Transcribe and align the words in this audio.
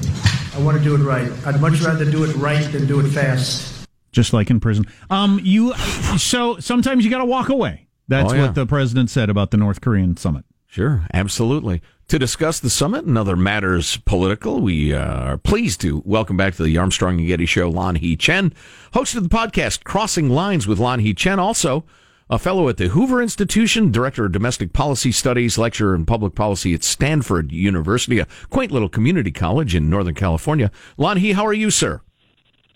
I 0.56 0.60
want 0.60 0.78
to 0.78 0.84
do 0.84 0.96
it 0.96 1.00
right. 1.00 1.30
I'd 1.46 1.60
much 1.62 1.82
rather 1.82 2.06
do 2.10 2.24
it 2.24 2.36
right 2.36 2.64
than 2.72 2.88
do 2.88 3.00
it 3.00 3.10
fast. 3.10 3.88
Just 4.12 4.34
like 4.34 4.50
in 4.50 4.60
prison. 4.60 4.86
Um, 5.10 5.40
you 5.44 5.74
so 6.18 6.60
sometimes 6.60 7.04
you 7.04 7.10
got 7.12 7.20
to 7.20 7.26
walk 7.26 7.50
away. 7.50 7.88
That's 8.08 8.32
Oh, 8.32 8.36
yeah. 8.36 8.46
what 8.46 8.56
the 8.56 8.66
president 8.66 9.10
said 9.10 9.30
about 9.30 9.52
the 9.52 9.58
North 9.58 9.82
Korean 9.82 10.18
summit. 10.18 10.46
Sure, 10.68 11.06
absolutely. 11.14 11.82
To 12.10 12.20
discuss 12.20 12.60
the 12.60 12.70
summit 12.70 13.06
and 13.06 13.18
other 13.18 13.36
matters 13.36 13.98
political, 13.98 14.60
we 14.60 14.94
uh, 14.94 15.00
are 15.04 15.38
pleased 15.38 15.82
to 15.82 16.02
welcome 16.06 16.36
back 16.36 16.56
to 16.56 16.64
the 16.64 16.78
Armstrong 16.78 17.18
and 17.20 17.28
Getty 17.28 17.46
Show 17.46 17.72
Lanhee 17.72 18.18
Chen, 18.20 18.54
host 18.94 19.16
of 19.16 19.24
the 19.24 19.30
podcast 19.30 19.84
Crossing 19.84 20.30
Lines 20.30 20.68
with 20.68 20.80
Lanhee 20.80 21.16
Chen, 21.16 21.40
also 21.40 21.86
a 22.34 22.40
fellow 22.40 22.68
at 22.68 22.78
the 22.78 22.88
Hoover 22.88 23.22
Institution, 23.22 23.92
director 23.92 24.26
of 24.26 24.32
domestic 24.32 24.74
policy 24.74 25.12
studies, 25.12 25.60
lecturer 25.60 25.94
in 25.94 26.04
public 26.04 26.34
policy 26.34 26.74
at 26.74 26.84
Stanford 26.84 27.52
University, 27.52 28.18
a 28.18 28.28
quaint 28.50 28.72
little 28.72 28.90
community 28.90 29.32
college 29.32 29.76
in 29.76 29.88
Northern 29.88 30.16
California. 30.16 30.72
Lanhee, 30.98 31.36
how 31.36 31.46
are 31.46 31.54
you, 31.54 31.70
sir? 31.70 32.02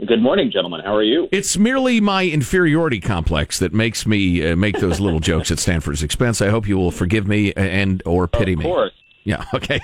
Good 0.06 0.22
morning, 0.22 0.52
gentlemen. 0.52 0.82
How 0.86 0.94
are 0.94 1.02
you? 1.02 1.28
It's 1.32 1.58
merely 1.58 2.00
my 2.00 2.28
inferiority 2.28 3.00
complex 3.00 3.58
that 3.58 3.74
makes 3.74 4.06
me 4.06 4.48
uh, 4.48 4.56
make 4.56 4.78
those 4.80 5.00
little 5.00 5.20
jokes 5.32 5.50
at 5.50 5.58
Stanford's 5.58 6.04
expense. 6.04 6.40
I 6.40 6.50
hope 6.50 6.68
you 6.68 6.78
will 6.78 6.92
forgive 6.92 7.28
me 7.28 7.52
and 7.54 8.04
or 8.06 8.28
pity 8.28 8.56
me. 8.56 8.64
of 8.64 8.70
me. 8.70 8.76
course. 8.76 8.94
Yeah, 9.24 9.44
okay. 9.56 9.80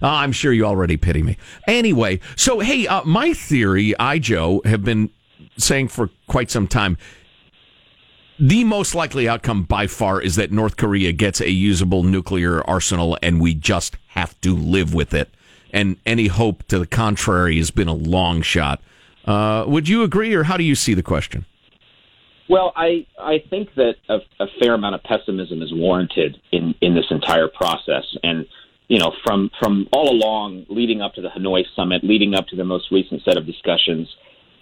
I'm 0.00 0.32
sure 0.32 0.54
you 0.54 0.64
already 0.64 0.96
pity 0.96 1.22
me. 1.22 1.36
Anyway, 1.66 2.20
so 2.36 2.60
hey, 2.60 2.86
uh, 2.86 3.04
my 3.04 3.34
theory, 3.34 3.94
I, 4.00 4.18
Joe, 4.18 4.62
have 4.64 4.82
been 4.82 5.10
saying 5.58 5.88
for 5.88 6.08
quite 6.26 6.50
some 6.50 6.66
time 6.66 6.96
the 8.38 8.64
most 8.64 8.94
likely 8.94 9.28
outcome 9.28 9.64
by 9.64 9.86
far 9.86 10.20
is 10.20 10.36
that 10.36 10.52
North 10.52 10.76
Korea 10.76 11.12
gets 11.12 11.40
a 11.40 11.50
usable 11.50 12.02
nuclear 12.02 12.62
arsenal 12.68 13.18
and 13.22 13.40
we 13.40 13.54
just 13.54 13.96
have 14.08 14.40
to 14.42 14.54
live 14.54 14.94
with 14.94 15.12
it. 15.12 15.30
And 15.72 15.96
any 16.06 16.28
hope 16.28 16.62
to 16.68 16.78
the 16.78 16.86
contrary 16.86 17.58
has 17.58 17.70
been 17.70 17.88
a 17.88 17.94
long 17.94 18.42
shot. 18.42 18.80
Uh, 19.24 19.64
would 19.66 19.88
you 19.88 20.02
agree, 20.02 20.34
or 20.34 20.44
how 20.44 20.56
do 20.56 20.64
you 20.64 20.74
see 20.74 20.94
the 20.94 21.02
question? 21.02 21.44
Well, 22.48 22.72
I 22.74 23.06
I 23.20 23.44
think 23.50 23.74
that 23.74 23.96
a, 24.08 24.20
a 24.40 24.46
fair 24.58 24.72
amount 24.72 24.94
of 24.94 25.02
pessimism 25.02 25.60
is 25.60 25.70
warranted 25.74 26.40
in 26.50 26.74
in 26.80 26.94
this 26.94 27.04
entire 27.10 27.48
process, 27.48 28.04
and 28.22 28.46
you 28.88 28.98
know, 28.98 29.12
from 29.26 29.50
from 29.60 29.86
all 29.92 30.10
along, 30.10 30.64
leading 30.70 31.02
up 31.02 31.12
to 31.14 31.20
the 31.20 31.28
Hanoi 31.28 31.64
summit, 31.76 32.02
leading 32.02 32.34
up 32.34 32.46
to 32.48 32.56
the 32.56 32.64
most 32.64 32.90
recent 32.90 33.22
set 33.22 33.36
of 33.36 33.44
discussions, 33.44 34.08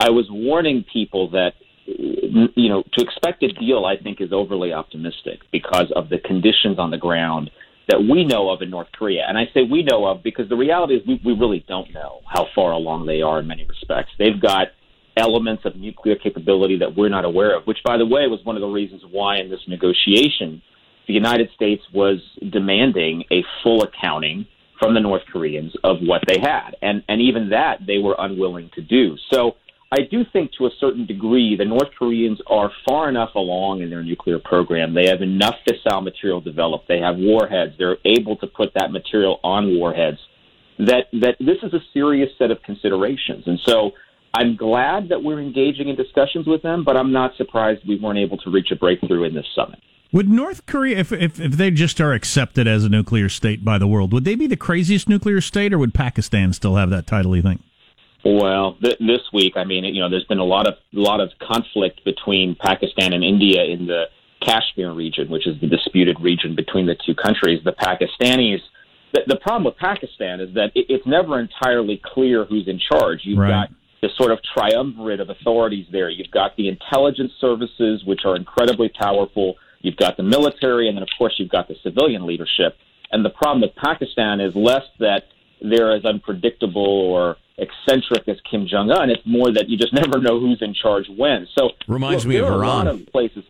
I 0.00 0.10
was 0.10 0.26
warning 0.28 0.84
people 0.92 1.30
that 1.30 1.52
you 1.86 2.68
know 2.68 2.82
to 2.82 3.04
expect 3.04 3.42
a 3.42 3.48
deal. 3.48 3.84
I 3.84 3.96
think 3.96 4.20
is 4.20 4.32
overly 4.32 4.72
optimistic 4.72 5.40
because 5.52 5.92
of 5.94 6.08
the 6.08 6.18
conditions 6.18 6.78
on 6.78 6.90
the 6.90 6.98
ground 6.98 7.50
that 7.88 8.00
we 8.00 8.24
know 8.24 8.50
of 8.50 8.62
in 8.62 8.70
North 8.70 8.88
Korea. 8.92 9.24
And 9.28 9.38
I 9.38 9.44
say 9.54 9.60
we 9.62 9.82
know 9.82 10.06
of 10.06 10.22
because 10.22 10.48
the 10.48 10.56
reality 10.56 10.94
is 10.94 11.06
we, 11.06 11.20
we 11.24 11.32
really 11.38 11.64
don't 11.68 11.92
know 11.94 12.20
how 12.26 12.46
far 12.54 12.72
along 12.72 13.06
they 13.06 13.22
are 13.22 13.38
in 13.38 13.46
many 13.46 13.64
respects. 13.64 14.10
They've 14.18 14.40
got 14.40 14.68
elements 15.16 15.64
of 15.64 15.76
nuclear 15.76 16.16
capability 16.16 16.78
that 16.78 16.96
we're 16.96 17.08
not 17.08 17.24
aware 17.24 17.56
of, 17.56 17.64
which, 17.64 17.78
by 17.84 17.96
the 17.96 18.04
way, 18.04 18.26
was 18.26 18.40
one 18.44 18.56
of 18.56 18.60
the 18.60 18.68
reasons 18.68 19.02
why 19.10 19.38
in 19.38 19.50
this 19.50 19.60
negotiation 19.68 20.60
the 21.06 21.14
United 21.14 21.48
States 21.54 21.82
was 21.94 22.18
demanding 22.50 23.24
a 23.30 23.44
full 23.62 23.82
accounting 23.82 24.46
from 24.78 24.92
the 24.92 25.00
North 25.00 25.22
Koreans 25.32 25.72
of 25.84 25.98
what 26.02 26.22
they 26.26 26.38
had. 26.40 26.72
And, 26.82 27.02
and 27.08 27.22
even 27.22 27.50
that 27.50 27.78
they 27.86 27.98
were 27.98 28.16
unwilling 28.18 28.70
to 28.74 28.82
do. 28.82 29.16
So 29.32 29.52
I 29.92 29.98
do 30.10 30.24
think 30.32 30.50
to 30.58 30.66
a 30.66 30.70
certain 30.80 31.06
degree 31.06 31.56
the 31.56 31.64
North 31.64 31.90
Koreans 31.96 32.40
are 32.48 32.70
far 32.88 33.08
enough 33.08 33.34
along 33.36 33.82
in 33.82 33.90
their 33.90 34.02
nuclear 34.02 34.38
program. 34.38 34.94
They 34.94 35.06
have 35.06 35.22
enough 35.22 35.54
fissile 35.66 36.02
material 36.02 36.40
developed. 36.40 36.88
They 36.88 36.98
have 36.98 37.16
warheads. 37.16 37.74
They're 37.78 37.98
able 38.04 38.36
to 38.38 38.46
put 38.48 38.74
that 38.74 38.90
material 38.90 39.38
on 39.44 39.78
warheads. 39.78 40.18
That 40.78 41.06
that 41.12 41.36
this 41.38 41.58
is 41.62 41.72
a 41.72 41.80
serious 41.94 42.30
set 42.36 42.50
of 42.50 42.62
considerations. 42.62 43.44
And 43.46 43.58
so 43.64 43.92
I'm 44.34 44.56
glad 44.56 45.08
that 45.08 45.22
we're 45.22 45.40
engaging 45.40 45.88
in 45.88 45.96
discussions 45.96 46.46
with 46.46 46.62
them, 46.62 46.84
but 46.84 46.96
I'm 46.96 47.12
not 47.12 47.36
surprised 47.36 47.82
we 47.88 47.98
weren't 47.98 48.18
able 48.18 48.36
to 48.38 48.50
reach 48.50 48.70
a 48.72 48.76
breakthrough 48.76 49.24
in 49.24 49.34
this 49.34 49.46
summit. 49.54 49.80
Would 50.12 50.28
North 50.28 50.66
Korea, 50.66 50.98
if, 50.98 51.12
if 51.12 51.40
if 51.40 51.52
they 51.52 51.70
just 51.70 52.00
are 52.00 52.12
accepted 52.12 52.66
as 52.66 52.84
a 52.84 52.88
nuclear 52.88 53.28
state 53.28 53.64
by 53.64 53.78
the 53.78 53.86
world, 53.86 54.12
would 54.12 54.24
they 54.24 54.34
be 54.34 54.46
the 54.46 54.56
craziest 54.56 55.08
nuclear 55.08 55.40
state, 55.40 55.72
or 55.72 55.78
would 55.78 55.94
Pakistan 55.94 56.52
still 56.52 56.74
have 56.74 56.90
that 56.90 57.06
title? 57.06 57.36
You 57.36 57.42
think? 57.42 57.62
Well, 58.26 58.76
th- 58.82 58.98
this 58.98 59.20
week, 59.32 59.52
I 59.56 59.62
mean, 59.64 59.84
you 59.84 60.00
know, 60.00 60.10
there's 60.10 60.24
been 60.24 60.38
a 60.40 60.44
lot 60.44 60.66
of 60.66 60.74
a 60.74 60.98
lot 60.98 61.20
of 61.20 61.30
conflict 61.40 62.04
between 62.04 62.56
Pakistan 62.56 63.12
and 63.12 63.22
India 63.22 63.62
in 63.64 63.86
the 63.86 64.04
Kashmir 64.44 64.92
region, 64.92 65.30
which 65.30 65.46
is 65.46 65.60
the 65.60 65.68
disputed 65.68 66.16
region 66.20 66.56
between 66.56 66.86
the 66.86 66.96
two 67.06 67.14
countries. 67.14 67.60
The 67.64 67.72
Pakistanis, 67.72 68.58
the, 69.12 69.20
the 69.28 69.36
problem 69.36 69.64
with 69.64 69.76
Pakistan 69.76 70.40
is 70.40 70.52
that 70.54 70.72
it, 70.74 70.86
it's 70.88 71.06
never 71.06 71.38
entirely 71.38 72.00
clear 72.04 72.44
who's 72.44 72.66
in 72.66 72.80
charge. 72.80 73.20
You've 73.22 73.38
Right. 73.38 73.68
got 73.68 73.70
the 74.02 74.08
sort 74.18 74.32
of 74.32 74.40
triumvirate 74.42 75.20
of 75.20 75.30
authorities 75.30 75.86
there. 75.92 76.10
You've 76.10 76.30
got 76.32 76.56
the 76.56 76.68
intelligence 76.68 77.32
services, 77.40 78.02
which 78.04 78.22
are 78.24 78.34
incredibly 78.34 78.88
powerful. 78.88 79.54
You've 79.82 79.96
got 79.96 80.16
the 80.16 80.24
military, 80.24 80.88
and 80.88 80.96
then 80.96 81.02
of 81.02 81.08
course 81.16 81.34
you've 81.38 81.48
got 81.50 81.68
the 81.68 81.76
civilian 81.82 82.26
leadership. 82.26 82.76
And 83.12 83.24
the 83.24 83.30
problem 83.30 83.60
with 83.62 83.74
Pakistan 83.76 84.40
is 84.40 84.52
less 84.56 84.82
that 84.98 85.24
they're 85.60 85.94
as 85.94 86.04
unpredictable 86.04 86.82
or 86.84 87.36
eccentric 87.58 88.28
as 88.28 88.36
Kim 88.50 88.66
Jong 88.66 88.90
Un. 88.90 89.10
It's 89.10 89.22
more 89.24 89.52
that 89.52 89.68
you 89.68 89.76
just 89.76 89.92
never 90.02 90.18
know 90.20 90.38
who's 90.40 90.58
in 90.60 90.74
charge 90.74 91.06
when. 91.08 91.46
So 91.58 91.70
Reminds 91.88 92.24
look, 92.24 92.30
me 92.30 92.36
of 92.36 92.46
are 92.46 92.52
a 92.52 92.66
lot 92.66 92.86
Iran. 92.86 93.00
of 93.00 93.06
places. 93.06 93.44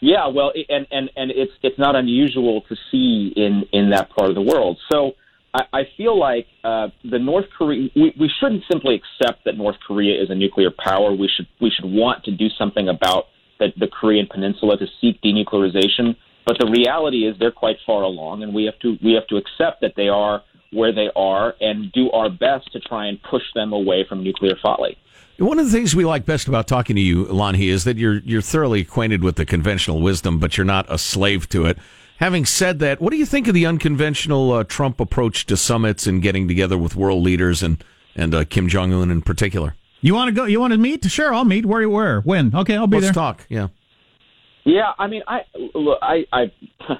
Yeah, 0.00 0.26
well, 0.26 0.52
and 0.68 0.86
and 0.90 1.10
and 1.16 1.30
it's 1.30 1.52
it's 1.62 1.78
not 1.78 1.94
unusual 1.94 2.62
to 2.68 2.76
see 2.90 3.32
in 3.36 3.64
in 3.72 3.90
that 3.90 4.10
part 4.10 4.30
of 4.30 4.34
the 4.34 4.42
world. 4.42 4.78
So 4.90 5.12
I, 5.54 5.62
I 5.72 5.82
feel 5.96 6.18
like 6.18 6.46
uh, 6.64 6.88
the 7.08 7.20
North 7.20 7.44
Korea 7.56 7.88
we, 7.94 8.12
we 8.18 8.30
shouldn't 8.40 8.64
simply 8.70 8.96
accept 9.00 9.44
that 9.44 9.56
North 9.56 9.76
Korea 9.86 10.20
is 10.20 10.28
a 10.30 10.34
nuclear 10.34 10.70
power. 10.76 11.12
We 11.14 11.28
should 11.34 11.46
we 11.60 11.70
should 11.70 11.84
want 11.84 12.24
to 12.24 12.32
do 12.32 12.48
something 12.58 12.88
about 12.88 13.26
the, 13.60 13.68
the 13.78 13.86
Korean 13.86 14.26
Peninsula 14.28 14.76
to 14.78 14.86
seek 15.00 15.22
denuclearization. 15.22 16.16
But 16.44 16.56
the 16.58 16.66
reality 16.66 17.24
is 17.28 17.36
they're 17.38 17.52
quite 17.52 17.76
far 17.86 18.02
along, 18.02 18.42
and 18.42 18.52
we 18.52 18.64
have 18.64 18.78
to 18.80 18.96
we 19.04 19.12
have 19.12 19.28
to 19.28 19.36
accept 19.36 19.82
that 19.82 19.92
they 19.96 20.08
are 20.08 20.42
where 20.72 20.92
they 20.92 21.08
are 21.14 21.54
and 21.60 21.92
do 21.92 22.10
our 22.10 22.30
best 22.30 22.72
to 22.72 22.80
try 22.80 23.06
and 23.06 23.22
push 23.22 23.42
them 23.54 23.72
away 23.72 24.04
from 24.08 24.22
nuclear 24.22 24.56
folly. 24.62 24.96
One 25.38 25.58
of 25.58 25.66
the 25.66 25.72
things 25.72 25.96
we 25.96 26.04
like 26.04 26.26
best 26.26 26.46
about 26.46 26.68
talking 26.68 26.94
to 26.96 27.02
you, 27.02 27.24
Lanhee, 27.26 27.68
is 27.68 27.84
that 27.84 27.96
you're 27.96 28.18
you're 28.18 28.42
thoroughly 28.42 28.82
acquainted 28.82 29.24
with 29.24 29.36
the 29.36 29.44
conventional 29.46 30.00
wisdom, 30.00 30.38
but 30.38 30.56
you're 30.56 30.64
not 30.64 30.86
a 30.88 30.98
slave 30.98 31.48
to 31.50 31.66
it. 31.66 31.78
Having 32.18 32.44
said 32.44 32.78
that, 32.78 33.00
what 33.00 33.10
do 33.10 33.16
you 33.16 33.26
think 33.26 33.48
of 33.48 33.54
the 33.54 33.66
unconventional 33.66 34.52
uh, 34.52 34.64
Trump 34.64 35.00
approach 35.00 35.46
to 35.46 35.56
summits 35.56 36.06
and 36.06 36.22
getting 36.22 36.46
together 36.46 36.78
with 36.78 36.94
world 36.94 37.22
leaders 37.22 37.62
and 37.62 37.82
and 38.14 38.34
uh, 38.34 38.44
Kim 38.44 38.68
Jong 38.68 38.92
Un 38.92 39.10
in 39.10 39.22
particular? 39.22 39.74
You 40.00 40.14
want 40.14 40.28
to 40.28 40.32
go? 40.32 40.44
You 40.44 40.60
want 40.60 40.72
to 40.72 40.78
meet? 40.78 41.04
Sure, 41.10 41.32
I'll 41.34 41.44
meet. 41.44 41.64
Where? 41.66 41.88
Where? 41.88 42.20
When? 42.20 42.54
Okay, 42.54 42.76
I'll 42.76 42.86
be 42.86 42.98
Let's 42.98 43.06
there. 43.06 43.14
talk. 43.14 43.46
Yeah. 43.48 43.68
Yeah, 44.64 44.92
I 44.98 45.08
mean, 45.08 45.22
I 45.26 45.40
look, 45.74 45.98
I, 46.02 46.24
I, 46.32 46.52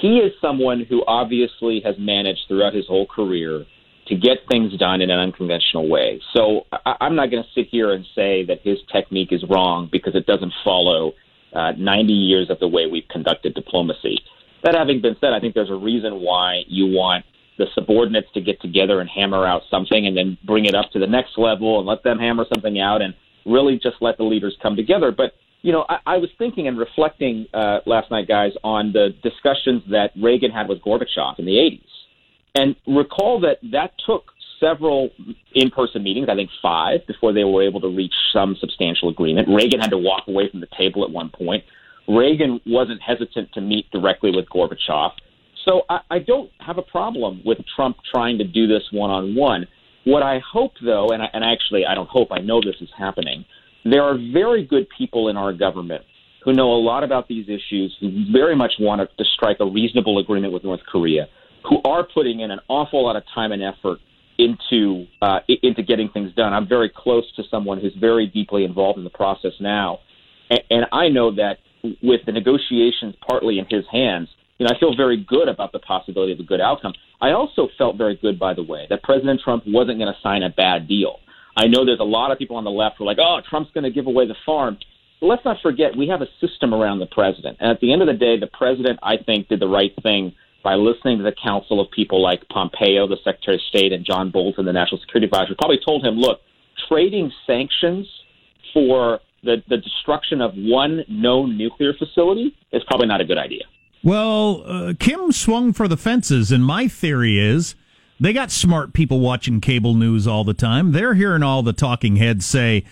he 0.00 0.18
is 0.18 0.32
someone 0.40 0.84
who 0.88 1.04
obviously 1.06 1.80
has 1.84 1.96
managed 1.98 2.42
throughout 2.48 2.74
his 2.74 2.86
whole 2.86 3.06
career 3.06 3.64
to 4.06 4.16
get 4.16 4.38
things 4.50 4.76
done 4.76 5.00
in 5.00 5.10
an 5.10 5.18
unconventional 5.18 5.88
way. 5.88 6.20
So 6.34 6.66
I, 6.72 6.96
I'm 7.00 7.14
not 7.14 7.30
going 7.30 7.42
to 7.42 7.48
sit 7.54 7.68
here 7.70 7.92
and 7.92 8.04
say 8.14 8.44
that 8.46 8.60
his 8.62 8.78
technique 8.92 9.32
is 9.32 9.44
wrong 9.48 9.88
because 9.90 10.14
it 10.14 10.26
doesn't 10.26 10.52
follow 10.64 11.12
uh, 11.54 11.72
90 11.78 12.12
years 12.12 12.50
of 12.50 12.58
the 12.58 12.68
way 12.68 12.86
we've 12.86 13.08
conducted 13.08 13.54
diplomacy. 13.54 14.18
That 14.62 14.74
having 14.74 15.00
been 15.00 15.16
said, 15.20 15.32
I 15.32 15.40
think 15.40 15.54
there's 15.54 15.70
a 15.70 15.74
reason 15.74 16.20
why 16.20 16.62
you 16.66 16.86
want 16.86 17.24
the 17.58 17.66
subordinates 17.74 18.28
to 18.34 18.40
get 18.40 18.60
together 18.60 19.00
and 19.00 19.08
hammer 19.08 19.46
out 19.46 19.62
something 19.70 20.06
and 20.06 20.16
then 20.16 20.38
bring 20.44 20.64
it 20.64 20.74
up 20.74 20.90
to 20.92 20.98
the 20.98 21.06
next 21.06 21.36
level 21.36 21.78
and 21.78 21.86
let 21.86 22.02
them 22.02 22.18
hammer 22.18 22.46
something 22.52 22.80
out 22.80 23.02
and 23.02 23.14
really 23.46 23.78
just 23.82 23.96
let 24.00 24.16
the 24.16 24.24
leaders 24.24 24.56
come 24.62 24.76
together. 24.76 25.12
But 25.12 25.34
you 25.62 25.72
know, 25.72 25.84
I, 25.88 25.98
I 26.06 26.16
was 26.18 26.30
thinking 26.38 26.68
and 26.68 26.78
reflecting 26.78 27.46
uh, 27.52 27.78
last 27.86 28.10
night, 28.10 28.28
guys, 28.28 28.52
on 28.64 28.92
the 28.92 29.10
discussions 29.22 29.82
that 29.90 30.10
Reagan 30.20 30.50
had 30.50 30.68
with 30.68 30.80
Gorbachev 30.82 31.38
in 31.38 31.44
the 31.44 31.52
80s. 31.52 31.80
And 32.54 32.76
recall 32.86 33.40
that 33.40 33.58
that 33.70 33.92
took 34.04 34.24
several 34.58 35.10
in 35.54 35.70
person 35.70 36.02
meetings, 36.02 36.28
I 36.30 36.34
think 36.34 36.50
five, 36.60 37.06
before 37.06 37.32
they 37.32 37.44
were 37.44 37.62
able 37.62 37.80
to 37.80 37.88
reach 37.88 38.12
some 38.32 38.56
substantial 38.60 39.08
agreement. 39.08 39.48
Reagan 39.48 39.80
had 39.80 39.90
to 39.90 39.98
walk 39.98 40.24
away 40.28 40.50
from 40.50 40.60
the 40.60 40.68
table 40.76 41.04
at 41.04 41.10
one 41.10 41.30
point. 41.30 41.64
Reagan 42.08 42.60
wasn't 42.66 43.00
hesitant 43.00 43.52
to 43.54 43.60
meet 43.60 43.90
directly 43.90 44.30
with 44.30 44.46
Gorbachev. 44.48 45.12
So 45.64 45.82
I, 45.88 46.00
I 46.10 46.18
don't 46.18 46.50
have 46.58 46.78
a 46.78 46.82
problem 46.82 47.42
with 47.44 47.58
Trump 47.76 47.96
trying 48.10 48.38
to 48.38 48.44
do 48.44 48.66
this 48.66 48.82
one 48.92 49.10
on 49.10 49.34
one. 49.34 49.66
What 50.04 50.22
I 50.22 50.40
hope, 50.40 50.72
though, 50.82 51.08
and, 51.10 51.22
I, 51.22 51.28
and 51.32 51.44
actually 51.44 51.84
I 51.86 51.94
don't 51.94 52.08
hope, 52.08 52.28
I 52.30 52.38
know 52.38 52.60
this 52.60 52.76
is 52.80 52.88
happening, 52.96 53.44
there 53.84 54.02
are 54.02 54.16
very 54.32 54.64
good 54.64 54.86
people 54.96 55.28
in 55.28 55.36
our 55.36 55.52
government 55.52 56.04
who 56.44 56.52
know 56.52 56.72
a 56.72 56.80
lot 56.80 57.04
about 57.04 57.28
these 57.28 57.46
issues, 57.48 57.94
who 58.00 58.32
very 58.32 58.56
much 58.56 58.72
want 58.80 59.08
to 59.16 59.24
strike 59.34 59.58
a 59.60 59.66
reasonable 59.66 60.18
agreement 60.18 60.52
with 60.52 60.64
North 60.64 60.80
Korea, 60.90 61.28
who 61.68 61.80
are 61.84 62.06
putting 62.14 62.40
in 62.40 62.50
an 62.50 62.60
awful 62.68 63.04
lot 63.04 63.16
of 63.16 63.22
time 63.34 63.52
and 63.52 63.62
effort 63.62 63.98
into 64.38 65.06
uh, 65.20 65.40
into 65.62 65.82
getting 65.82 66.08
things 66.08 66.32
done. 66.34 66.54
I'm 66.54 66.66
very 66.68 66.90
close 66.94 67.24
to 67.36 67.42
someone 67.50 67.78
who's 67.80 67.94
very 68.00 68.26
deeply 68.26 68.64
involved 68.64 68.98
in 68.98 69.04
the 69.04 69.10
process 69.10 69.52
now, 69.60 69.98
and, 70.48 70.60
and 70.70 70.86
I 70.92 71.08
know 71.08 71.34
that 71.34 71.58
with 72.02 72.20
the 72.26 72.32
negotiations 72.32 73.14
partly 73.26 73.58
in 73.58 73.66
his 73.68 73.84
hands, 73.90 74.28
you 74.58 74.66
know, 74.66 74.72
I 74.74 74.78
feel 74.78 74.94
very 74.94 75.22
good 75.22 75.48
about 75.48 75.72
the 75.72 75.78
possibility 75.78 76.32
of 76.32 76.40
a 76.40 76.42
good 76.42 76.60
outcome. 76.60 76.92
I 77.20 77.30
also 77.32 77.68
felt 77.78 77.96
very 77.96 78.16
good, 78.16 78.38
by 78.38 78.54
the 78.54 78.62
way, 78.62 78.86
that 78.90 79.02
President 79.02 79.40
Trump 79.42 79.64
wasn't 79.66 79.98
going 79.98 80.12
to 80.12 80.20
sign 80.22 80.42
a 80.42 80.50
bad 80.50 80.88
deal. 80.88 81.16
I 81.60 81.66
know 81.66 81.84
there's 81.84 82.00
a 82.00 82.04
lot 82.04 82.32
of 82.32 82.38
people 82.38 82.56
on 82.56 82.64
the 82.64 82.70
left 82.70 82.96
who 82.96 83.04
are 83.04 83.06
like, 83.06 83.18
oh, 83.20 83.40
Trump's 83.48 83.70
going 83.72 83.84
to 83.84 83.90
give 83.90 84.06
away 84.06 84.26
the 84.26 84.34
farm. 84.46 84.78
But 85.20 85.26
let's 85.26 85.44
not 85.44 85.58
forget, 85.62 85.94
we 85.94 86.08
have 86.08 86.22
a 86.22 86.28
system 86.40 86.72
around 86.72 87.00
the 87.00 87.06
president. 87.06 87.58
And 87.60 87.70
at 87.70 87.80
the 87.80 87.92
end 87.92 88.00
of 88.00 88.08
the 88.08 88.14
day, 88.14 88.38
the 88.40 88.46
president, 88.46 88.98
I 89.02 89.18
think, 89.18 89.48
did 89.48 89.60
the 89.60 89.68
right 89.68 89.92
thing 90.02 90.32
by 90.64 90.76
listening 90.76 91.18
to 91.18 91.24
the 91.24 91.34
counsel 91.44 91.78
of 91.78 91.90
people 91.90 92.22
like 92.22 92.48
Pompeo, 92.48 93.06
the 93.06 93.18
Secretary 93.22 93.56
of 93.56 93.62
State, 93.68 93.92
and 93.92 94.06
John 94.06 94.30
Bolton, 94.30 94.64
the 94.64 94.72
National 94.72 95.02
Security 95.02 95.26
Advisor, 95.26 95.54
probably 95.58 95.78
told 95.84 96.02
him, 96.02 96.14
look, 96.14 96.40
trading 96.88 97.30
sanctions 97.46 98.06
for 98.72 99.20
the, 99.42 99.62
the 99.68 99.76
destruction 99.76 100.40
of 100.40 100.52
one 100.54 101.04
known 101.08 101.58
nuclear 101.58 101.92
facility 101.92 102.56
is 102.72 102.82
probably 102.84 103.06
not 103.06 103.20
a 103.20 103.24
good 103.26 103.38
idea. 103.38 103.64
Well, 104.02 104.62
uh, 104.64 104.94
Kim 104.98 105.30
swung 105.30 105.74
for 105.74 105.86
the 105.88 105.98
fences, 105.98 106.50
and 106.50 106.64
my 106.64 106.88
theory 106.88 107.38
is 107.38 107.74
they 108.20 108.32
got 108.32 108.50
smart 108.50 108.92
people 108.92 109.20
watching 109.20 109.60
cable 109.60 109.94
news 109.94 110.26
all 110.26 110.44
the 110.44 110.54
time. 110.54 110.92
They're 110.92 111.14
hearing 111.14 111.42
all 111.42 111.62
the 111.62 111.72
talking 111.72 112.16
heads 112.16 112.44
say, 112.44 112.84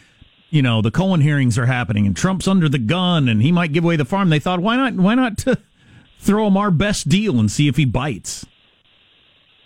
you 0.51 0.63
know, 0.63 0.81
the 0.81 0.91
Cohen 0.91 1.21
hearings 1.21 1.59
are 1.59 1.67
happening, 1.67 2.07
and 2.07 2.17
Trump's 2.17 2.49
under 2.49 2.69
the 2.69 2.79
gun, 2.79 3.29
and 3.29 3.43
he 3.43 3.53
might 3.53 3.73
give 3.73 3.85
away 3.85 3.97
the 3.97 4.07
farm. 4.07 4.31
They 4.31 4.39
thought, 4.39 4.61
why 4.61 4.77
not? 4.77 4.95
Why 4.95 5.15
not 5.15 5.45
throw 6.19 6.47
him 6.47 6.57
our 6.57 6.71
best 6.71 7.09
deal 7.09 7.39
and 7.39 7.51
see 7.51 7.69
if 7.69 7.77
he 7.77 7.85
bites? 7.85 8.47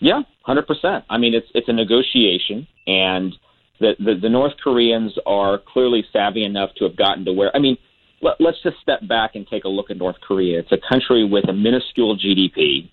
Yeah, 0.00 0.22
hundred 0.42 0.66
percent. 0.66 1.04
I 1.08 1.18
mean, 1.18 1.34
it's 1.34 1.46
it's 1.54 1.68
a 1.68 1.72
negotiation, 1.72 2.66
and 2.88 3.32
the, 3.78 3.92
the 4.00 4.14
the 4.22 4.28
North 4.28 4.54
Koreans 4.62 5.16
are 5.24 5.58
clearly 5.72 6.04
savvy 6.12 6.44
enough 6.44 6.70
to 6.78 6.84
have 6.84 6.96
gotten 6.96 7.24
to 7.26 7.32
where. 7.32 7.54
I 7.54 7.60
mean, 7.60 7.78
let, 8.20 8.40
let's 8.40 8.60
just 8.64 8.78
step 8.82 9.06
back 9.06 9.36
and 9.36 9.46
take 9.46 9.62
a 9.62 9.68
look 9.68 9.90
at 9.90 9.98
North 9.98 10.16
Korea. 10.20 10.58
It's 10.58 10.72
a 10.72 10.78
country 10.88 11.24
with 11.24 11.48
a 11.48 11.52
minuscule 11.52 12.18
GDP. 12.18 12.90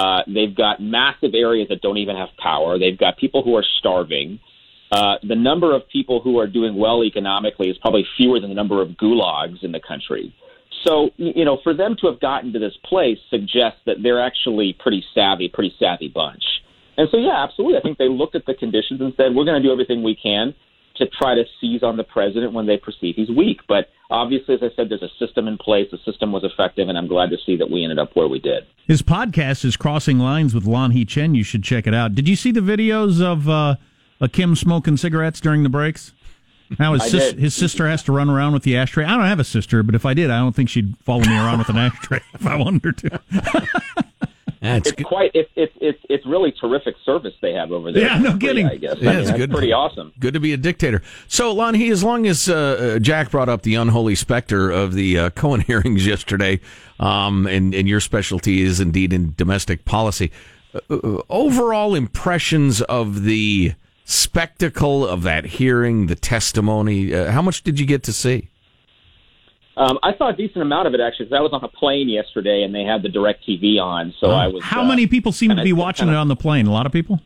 Uh, 0.00 0.22
they've 0.26 0.56
got 0.56 0.80
massive 0.80 1.32
areas 1.34 1.68
that 1.68 1.80
don't 1.82 1.98
even 1.98 2.16
have 2.16 2.30
power. 2.38 2.78
They've 2.78 2.96
got 3.06 3.18
people 3.18 3.42
who 3.42 3.54
are 3.58 3.66
starving. 3.80 4.40
Uh, 4.90 5.16
the 5.22 5.36
number 5.36 5.76
of 5.76 5.82
people 5.96 6.20
who 6.24 6.38
are 6.38 6.46
doing 6.46 6.72
well 6.84 7.04
economically 7.04 7.68
is 7.68 7.76
probably 7.84 8.06
fewer 8.16 8.40
than 8.40 8.48
the 8.48 8.60
number 8.62 8.80
of 8.80 8.88
gulags 9.02 9.62
in 9.62 9.72
the 9.72 9.82
country. 9.92 10.34
So, 10.86 11.10
you 11.18 11.44
know, 11.44 11.58
for 11.62 11.74
them 11.74 11.96
to 12.00 12.06
have 12.06 12.18
gotten 12.20 12.52
to 12.54 12.58
this 12.58 12.76
place 12.84 13.18
suggests 13.28 13.80
that 13.84 13.96
they're 14.02 14.24
actually 14.30 14.74
pretty 14.84 15.04
savvy, 15.14 15.48
pretty 15.56 15.74
savvy 15.78 16.08
bunch. 16.08 16.42
And 16.96 17.06
so, 17.10 17.18
yeah, 17.18 17.44
absolutely. 17.44 17.76
I 17.76 17.82
think 17.82 17.98
they 17.98 18.08
looked 18.08 18.34
at 18.34 18.46
the 18.46 18.54
conditions 18.54 19.00
and 19.02 19.12
said, 19.16 19.34
we're 19.34 19.44
going 19.44 19.60
to 19.60 19.66
do 19.68 19.72
everything 19.72 20.02
we 20.02 20.16
can 20.16 20.54
to 21.00 21.06
try 21.08 21.34
to 21.34 21.44
seize 21.60 21.82
on 21.82 21.96
the 21.96 22.04
president 22.04 22.52
when 22.52 22.66
they 22.66 22.76
perceive 22.76 23.16
he's 23.16 23.30
weak. 23.30 23.60
But 23.68 23.88
obviously, 24.10 24.54
as 24.54 24.62
I 24.62 24.70
said, 24.76 24.88
there's 24.88 25.02
a 25.02 25.10
system 25.18 25.48
in 25.48 25.58
place. 25.58 25.88
The 25.90 25.98
system 26.10 26.32
was 26.32 26.44
effective, 26.44 26.88
and 26.88 26.96
I'm 26.96 27.08
glad 27.08 27.30
to 27.30 27.36
see 27.44 27.56
that 27.56 27.70
we 27.70 27.82
ended 27.82 27.98
up 27.98 28.14
where 28.14 28.28
we 28.28 28.38
did. 28.38 28.64
His 28.86 29.02
podcast 29.02 29.64
is 29.64 29.76
Crossing 29.76 30.18
Lines 30.18 30.54
with 30.54 30.64
Lanhee 30.64 31.06
Chen. 31.06 31.34
You 31.34 31.44
should 31.44 31.62
check 31.62 31.86
it 31.86 31.94
out. 31.94 32.14
Did 32.14 32.28
you 32.28 32.36
see 32.36 32.52
the 32.52 32.60
videos 32.60 33.20
of 33.20 33.48
uh, 33.48 33.76
Kim 34.32 34.54
smoking 34.54 34.96
cigarettes 34.96 35.40
during 35.40 35.62
the 35.62 35.68
breaks? 35.68 36.12
Now 36.78 36.92
his, 36.92 37.10
sis- 37.10 37.32
his 37.32 37.54
sister 37.54 37.88
has 37.88 38.02
to 38.04 38.12
run 38.12 38.30
around 38.30 38.52
with 38.52 38.62
the 38.62 38.76
ashtray. 38.76 39.04
I 39.04 39.16
don't 39.16 39.26
have 39.26 39.40
a 39.40 39.44
sister, 39.44 39.82
but 39.82 39.96
if 39.96 40.06
I 40.06 40.14
did, 40.14 40.30
I 40.30 40.38
don't 40.38 40.54
think 40.54 40.68
she'd 40.68 40.96
follow 40.98 41.22
me 41.22 41.36
around 41.36 41.58
with 41.58 41.68
an 41.68 41.78
ashtray 41.78 42.20
if 42.34 42.46
I 42.46 42.54
wanted 42.56 42.84
her 42.84 42.92
to. 42.92 44.04
That's 44.60 44.88
it's 44.88 44.96
good. 44.96 45.06
quite 45.06 45.30
it's 45.32 45.50
it's 45.56 45.72
it's 45.80 45.98
it's 46.10 46.26
really 46.26 46.52
terrific 46.52 46.94
service 47.04 47.32
they 47.40 47.54
have 47.54 47.72
over 47.72 47.92
there. 47.92 48.02
Yeah, 48.02 48.18
no 48.18 48.36
kidding. 48.36 48.66
I 48.66 48.76
guess. 48.76 48.96
Yeah, 48.98 49.10
I 49.10 49.12
mean, 49.14 49.22
it's 49.22 49.32
good. 49.32 49.50
Pretty 49.50 49.72
awesome. 49.72 50.12
Good 50.20 50.34
to 50.34 50.40
be 50.40 50.52
a 50.52 50.58
dictator. 50.58 51.02
So, 51.28 51.54
Lanhee, 51.54 51.90
as 51.90 52.04
long 52.04 52.26
as 52.26 52.46
uh, 52.46 52.98
Jack 53.00 53.30
brought 53.30 53.48
up 53.48 53.62
the 53.62 53.76
unholy 53.76 54.14
specter 54.14 54.70
of 54.70 54.92
the 54.92 55.18
uh, 55.18 55.30
Cohen 55.30 55.60
hearings 55.66 56.06
yesterday, 56.06 56.60
um, 56.98 57.46
and 57.46 57.74
and 57.74 57.88
your 57.88 58.00
specialty 58.00 58.60
is 58.60 58.80
indeed 58.80 59.14
in 59.14 59.32
domestic 59.36 59.86
policy, 59.86 60.30
uh, 60.74 60.94
uh 60.94 61.22
overall 61.30 61.94
impressions 61.94 62.82
of 62.82 63.22
the 63.22 63.72
spectacle 64.04 65.06
of 65.06 65.22
that 65.22 65.46
hearing, 65.46 66.06
the 66.06 66.16
testimony. 66.16 67.14
Uh, 67.14 67.30
how 67.30 67.40
much 67.40 67.62
did 67.62 67.80
you 67.80 67.86
get 67.86 68.02
to 68.02 68.12
see? 68.12 68.50
Um, 69.76 69.98
I 70.02 70.16
saw 70.16 70.28
a 70.28 70.32
decent 70.32 70.62
amount 70.62 70.88
of 70.88 70.94
it 70.94 71.00
actually 71.00 71.26
because 71.26 71.38
I 71.38 71.40
was 71.40 71.52
on 71.52 71.62
a 71.64 71.68
plane 71.68 72.08
yesterday 72.08 72.62
and 72.62 72.74
they 72.74 72.82
had 72.82 73.02
the 73.02 73.08
DirecTV 73.08 73.80
on, 73.80 74.12
so 74.20 74.28
oh. 74.28 74.30
I 74.32 74.48
was. 74.48 74.62
How 74.62 74.82
uh, 74.82 74.86
many 74.86 75.06
people 75.06 75.32
seem 75.32 75.54
to 75.56 75.62
be 75.62 75.72
watching 75.72 76.06
kinda, 76.06 76.18
it 76.18 76.20
on 76.20 76.28
the 76.28 76.36
plane? 76.36 76.66
A 76.66 76.72
lot 76.72 76.86
of 76.86 76.92
people. 76.92 77.20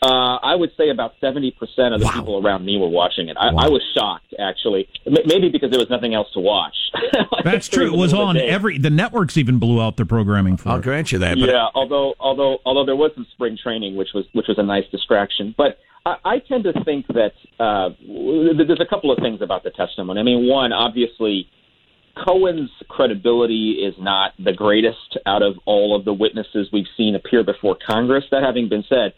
Uh, 0.00 0.36
I 0.36 0.54
would 0.54 0.70
say 0.76 0.90
about 0.90 1.14
seventy 1.20 1.50
percent 1.50 1.92
of 1.92 2.00
the 2.00 2.06
wow. 2.06 2.12
people 2.12 2.46
around 2.46 2.64
me 2.64 2.78
were 2.78 2.88
watching 2.88 3.28
it. 3.28 3.36
I, 3.36 3.52
wow. 3.52 3.64
I, 3.64 3.68
was 3.68 3.82
shocked, 3.96 4.32
actually. 4.38 4.88
Maybe 5.04 5.48
because 5.48 5.70
there 5.70 5.80
was 5.80 5.90
nothing 5.90 6.14
else 6.14 6.28
to 6.34 6.40
watch. 6.40 6.76
That's 7.44 7.68
true. 7.68 7.92
It 7.92 7.96
was 7.96 8.14
on 8.14 8.36
every. 8.36 8.78
The 8.78 8.90
networks 8.90 9.36
even 9.36 9.58
blew 9.58 9.82
out 9.82 9.96
their 9.96 10.06
programming 10.06 10.56
for. 10.56 10.68
It. 10.68 10.72
I'll 10.72 10.78
it. 10.78 10.82
grant 10.82 11.10
you 11.10 11.18
that. 11.18 11.36
yeah, 11.36 11.66
although 11.74 12.14
although 12.20 12.58
although 12.64 12.86
there 12.86 12.94
was 12.94 13.10
some 13.16 13.26
spring 13.32 13.58
training, 13.60 13.96
which 13.96 14.10
was 14.14 14.24
which 14.34 14.46
was 14.48 14.58
a 14.58 14.64
nice 14.64 14.84
distraction, 14.90 15.54
but. 15.56 15.78
I, 16.06 16.14
I 16.24 16.38
tend 16.38 16.62
to 16.62 16.72
think 16.84 17.08
that 17.08 17.32
uh, 17.58 17.90
there's 18.06 18.80
a 18.80 18.86
couple 18.88 19.10
of 19.10 19.18
things 19.18 19.42
about 19.42 19.64
the 19.64 19.70
testimony. 19.70 20.20
I 20.20 20.22
mean, 20.22 20.48
one, 20.48 20.72
obviously, 20.72 21.48
Cohen's 22.24 22.70
credibility 22.88 23.82
is 23.84 23.94
not 23.98 24.32
the 24.38 24.52
greatest 24.52 25.18
out 25.26 25.42
of 25.42 25.56
all 25.66 25.96
of 25.96 26.04
the 26.04 26.12
witnesses 26.12 26.68
we've 26.72 26.86
seen 26.96 27.14
appear 27.14 27.44
before 27.44 27.76
Congress. 27.84 28.24
That 28.30 28.42
having 28.42 28.68
been 28.68 28.84
said, 28.88 29.12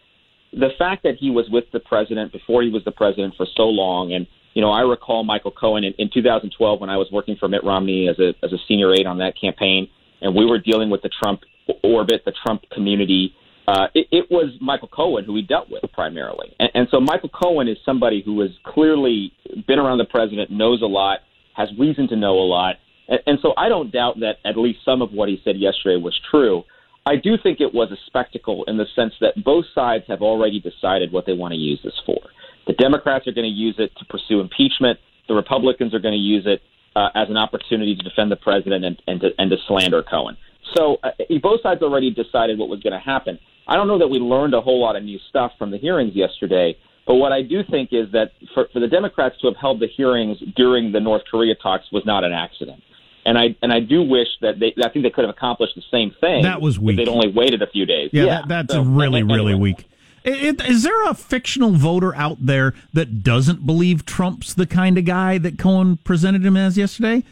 the 0.53 0.71
fact 0.79 1.03
that 1.05 1.17
he 1.19 1.31
was 1.31 1.47
with 1.51 1.65
the 1.73 1.81
president 1.81 2.33
before 2.33 2.63
he 2.63 2.71
was 2.71 2.85
the 2.85 2.91
president 2.91 3.35
for 3.37 3.47
so 3.57 3.65
long, 3.65 4.13
and 4.13 4.27
you 4.55 4.63
know, 4.63 4.71
I 4.71 4.81
recall 4.81 5.23
Michael 5.23 5.53
Cohen 5.53 5.85
in, 5.85 5.95
in 5.99 6.11
2012 6.13 6.81
when 6.81 6.91
I 6.91 6.97
was 6.97 7.09
working 7.13 7.37
for 7.39 7.49
Mitt 7.49 7.63
Romney 7.63 8.09
as 8.09 8.19
a 8.19 8.35
as 8.45 8.53
a 8.53 8.59
senior 8.67 8.93
aide 8.93 9.07
on 9.07 9.19
that 9.19 9.35
campaign, 9.41 9.89
and 10.21 10.35
we 10.35 10.45
were 10.45 10.59
dealing 10.59 10.91
with 10.91 11.03
the 11.03 11.11
Trump 11.23 11.43
orbit, 11.85 12.23
the 12.25 12.33
Trump 12.45 12.63
community. 12.73 13.35
Uh, 13.69 13.87
it, 13.95 14.09
it 14.11 14.27
was 14.31 14.53
Michael 14.61 14.89
Cohen 14.89 15.25
who 15.25 15.33
we 15.33 15.43
dealt 15.43 15.71
with 15.71 15.85
primarily, 15.93 16.55
and, 16.59 16.71
and 16.75 16.89
so 16.91 17.01
Michael 17.01 17.29
Cohen 17.29 17.69
is 17.69 17.77
somebody 17.85 18.23
who 18.25 18.41
has 18.41 18.51
clearly 18.65 19.33
been 19.69 19.79
around 19.79 19.99
the 19.99 20.05
president, 20.05 20.51
knows 20.51 20.83
a 20.83 20.87
lot, 20.87 21.21
has 21.55 21.69
reason 21.79 22.09
to 22.09 22.17
know 22.17 22.35
a 22.41 22.47
lot, 22.47 22.77
and, 23.09 23.21
and 23.27 23.39
so 23.41 23.55
I 23.57 23.69
don't 23.69 23.93
doubt 23.93 24.19
that 24.21 24.39
at 24.45 24.57
least 24.57 24.81
some 24.85 25.01
of 25.01 25.13
what 25.13 25.29
he 25.29 25.41
said 25.45 25.57
yesterday 25.57 26.03
was 26.03 26.19
true. 26.29 26.65
I 27.11 27.17
do 27.17 27.37
think 27.43 27.61
it 27.61 27.75
was 27.75 27.91
a 27.91 27.97
spectacle 28.07 28.63
in 28.69 28.77
the 28.77 28.87
sense 28.95 29.15
that 29.21 29.43
both 29.43 29.65
sides 29.75 30.05
have 30.07 30.23
already 30.23 30.61
decided 30.61 31.11
what 31.11 31.27
they 31.27 31.33
want 31.33 31.51
to 31.51 31.59
use 31.59 31.81
this 31.83 31.99
for. 32.07 32.21
The 32.69 32.73
Democrats 32.75 33.27
are 33.27 33.33
going 33.33 33.51
to 33.51 33.57
use 33.57 33.75
it 33.79 33.91
to 33.99 34.05
pursue 34.05 34.39
impeachment. 34.39 34.97
The 35.27 35.35
Republicans 35.35 35.93
are 35.93 35.99
going 35.99 36.15
to 36.15 36.21
use 36.21 36.45
it 36.47 36.63
uh, 36.95 37.09
as 37.17 37.29
an 37.29 37.37
opportunity 37.37 37.97
to 37.97 38.03
defend 38.05 38.31
the 38.31 38.37
president 38.37 38.85
and, 38.85 39.03
and, 39.09 39.21
to, 39.23 39.31
and 39.39 39.51
to 39.51 39.57
slander 39.67 40.05
Cohen. 40.05 40.37
So 40.77 40.99
uh, 41.03 41.11
both 41.43 41.63
sides 41.63 41.83
already 41.83 42.13
decided 42.13 42.61
what 42.61 42.69
was 42.69 42.79
going 42.79 42.93
to 42.93 43.05
happen. 43.05 43.41
I 43.67 43.75
don't 43.75 43.89
know 43.89 43.99
that 43.99 44.09
we 44.09 44.21
learned 44.21 44.55
a 44.55 44.61
whole 44.61 44.81
lot 44.81 44.95
of 44.95 45.03
new 45.03 45.19
stuff 45.31 45.51
from 45.59 45.73
the 45.73 45.79
hearings 45.79 46.15
yesterday, 46.15 46.77
but 47.09 47.17
what 47.17 47.33
I 47.33 47.43
do 47.43 47.63
think 47.69 47.89
is 47.91 48.13
that 48.13 48.31
for, 48.55 48.69
for 48.73 48.79
the 48.79 48.87
Democrats 48.87 49.35
to 49.41 49.49
have 49.49 49.57
held 49.57 49.81
the 49.81 49.89
hearings 49.89 50.39
during 50.55 50.93
the 50.93 51.01
North 51.01 51.23
Korea 51.29 51.57
talks 51.57 51.87
was 51.91 52.05
not 52.07 52.23
an 52.23 52.33
accident. 52.33 52.85
And 53.27 53.39
I 53.39 53.55
and 53.63 53.73
I 53.73 53.81
do 53.81 54.03
wish 54.03 54.29
that 54.41 54.59
they. 54.59 54.75
I 54.83 54.89
think 54.89 55.03
they 55.05 55.11
could 55.11 55.25
have 55.25 55.35
accomplished 55.35 55.75
the 55.75 55.83
same 55.91 56.15
thing. 56.21 56.43
That 56.43 56.61
was 56.61 56.79
weak. 56.79 56.97
They'd 56.97 57.09
only 57.09 57.31
waited 57.31 57.61
a 57.61 57.67
few 57.67 57.85
days. 57.85 58.11
Yeah, 58.13 58.25
yeah 58.25 58.39
that, 58.39 58.49
that's 58.49 58.73
so, 58.75 58.83
really 58.83 59.21
anyway. 59.21 59.37
really 59.37 59.55
weak. 59.55 59.87
It, 60.23 60.61
is 60.63 60.83
there 60.83 61.09
a 61.09 61.15
fictional 61.15 61.73
voter 61.73 62.15
out 62.15 62.45
there 62.45 62.75
that 62.93 63.23
doesn't 63.23 63.65
believe 63.65 64.05
Trump's 64.05 64.53
the 64.53 64.67
kind 64.67 64.99
of 64.99 65.05
guy 65.05 65.39
that 65.39 65.59
Cohen 65.59 65.97
presented 65.99 66.45
him 66.45 66.57
as 66.57 66.77
yesterday? 66.77 67.25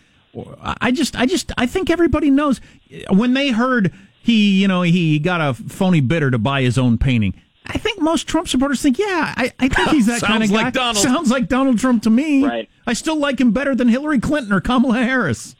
I 0.60 0.90
just, 0.90 1.16
I 1.16 1.26
just, 1.26 1.52
I 1.58 1.66
think 1.66 1.90
everybody 1.90 2.30
knows 2.30 2.60
when 3.10 3.34
they 3.34 3.50
heard 3.50 3.92
he, 4.22 4.60
you 4.60 4.68
know, 4.68 4.82
he 4.82 5.18
got 5.18 5.40
a 5.40 5.54
phony 5.54 6.00
bidder 6.00 6.30
to 6.30 6.38
buy 6.38 6.62
his 6.62 6.78
own 6.78 6.98
painting. 6.98 7.34
I 7.66 7.76
think 7.76 8.00
most 8.00 8.26
Trump 8.26 8.48
supporters 8.48 8.80
think, 8.80 8.98
yeah, 8.98 9.34
I, 9.36 9.52
I 9.58 9.68
think 9.68 9.90
he's 9.90 10.06
that 10.06 10.20
kind 10.22 10.42
of 10.42 10.48
guy. 10.48 10.54
Like 10.54 10.72
Donald. 10.72 10.96
Sounds 10.96 11.30
like 11.30 11.48
Donald 11.48 11.78
Trump 11.78 12.02
to 12.04 12.10
me. 12.10 12.44
Right. 12.44 12.68
I 12.86 12.94
still 12.94 13.16
like 13.16 13.40
him 13.40 13.52
better 13.52 13.74
than 13.74 13.88
Hillary 13.88 14.20
Clinton 14.20 14.52
or 14.52 14.60
Kamala 14.60 15.02
Harris. 15.02 15.54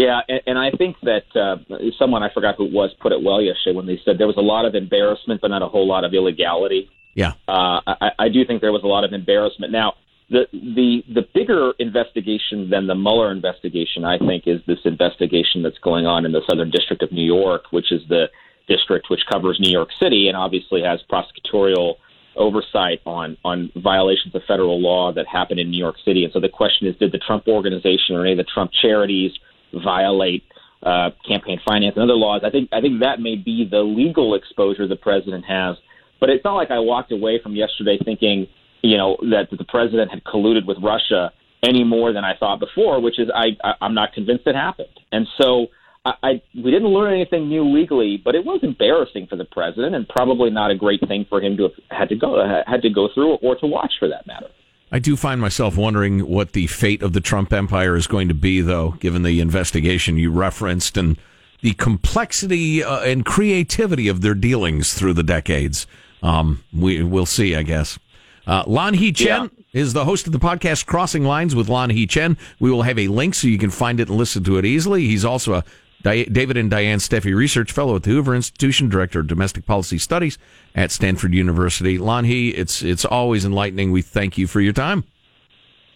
Yeah, 0.00 0.20
and, 0.30 0.40
and 0.46 0.58
I 0.58 0.70
think 0.70 0.96
that 1.02 1.24
uh, 1.36 1.56
someone 1.98 2.22
I 2.22 2.32
forgot 2.32 2.54
who 2.56 2.64
it 2.64 2.72
was 2.72 2.90
put 3.02 3.12
it 3.12 3.22
well 3.22 3.42
yesterday 3.42 3.76
when 3.76 3.84
they 3.84 4.00
said 4.02 4.16
there 4.16 4.26
was 4.26 4.38
a 4.38 4.48
lot 4.54 4.64
of 4.64 4.74
embarrassment, 4.74 5.42
but 5.42 5.48
not 5.48 5.60
a 5.60 5.66
whole 5.66 5.86
lot 5.86 6.04
of 6.04 6.14
illegality. 6.14 6.88
Yeah, 7.14 7.32
uh, 7.46 7.80
I, 7.86 8.10
I 8.18 8.28
do 8.30 8.46
think 8.46 8.62
there 8.62 8.72
was 8.72 8.82
a 8.82 8.86
lot 8.86 9.04
of 9.04 9.12
embarrassment. 9.12 9.72
Now, 9.72 9.92
the 10.30 10.46
the 10.52 11.02
the 11.12 11.28
bigger 11.34 11.74
investigation 11.78 12.70
than 12.70 12.86
the 12.86 12.94
Mueller 12.94 13.30
investigation, 13.30 14.06
I 14.06 14.16
think, 14.16 14.44
is 14.46 14.62
this 14.66 14.78
investigation 14.86 15.62
that's 15.62 15.78
going 15.78 16.06
on 16.06 16.24
in 16.24 16.32
the 16.32 16.40
Southern 16.48 16.70
District 16.70 17.02
of 17.02 17.12
New 17.12 17.26
York, 17.26 17.64
which 17.70 17.92
is 17.92 18.00
the 18.08 18.30
district 18.68 19.10
which 19.10 19.20
covers 19.30 19.58
New 19.60 19.70
York 19.70 19.90
City 20.00 20.28
and 20.28 20.36
obviously 20.36 20.80
has 20.82 21.00
prosecutorial 21.12 21.96
oversight 22.36 23.02
on 23.04 23.36
on 23.44 23.70
violations 23.76 24.34
of 24.34 24.40
federal 24.48 24.80
law 24.80 25.12
that 25.12 25.26
happened 25.26 25.60
in 25.60 25.70
New 25.70 25.82
York 25.86 25.96
City. 26.06 26.24
And 26.24 26.32
so 26.32 26.40
the 26.40 26.48
question 26.48 26.86
is, 26.86 26.96
did 26.96 27.12
the 27.12 27.18
Trump 27.18 27.48
organization 27.48 28.16
or 28.16 28.22
any 28.22 28.32
of 28.32 28.38
the 28.38 28.44
Trump 28.44 28.70
charities 28.72 29.32
violate 29.72 30.44
uh, 30.82 31.10
campaign 31.28 31.60
finance 31.66 31.94
and 31.96 32.04
other 32.04 32.14
laws. 32.14 32.42
I 32.44 32.50
think 32.50 32.70
I 32.72 32.80
think 32.80 33.00
that 33.00 33.20
may 33.20 33.36
be 33.36 33.68
the 33.70 33.80
legal 33.80 34.34
exposure 34.34 34.88
the 34.88 34.96
president 34.96 35.44
has. 35.44 35.76
But 36.20 36.30
it's 36.30 36.44
not 36.44 36.54
like 36.54 36.70
I 36.70 36.78
walked 36.78 37.12
away 37.12 37.40
from 37.42 37.56
yesterday 37.56 37.98
thinking, 38.04 38.46
you 38.82 38.96
know, 38.96 39.16
that 39.22 39.48
the 39.50 39.64
president 39.64 40.10
had 40.10 40.22
colluded 40.24 40.66
with 40.66 40.78
Russia. 40.82 41.32
any 41.62 41.84
more 41.84 42.12
than 42.12 42.24
I 42.24 42.36
thought 42.38 42.60
before, 42.60 43.00
which 43.00 43.18
is 43.18 43.28
I, 43.34 43.48
I 43.62 43.74
I'm 43.80 43.94
not 43.94 44.12
convinced 44.12 44.46
it 44.46 44.54
happened. 44.54 44.88
And 45.12 45.26
so 45.40 45.66
I, 46.04 46.12
I 46.22 46.42
we 46.54 46.70
didn't 46.70 46.88
learn 46.88 47.12
anything 47.12 47.48
new 47.48 47.64
legally, 47.64 48.20
but 48.22 48.34
it 48.34 48.44
was 48.44 48.60
embarrassing 48.62 49.26
for 49.28 49.36
the 49.36 49.44
president 49.44 49.94
and 49.94 50.08
probably 50.08 50.50
not 50.50 50.70
a 50.70 50.74
great 50.74 51.00
thing 51.06 51.26
for 51.28 51.40
him 51.40 51.56
to 51.58 51.64
have 51.64 51.72
had 51.90 52.08
to 52.08 52.16
go 52.16 52.62
had 52.66 52.82
to 52.82 52.90
go 52.90 53.08
through 53.14 53.34
or 53.36 53.56
to 53.56 53.66
watch 53.66 53.92
for 53.98 54.08
that 54.08 54.26
matter. 54.26 54.48
I 54.92 54.98
do 54.98 55.16
find 55.16 55.40
myself 55.40 55.76
wondering 55.76 56.26
what 56.26 56.52
the 56.52 56.66
fate 56.66 57.02
of 57.02 57.12
the 57.12 57.20
Trump 57.20 57.52
empire 57.52 57.94
is 57.96 58.06
going 58.06 58.28
to 58.28 58.34
be, 58.34 58.60
though, 58.60 58.92
given 59.00 59.22
the 59.22 59.40
investigation 59.40 60.16
you 60.16 60.32
referenced 60.32 60.96
and 60.96 61.16
the 61.60 61.74
complexity 61.74 62.82
uh, 62.82 63.00
and 63.00 63.24
creativity 63.24 64.08
of 64.08 64.20
their 64.20 64.34
dealings 64.34 64.94
through 64.94 65.12
the 65.12 65.22
decades. 65.22 65.86
Um, 66.22 66.64
we 66.72 67.02
will 67.02 67.26
see, 67.26 67.54
I 67.54 67.62
guess. 67.62 67.98
Uh, 68.46 68.64
Lanhee 68.64 69.14
Chen 69.14 69.50
yeah. 69.72 69.80
is 69.80 69.92
the 69.92 70.04
host 70.04 70.26
of 70.26 70.32
the 70.32 70.38
podcast 70.38 70.86
Crossing 70.86 71.24
Lines 71.24 71.54
with 71.54 71.68
Lanhee 71.68 72.08
Chen. 72.08 72.36
We 72.58 72.70
will 72.70 72.82
have 72.82 72.98
a 72.98 73.08
link 73.08 73.34
so 73.34 73.46
you 73.46 73.58
can 73.58 73.70
find 73.70 74.00
it 74.00 74.08
and 74.08 74.18
listen 74.18 74.42
to 74.44 74.58
it 74.58 74.64
easily. 74.64 75.06
He's 75.06 75.24
also 75.24 75.54
a 75.54 75.64
David 76.02 76.56
and 76.56 76.70
Diane 76.70 76.98
Steffy, 76.98 77.34
Research 77.34 77.72
Fellow 77.72 77.96
at 77.96 78.04
the 78.04 78.10
Hoover 78.10 78.34
Institution, 78.34 78.88
Director 78.88 79.20
of 79.20 79.26
Domestic 79.26 79.66
Policy 79.66 79.98
Studies 79.98 80.38
at 80.74 80.90
Stanford 80.90 81.34
University. 81.34 81.98
Lanhee, 81.98 82.54
it's 82.56 82.82
it's 82.82 83.04
always 83.04 83.44
enlightening. 83.44 83.92
We 83.92 84.02
thank 84.02 84.38
you 84.38 84.46
for 84.46 84.60
your 84.60 84.72
time. 84.72 85.04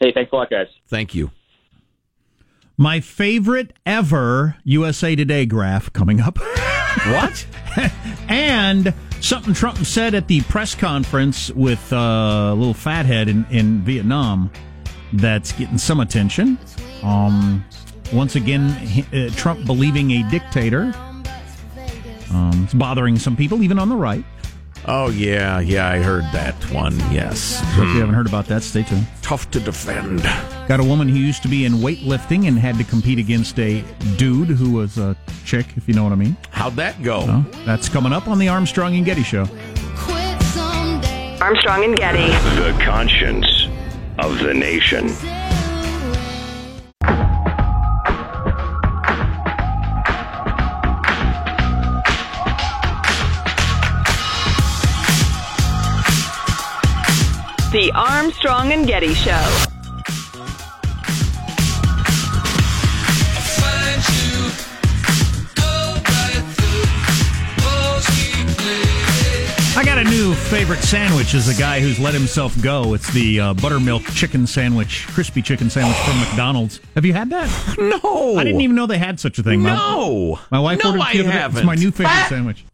Hey, 0.00 0.12
thanks 0.12 0.32
a 0.32 0.36
lot, 0.36 0.50
guys. 0.50 0.66
Thank 0.88 1.14
you. 1.14 1.30
My 2.76 3.00
favorite 3.00 3.72
ever 3.86 4.56
USA 4.64 5.14
Today 5.14 5.46
graph 5.46 5.92
coming 5.92 6.20
up. 6.20 6.38
what? 7.06 7.46
and 8.28 8.92
something 9.20 9.54
Trump 9.54 9.78
said 9.78 10.14
at 10.14 10.28
the 10.28 10.42
press 10.42 10.74
conference 10.74 11.50
with 11.52 11.92
uh, 11.92 12.50
a 12.52 12.54
little 12.54 12.74
fathead 12.74 13.28
in, 13.28 13.46
in 13.50 13.80
Vietnam 13.82 14.50
that's 15.12 15.52
getting 15.52 15.78
some 15.78 16.00
attention. 16.00 16.58
Um, 17.02 17.64
once 18.14 18.36
again, 18.36 18.70
uh, 19.12 19.28
Trump 19.36 19.66
believing 19.66 20.12
a 20.12 20.30
dictator. 20.30 20.94
Um, 22.32 22.62
it's 22.64 22.74
bothering 22.74 23.18
some 23.18 23.36
people, 23.36 23.62
even 23.62 23.78
on 23.78 23.88
the 23.88 23.96
right. 23.96 24.24
Oh 24.86 25.08
yeah, 25.10 25.60
yeah, 25.60 25.88
I 25.88 25.98
heard 25.98 26.24
that 26.32 26.54
one. 26.70 26.98
Yes. 27.10 27.38
So 27.74 27.82
if 27.82 27.94
you 27.94 28.00
haven't 28.00 28.14
heard 28.14 28.26
about 28.26 28.46
that, 28.46 28.62
stay 28.62 28.82
tuned. 28.82 29.06
Tough 29.22 29.50
to 29.52 29.60
defend. 29.60 30.22
Got 30.68 30.80
a 30.80 30.84
woman 30.84 31.08
who 31.08 31.16
used 31.16 31.42
to 31.42 31.48
be 31.48 31.64
in 31.64 31.74
weightlifting 31.74 32.46
and 32.48 32.58
had 32.58 32.76
to 32.76 32.84
compete 32.84 33.18
against 33.18 33.58
a 33.58 33.82
dude 34.16 34.48
who 34.48 34.72
was 34.72 34.98
a 34.98 35.16
chick, 35.44 35.66
if 35.76 35.88
you 35.88 35.94
know 35.94 36.04
what 36.04 36.12
I 36.12 36.16
mean. 36.16 36.36
How'd 36.50 36.76
that 36.76 37.02
go? 37.02 37.20
Well, 37.20 37.46
that's 37.64 37.88
coming 37.88 38.12
up 38.12 38.28
on 38.28 38.38
the 38.38 38.48
Armstrong 38.48 38.94
and 38.96 39.06
Getty 39.06 39.22
Show. 39.22 39.46
Armstrong 41.40 41.84
and 41.84 41.96
Getty. 41.96 42.26
The 42.60 42.78
conscience 42.82 43.68
of 44.18 44.38
the 44.38 44.52
nation. 44.52 45.08
Armstrong 57.94 58.72
and 58.72 58.86
Getty 58.86 59.14
Show. 59.14 59.70
I 69.76 69.82
got 69.84 69.98
a 69.98 70.04
new 70.04 70.34
favorite 70.34 70.78
sandwich 70.78 71.34
is 71.34 71.48
a 71.48 71.60
guy 71.60 71.80
who's 71.80 71.98
let 71.98 72.14
himself 72.14 72.54
go. 72.62 72.94
It's 72.94 73.12
the 73.12 73.40
uh, 73.40 73.54
buttermilk 73.54 74.04
chicken 74.14 74.46
sandwich, 74.46 75.06
crispy 75.08 75.42
chicken 75.42 75.68
sandwich 75.68 75.96
from 75.98 76.18
McDonald's. 76.20 76.80
Have 76.94 77.04
you 77.04 77.12
had 77.12 77.30
that? 77.30 77.48
No. 77.76 78.36
I 78.36 78.44
didn't 78.44 78.60
even 78.60 78.76
know 78.76 78.86
they 78.86 78.98
had 78.98 79.18
such 79.18 79.36
a 79.40 79.42
thing. 79.42 79.64
No. 79.64 80.38
My, 80.52 80.58
my 80.58 80.60
wife 80.60 80.80
no, 80.84 80.90
ordered 80.90 81.02
I 81.02 81.12
it. 81.14 81.26
haven't. 81.26 81.58
It's 81.58 81.66
my 81.66 81.74
new 81.74 81.90
favorite 81.90 82.24
sandwich. 82.28 82.64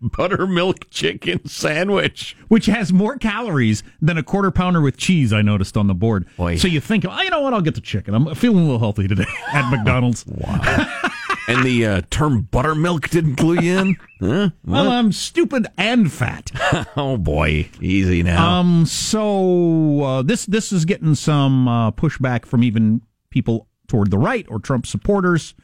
buttermilk 0.16 0.88
chicken 0.90 1.46
sandwich, 1.46 2.36
which 2.48 2.66
has 2.66 2.92
more 2.92 3.16
calories 3.16 3.82
than 4.00 4.16
a 4.18 4.22
quarter 4.22 4.50
pounder 4.50 4.80
with 4.80 4.96
cheese. 4.96 5.32
I 5.32 5.42
noticed 5.42 5.76
on 5.76 5.86
the 5.86 5.94
board. 5.94 6.26
Boy. 6.36 6.56
So 6.56 6.68
you 6.68 6.80
think, 6.80 7.04
oh, 7.08 7.20
you 7.20 7.30
know 7.30 7.40
what? 7.40 7.54
I'll 7.54 7.60
get 7.60 7.74
the 7.74 7.80
chicken. 7.80 8.14
I'm 8.14 8.34
feeling 8.34 8.60
a 8.60 8.62
little 8.62 8.78
healthy 8.78 9.08
today 9.08 9.26
at 9.52 9.70
McDonald's. 9.70 10.24
wow. 10.26 11.00
and 11.48 11.64
the 11.64 11.86
uh, 11.86 12.02
term 12.10 12.42
buttermilk 12.42 13.08
didn't 13.10 13.36
clue 13.36 13.60
you 13.60 13.78
in? 13.78 13.96
Huh? 14.20 14.50
Well, 14.66 14.90
I'm 14.90 15.12
stupid 15.12 15.66
and 15.78 16.12
fat. 16.12 16.50
oh 16.94 17.16
boy, 17.16 17.70
easy 17.80 18.22
now. 18.22 18.58
Um. 18.60 18.84
So 18.84 20.02
uh, 20.02 20.20
this 20.22 20.44
this 20.44 20.72
is 20.72 20.84
getting 20.84 21.14
some 21.14 21.66
uh, 21.66 21.90
pushback 21.92 22.44
from 22.44 22.62
even 22.62 23.00
people 23.30 23.66
toward 23.88 24.10
the 24.10 24.18
right 24.18 24.44
or 24.50 24.58
Trump 24.58 24.86
supporters. 24.86 25.54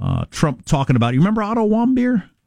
Uh, 0.00 0.24
Trump 0.30 0.64
talking 0.66 0.94
about 0.94 1.14
you 1.14 1.20
remember 1.20 1.42
Otto 1.42 1.64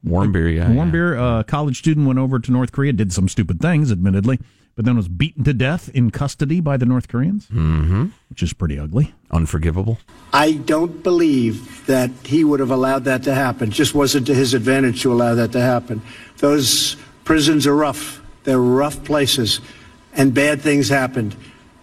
Warmbier? 0.06 0.34
Warmbier, 0.34 0.56
yeah. 0.56 0.68
Warmbier, 0.70 1.18
a 1.18 1.24
uh, 1.24 1.44
college 1.44 1.80
student, 1.80 2.08
went 2.08 2.20
over 2.20 2.40
to 2.40 2.52
North 2.52 2.72
Korea, 2.72 2.94
did 2.94 3.14
some 3.14 3.30
stupid 3.30 3.62
things, 3.62 3.92
admittedly, 3.92 4.40
but 4.76 4.86
then 4.86 4.98
was 4.98 5.08
beaten 5.08 5.44
to 5.44 5.54
death 5.54 5.90
in 5.94 6.12
custody 6.12 6.60
by 6.60 6.78
the 6.78 6.86
North 6.86 7.08
Koreans, 7.08 7.48
mm-hmm. 7.48 8.08
which 8.30 8.44
is 8.44 8.54
pretty 8.54 8.78
ugly. 8.78 9.14
Unforgivable. 9.32 10.00
I 10.34 10.54
don't 10.54 11.04
believe 11.04 11.86
that 11.86 12.12
he 12.24 12.44
would 12.44 12.60
have 12.60 12.72
allowed 12.72 13.06
that 13.06 13.24
to 13.24 13.34
happen. 13.34 13.70
It 13.70 13.74
just 13.74 13.94
wasn't 13.94 14.28
to 14.28 14.34
his 14.34 14.54
advantage 14.54 15.02
to 15.04 15.14
allow 15.14 15.36
that 15.36 15.52
to 15.54 15.62
happen. 15.62 16.02
Those 16.38 16.96
prisons 17.24 17.66
are 17.68 17.76
rough. 17.76 18.22
They're 18.44 18.60
rough 18.60 19.04
places, 19.06 19.62
and 20.14 20.34
bad 20.34 20.62
things 20.62 20.90
happened. 20.90 21.36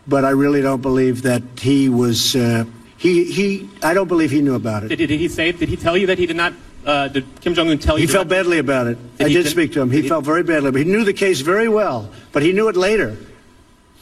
But 0.07 0.25
I 0.25 0.31
really 0.31 0.61
don't 0.61 0.83
believe 0.83 1.23
that 1.23 1.43
he 1.59 1.89
was. 1.89 2.37
Uh, 2.37 2.65
he 2.99 3.25
he. 3.33 3.71
I 3.83 3.95
don't 3.95 4.09
believe 4.09 4.31
he 4.31 4.43
knew 4.43 4.55
about 4.55 4.85
it. 4.85 4.89
Did, 4.89 4.97
did 4.97 5.11
he 5.11 5.29
say? 5.29 5.53
Did 5.53 5.69
he 5.69 5.77
tell 5.77 5.97
you 5.97 6.09
that 6.09 6.19
he 6.19 6.27
did 6.27 6.37
not 6.37 6.53
uh, 6.87 7.09
did 7.09 7.41
Kim 7.41 7.55
Jong 7.55 7.69
Un 7.69 7.79
tell 7.79 7.99
you? 7.99 8.07
He 8.07 8.13
felt 8.13 8.29
badly 8.29 8.59
about 8.59 8.87
it. 8.87 9.19
Did 9.19 9.27
I 9.27 9.31
did 9.31 9.47
speak 9.47 9.73
to 9.75 9.81
him. 9.81 9.91
He, 9.91 10.09
felt 10.09 10.25
very 10.25 10.43
badly. 10.43 10.71
But 10.71 10.79
he 10.79 10.85
knew 10.85 11.05
the 11.05 11.13
case 11.13 11.41
very 11.41 11.69
well, 11.69 12.11
but 12.33 12.43
he 12.43 12.53
knew 12.53 12.69
it 12.69 12.77
later. 12.77 13.17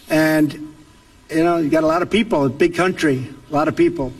And 0.08 0.52
you 1.30 1.44
know, 1.44 1.58
you 1.58 1.68
got 1.68 1.84
a 1.84 1.86
lot 1.86 2.02
of 2.02 2.10
people, 2.10 2.46
a 2.46 2.48
big 2.48 2.74
country, 2.74 3.28
a 3.50 3.52
lot 3.52 3.68
of 3.68 3.76
people, 3.76 4.12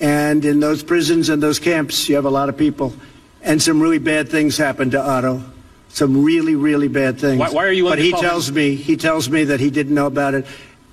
and 0.00 0.44
in 0.44 0.60
those 0.60 0.82
prisons 0.82 1.28
and 1.28 1.42
those 1.42 1.58
camps, 1.58 2.08
you 2.08 2.14
have 2.14 2.26
a 2.26 2.30
lot 2.30 2.48
of 2.48 2.56
people, 2.56 2.94
and 3.42 3.60
some 3.60 3.80
really 3.80 3.98
bad 3.98 4.28
things 4.28 4.56
happened 4.56 4.92
to 4.92 5.00
Otto. 5.00 5.42
Some 5.88 6.24
really, 6.24 6.56
really 6.56 6.88
bad 6.88 7.20
things. 7.20 7.38
Why, 7.38 7.50
why 7.50 7.64
are 7.66 7.72
you? 7.72 7.84
But 7.84 8.00
he 8.00 8.10
tells 8.10 8.48
him? 8.48 8.56
me 8.56 8.74
he 8.74 8.96
tells 8.96 9.30
me 9.30 9.44
that 9.44 9.60
he 9.60 9.70
didn't 9.70 9.94
know 9.94 10.06
about 10.06 10.34
it, 10.34 10.46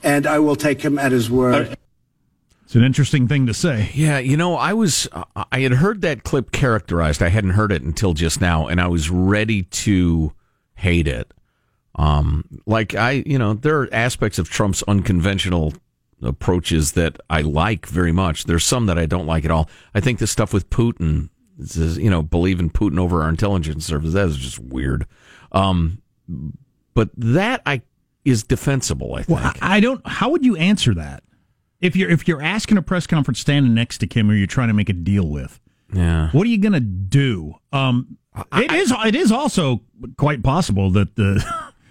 and 0.03 0.27
I 0.27 0.39
will 0.39 0.56
take 0.56 0.82
him 0.82 0.98
at 0.98 1.12
his 1.12 1.30
word. 1.30 1.75
It's 2.72 2.75
an 2.78 2.86
interesting 2.86 3.28
thing 3.28 3.48
to 3.48 3.54
say. 3.54 3.92
Yeah, 3.94 4.20
you 4.20 4.38
know, 4.38 4.56
I 4.56 4.72
was 4.72 5.06
I 5.51 5.60
had 5.60 5.74
heard 5.74 6.00
that 6.04 6.24
clip 6.24 6.54
characterized. 6.54 7.22
I 7.22 7.28
hadn't 7.28 7.50
heard 7.50 7.70
it 7.74 7.82
until 7.82 8.13
just 8.13 8.40
now, 8.40 8.68
and 8.68 8.80
I 8.80 8.88
was 8.88 9.10
ready 9.10 9.63
to 9.63 10.32
hate 10.75 11.06
it. 11.06 11.34
Um, 11.96 12.46
like 12.66 12.96
I, 12.96 13.24
you 13.25 13.38
know, 13.38 13.56
there 13.56 13.82
are 13.82 13.90
aspects 13.92 14.40
of 14.40 14.50
Trump's 14.50 14.84
unconventional 14.84 15.74
approaches 16.24 16.94
that 16.94 17.20
I 17.30 17.42
like 17.42 17.88
very 17.88 18.13
much. 18.13 18.46
There's 18.46 18.63
some 18.63 18.86
that 18.86 18.98
I 18.98 19.06
don't 19.06 19.28
like 19.28 19.44
at 19.44 19.51
all. 19.51 19.70
I 19.94 20.00
think 20.00 20.20
the 20.20 20.25
stuff 20.25 20.54
with 20.54 20.70
Putin, 20.70 21.28
is, 21.60 21.98
you 21.98 22.10
know, 22.10 22.22
believing 22.22 22.70
Putin 22.70 23.00
over 23.00 23.22
our 23.22 23.28
intelligence 23.28 23.86
service, 23.86 24.13
that 24.13 24.28
is 24.30 24.38
just 24.38 24.60
weird. 24.60 25.06
Um, 25.51 26.01
but 26.94 27.10
that 27.18 27.63
I 27.66 27.82
is 28.24 28.44
defensible. 28.44 29.16
I 29.16 29.24
think. 29.24 29.40
Well, 29.42 29.54
I 29.62 29.82
don't. 29.82 30.08
How 30.08 30.30
would 30.30 30.46
you 30.46 30.56
answer 30.56 30.94
that? 30.94 31.22
If 31.82 31.96
you're 31.96 32.10
if 32.10 32.28
you're 32.28 32.42
asking 32.42 32.78
a 32.78 32.82
press 32.82 33.08
conference 33.08 33.40
standing 33.40 33.74
next 33.74 33.98
to 34.00 34.08
Kim 34.08 34.30
or 34.30 34.36
you're 34.36 34.48
trying 34.48 34.70
to 34.70 34.74
make 34.74 34.90
a 34.90 34.94
deal 34.94 35.28
with, 35.28 35.60
yeah, 35.94 36.30
what 36.32 36.46
are 36.46 36.50
you 36.50 36.60
going 36.60 36.74
to 36.74 36.80
do? 36.80 37.56
Um, 37.74 38.18
I, 38.52 38.64
it 38.64 38.72
is 38.72 38.94
it 39.06 39.16
is 39.16 39.32
also 39.32 39.82
quite 40.18 40.44
possible 40.44 40.92
that 40.92 41.16
the 41.16 41.44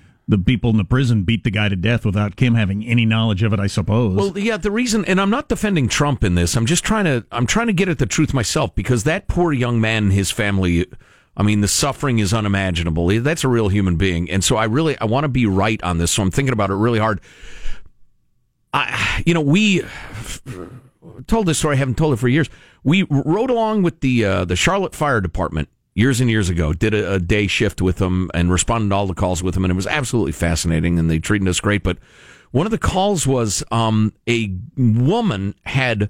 the 0.29 0.39
people 0.39 0.71
in 0.71 0.77
the 0.77 0.85
prison 0.85 1.25
beat 1.25 1.45
the 1.45 1.51
guy 1.51 1.69
to 1.69 1.77
death 1.77 2.07
without 2.07 2.37
Kim 2.37 2.55
having 2.55 2.85
any 2.87 3.05
knowledge 3.05 3.43
of 3.43 3.53
it. 3.53 3.61
I 3.61 3.67
suppose. 3.67 4.15
Well, 4.17 4.39
yeah, 4.39 4.57
the 4.57 4.71
reason, 4.71 5.05
and 5.05 5.21
I'm 5.21 5.31
not 5.31 5.49
defending 5.49 5.89
Trump 5.89 6.23
in 6.25 6.37
this. 6.37 6.57
I'm 6.57 6.67
just 6.67 6.85
trying 6.85 7.05
to 7.05 7.27
I'm 7.33 7.47
trying 7.47 7.67
to 7.67 7.73
get 7.73 7.89
at 7.89 7.99
the 7.99 8.07
truth 8.07 8.33
myself 8.33 8.75
because 8.75 9.05
that 9.05 9.29
poor 9.29 9.53
young 9.53 9.81
man 9.81 10.05
and 10.05 10.13
his 10.13 10.31
family. 10.31 10.87
I 11.37 11.43
mean, 11.43 11.61
the 11.61 11.69
suffering 11.69 12.19
is 12.19 12.35
unimaginable. 12.35 13.07
That's 13.21 13.45
a 13.45 13.49
real 13.49 13.69
human 13.69 13.97
being, 13.97 14.31
and 14.31 14.43
so 14.45 14.57
I 14.57 14.65
really 14.65 14.99
I 14.99 15.05
want 15.05 15.25
to 15.25 15.29
be 15.29 15.47
right 15.47 15.83
on 15.83 15.99
this. 15.99 16.11
So 16.11 16.23
I'm 16.23 16.31
thinking 16.31 16.53
about 16.53 16.71
it 16.71 16.75
really 16.75 16.99
hard. 16.99 17.21
I, 18.73 19.23
you 19.27 19.35
know, 19.35 19.41
we 19.41 19.83
told 21.27 21.47
this 21.47 21.59
story. 21.59 21.77
I 21.77 21.79
haven't 21.79 21.99
told 21.99 22.15
it 22.15 22.19
for 22.19 22.29
years. 22.29 22.49
We 22.85 23.05
rode 23.11 23.51
along 23.51 23.83
with 23.83 24.01
the 24.01 24.25
uh, 24.25 24.45
the 24.45 24.57
Charlotte 24.57 24.95
Fire 24.95 25.21
Department 25.21 25.69
years 25.95 26.21
and 26.21 26.31
years 26.31 26.49
ago. 26.49 26.73
Did 26.73 26.95
a, 26.95 27.15
a, 27.15 27.19
day 27.19 27.47
shift 27.47 27.83
with 27.83 27.97
them 27.97 28.31
and 28.33 28.51
responded 28.51 28.91
to 28.91 28.95
all 28.95 29.07
the 29.07 29.15
calls 29.15 29.43
with 29.43 29.55
them, 29.55 29.65
and 29.65 29.73
it 29.73 29.77
was 29.77 29.87
absolutely 29.87 30.33
fascinating. 30.33 30.99
And 30.99 31.11
they 31.11 31.19
treated 31.19 31.49
us 31.49 31.61
great. 31.61 31.83
But 31.83 31.99
one 32.53 32.67
of 32.67 32.71
the 32.71 32.79
calls 32.79 33.27
was 33.27 33.63
um, 33.71 34.13
a 34.29 34.57
woman 34.77 35.55
had. 35.65 36.09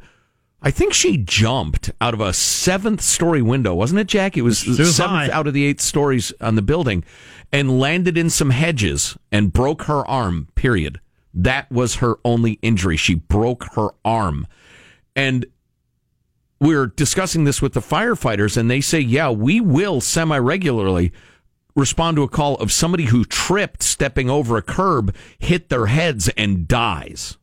I 0.62 0.71
think 0.71 0.93
she 0.93 1.17
jumped 1.17 1.90
out 2.02 2.12
of 2.12 2.21
a 2.21 2.35
seventh 2.35 3.00
story 3.00 3.40
window, 3.40 3.75
wasn't 3.75 4.00
it, 4.00 4.09
Jack? 4.09 4.37
It 4.37 4.43
was, 4.43 4.59
seventh 4.59 4.99
high. 4.99 5.31
out 5.31 5.47
of 5.47 5.55
the 5.55 5.64
eight 5.64 5.81
stories 5.81 6.35
on 6.38 6.55
the 6.55 6.61
building 6.61 7.02
and 7.50 7.81
landed 7.81 8.19
in 8.19 8.29
some 8.29 8.50
hedges 8.50 9.17
and 9.33 9.55
broke 9.55 9.85
her 9.85 10.07
arm, 10.07 10.49
period 10.57 11.00
That 11.33 11.71
was 11.71 11.97
her 11.97 12.17
only 12.25 12.59
injury. 12.63 12.97
She 12.97 13.15
broke 13.15 13.65
her 13.75 13.89
arm. 14.05 14.47
And 15.15 15.47
we're 16.61 16.89
discussing 16.89 17.45
this 17.45 17.63
with 17.63 17.73
the 17.73 17.81
firefighters, 17.81 18.57
and 18.57 18.71
they 18.71 18.81
say, 18.81 19.01
yeah, 19.01 19.31
we 19.31 19.61
will 19.61 20.01
semi 20.01 20.39
regularly 20.39 21.13
respond 21.75 22.17
to 22.17 22.23
a 22.23 22.29
call 22.29 22.57
of 22.57 22.73
somebody 22.73 23.05
who 23.05 23.25
tripped 23.25 23.83
stepping 23.83 24.29
over 24.29 24.57
a 24.57 24.63
curb, 24.63 25.15
hit 25.39 25.69
their 25.69 25.87
heads, 25.87 26.29
and 26.37 26.69
dies. 26.69 27.39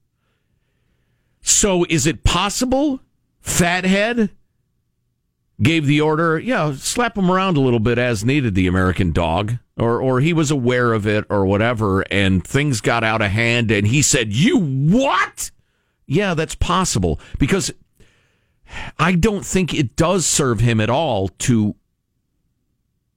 So 1.41 1.86
is 1.89 2.06
it 2.06 2.24
possible 2.24 3.00
Fathead 3.39 4.29
gave 5.62 5.86
the 5.86 6.01
order, 6.01 6.38
yeah, 6.38 6.74
slap 6.75 7.17
him 7.17 7.32
around 7.32 7.58
a 7.58 7.62
little 7.62 7.79
bit 7.79 7.98
as 7.98 8.25
needed, 8.25 8.53
the 8.53 8.67
American 8.67 9.12
dog, 9.12 9.58
or, 9.77 10.01
or 10.01 10.19
he 10.19 10.34
was 10.34 10.51
aware 10.51 10.93
of 10.93 11.05
it 11.07 11.25
or 11.29 11.46
whatever, 11.46 12.01
and 12.12 12.46
things 12.46 12.81
got 12.81 13.03
out 13.03 13.22
of 13.22 13.31
hand, 13.31 13.72
and 13.72 13.88
he 13.88 14.01
said, 14.01 14.34
You 14.34 14.57
what? 14.60 15.51
Yeah, 16.05 16.34
that's 16.34 16.55
possible 16.55 17.19
because 17.38 17.72
I 18.98 19.13
don't 19.13 19.46
think 19.46 19.74
it 19.74 19.96
does 19.96 20.25
serve 20.25 20.60
him 20.60 20.79
at 20.79 20.89
all 20.89 21.27
to 21.39 21.75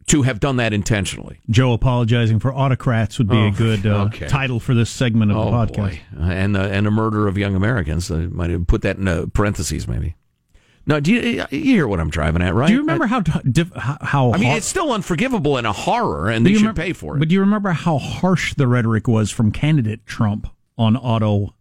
to 0.06 0.22
have 0.22 0.40
done 0.40 0.56
that 0.56 0.72
intentionally. 0.72 1.38
Joe 1.48 1.72
apologizing 1.72 2.40
for 2.40 2.52
autocrats 2.52 3.18
would 3.18 3.28
be 3.28 3.36
Oh, 3.36 3.46
a 3.46 3.50
good 3.52 3.86
uh, 3.86 4.04
okay. 4.06 4.26
title 4.26 4.58
for 4.58 4.74
this 4.74 4.90
segment 4.90 5.30
of 5.30 5.36
the 5.36 5.42
Oh 5.42 5.52
podcast. 5.52 5.76
boy, 5.76 6.00
and 6.18 6.56
uh, 6.56 6.62
and 6.62 6.86
a 6.88 6.90
murder 6.90 7.28
of 7.28 7.38
young 7.38 7.54
Americans. 7.54 8.10
I 8.10 8.26
might 8.26 8.50
have 8.50 8.66
put 8.66 8.82
that 8.82 8.96
in 8.96 9.06
uh, 9.06 9.26
parentheses, 9.32 9.86
maybe. 9.86 10.16
No, 10.86 10.98
do 10.98 11.12
you, 11.12 11.44
you 11.50 11.60
hear 11.60 11.86
what 11.86 12.00
I'm 12.00 12.10
driving 12.10 12.42
at, 12.42 12.54
right? 12.54 12.66
Do 12.66 12.72
you 12.72 12.80
remember 12.80 13.06
how 13.06 13.20
diff, 13.20 13.72
how, 13.74 13.98
how 14.00 14.32
I 14.32 14.38
mean, 14.38 14.48
har- 14.48 14.56
it's 14.56 14.66
still 14.66 14.92
unforgivable 14.92 15.56
and 15.56 15.66
a 15.66 15.72
horror, 15.72 16.28
and 16.30 16.44
they 16.44 16.54
should 16.54 16.68
remem- 16.68 16.76
pay 16.76 16.92
for 16.94 17.16
it. 17.16 17.18
But 17.20 17.28
do 17.28 17.34
you 17.34 17.40
remember 17.40 17.70
how 17.70 17.98
harsh 17.98 18.54
the 18.54 18.66
rhetoric 18.66 19.06
was 19.06 19.30
from 19.30 19.52
candidate 19.52 20.04
Trump 20.06 20.48
on 20.78 20.96
Otto 20.96 21.54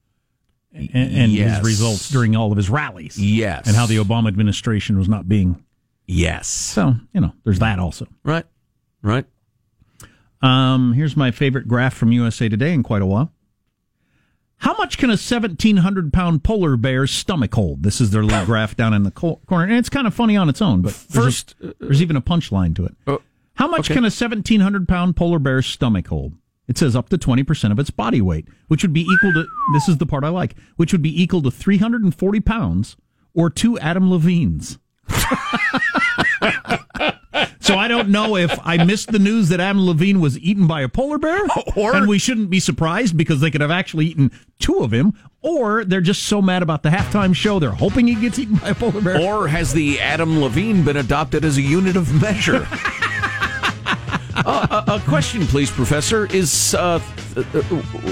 and, 0.73 0.89
and 0.93 1.31
Yes. 1.31 1.57
his 1.57 1.65
results 1.67 2.09
during 2.09 2.35
all 2.35 2.51
of 2.51 2.57
his 2.57 2.69
rallies? 2.69 3.19
Yes. 3.19 3.67
And 3.67 3.75
how 3.75 3.85
the 3.85 3.97
Obama 3.97 4.29
administration 4.29 4.97
was 4.97 5.09
not 5.09 5.27
being. 5.27 5.63
yes, 6.07 6.47
So, 6.47 6.95
you 7.13 7.21
know, 7.21 7.33
there's 7.43 7.59
that 7.59 7.77
also. 7.77 8.07
right, 8.23 8.45
right. 9.03 9.25
Um, 10.41 10.93
here's 10.93 11.17
my 11.17 11.31
favorite 11.31 11.67
graph 11.67 11.93
from 11.93 12.11
USA 12.13 12.47
Today 12.47 12.73
in 12.73 12.81
quite 12.83 13.01
a 13.01 13.05
while. 13.05 13.31
How 14.59 14.75
much 14.77 14.97
can 14.97 15.09
a 15.09 15.13
1,700 15.13 16.11
pound 16.13 16.43
polar 16.43 16.75
bear's 16.77 17.11
stomach 17.11 17.53
hold? 17.53 17.83
This 17.83 17.99
is 18.01 18.11
their 18.11 18.23
little 18.23 18.45
graph 18.45 18.75
down 18.75 18.93
in 18.93 19.03
the 19.03 19.11
co- 19.11 19.39
corner. 19.47 19.65
And 19.65 19.75
it's 19.75 19.89
kind 19.89 20.05
of 20.05 20.13
funny 20.13 20.35
on 20.37 20.49
its 20.49 20.61
own, 20.61 20.81
but 20.81 20.93
there's 21.09 21.15
a- 21.15 21.21
First, 21.27 21.55
there's, 21.79 22.01
even 22.01 22.15
a 22.15 22.21
punchline 22.21 22.75
to 22.75 22.85
it. 22.85 22.95
Uh, 23.07 23.17
How 23.55 23.67
much 23.67 23.87
okay. 23.89 23.95
can 23.95 24.03
a 24.03 24.11
1,700 24.11 24.87
pound 24.87 25.15
polar 25.15 25.39
bear's 25.39 25.65
stomach 25.65 26.07
hold? 26.07 26.33
It 26.67 26.77
says 26.77 26.95
up 26.95 27.09
to 27.09 27.17
20% 27.17 27.71
of 27.71 27.79
its 27.79 27.89
body 27.89 28.21
weight, 28.21 28.47
which 28.67 28.83
would 28.83 28.93
be 28.93 29.01
equal 29.01 29.33
to, 29.33 29.47
this 29.73 29.89
is 29.89 29.97
the 29.97 30.05
part 30.05 30.23
I 30.23 30.29
like, 30.29 30.55
which 30.75 30.91
would 30.91 31.01
be 31.01 31.19
equal 31.21 31.41
to 31.41 31.49
340 31.51 32.39
pounds 32.41 32.95
or 33.33 33.49
two 33.49 33.79
Adam 33.79 34.11
Levines. 34.11 34.77
so 37.69 37.77
I 37.77 37.87
don't 37.87 38.09
know 38.09 38.35
if 38.35 38.57
I 38.63 38.83
missed 38.83 39.11
the 39.11 39.19
news 39.19 39.49
that 39.49 39.59
Adam 39.59 39.85
Levine 39.85 40.19
was 40.19 40.39
eaten 40.39 40.65
by 40.65 40.81
a 40.81 40.89
polar 40.89 41.19
bear, 41.19 41.39
Or- 41.75 41.95
and 41.95 42.07
we 42.07 42.17
shouldn't 42.17 42.49
be 42.49 42.59
surprised 42.59 43.15
because 43.15 43.41
they 43.41 43.51
could 43.51 43.61
have 43.61 43.69
actually 43.71 44.07
eaten 44.07 44.31
two 44.59 44.79
of 44.79 44.91
him, 44.91 45.13
or 45.43 45.85
they're 45.85 46.01
just 46.01 46.23
so 46.23 46.41
mad 46.41 46.63
about 46.63 46.81
the 46.83 46.89
halftime 46.89 47.35
show 47.35 47.59
they're 47.59 47.69
hoping 47.71 48.07
he 48.07 48.15
gets 48.15 48.39
eaten 48.39 48.55
by 48.55 48.69
a 48.69 48.75
polar 48.75 49.01
bear. 49.01 49.21
Or 49.21 49.47
has 49.47 49.71
the 49.71 49.99
Adam 49.99 50.41
Levine 50.41 50.83
been 50.83 50.97
adopted 50.97 51.45
as 51.45 51.57
a 51.57 51.61
unit 51.61 51.95
of 51.95 52.11
measure? 52.21 52.67
uh, 54.35 54.83
a, 54.87 54.93
a 54.95 54.99
question, 55.01 55.45
please, 55.45 55.69
Professor. 55.69 56.25
Is 56.33 56.73
uh, 56.75 56.99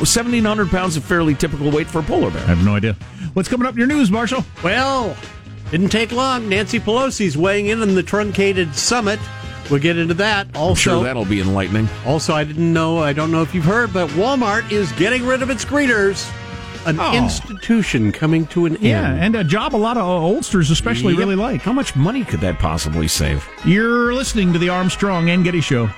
seventeen 0.04 0.46
hundred 0.46 0.70
pounds 0.70 0.98
a 0.98 1.02
fairly 1.02 1.34
typical 1.36 1.72
weight 1.72 1.88
for 1.88 2.00
a 2.00 2.04
polar 2.04 2.30
bear? 2.32 2.44
I 2.44 2.48
have 2.48 2.64
no 2.64 2.76
idea. 2.76 2.94
What's 3.34 3.50
coming 3.50 3.68
up 3.68 3.74
in 3.74 3.80
your 3.80 3.88
news, 3.88 4.10
Marshall? 4.12 4.44
Well, 4.64 5.16
didn't 5.72 5.90
take 5.90 6.12
long. 6.12 6.48
Nancy 6.48 6.80
Pelosi's 6.80 7.38
weighing 7.38 7.68
in 7.68 7.82
on 7.82 7.94
the 7.96 8.04
truncated 8.04 8.74
summit. 8.76 9.20
We'll 9.70 9.80
get 9.82 9.98
into 9.98 10.14
that. 10.16 10.48
I'm 10.56 10.62
Also, 10.62 10.76
sure 10.96 11.04
that'll 11.04 11.26
be 11.26 11.42
enlightening. 11.42 11.90
also, 12.06 12.34
I 12.34 12.44
didn't 12.44 12.72
know. 12.72 13.00
I 13.00 13.12
don't 13.14 13.32
know 13.32 13.42
if 13.42 13.54
you've 13.54 13.66
heard, 13.66 13.92
but 13.94 14.10
Walmart 14.12 14.72
is 14.72 14.92
getting 14.94 15.26
rid 15.26 15.42
of 15.42 15.50
its 15.50 15.66
greeters. 15.66 16.30
An 16.86 16.98
Oh. 17.02 17.14
institution 17.14 18.14
coming 18.14 18.46
to 18.48 18.66
an 18.66 18.78
Yeah, 18.80 19.10
end. 19.10 19.18
Yeah, 19.18 19.24
and 19.26 19.36
a 19.36 19.44
job 19.44 19.76
a 19.76 19.78
lot 19.78 19.98
of 19.98 20.04
oldsters 20.04 20.72
especially 20.72 21.14
Yep. 21.14 21.20
really 21.20 21.36
like. 21.36 21.62
How 21.62 21.74
much 21.74 21.98
money 21.98 22.24
could 22.24 22.40
that 22.42 22.60
possibly 22.60 23.10
save? 23.10 23.46
You're 23.66 24.14
listening 24.14 24.54
to 24.54 24.60
the 24.60 24.70
Armstrong 24.70 25.30
and 25.30 25.44
Getty 25.44 25.60
Show. 25.60 25.90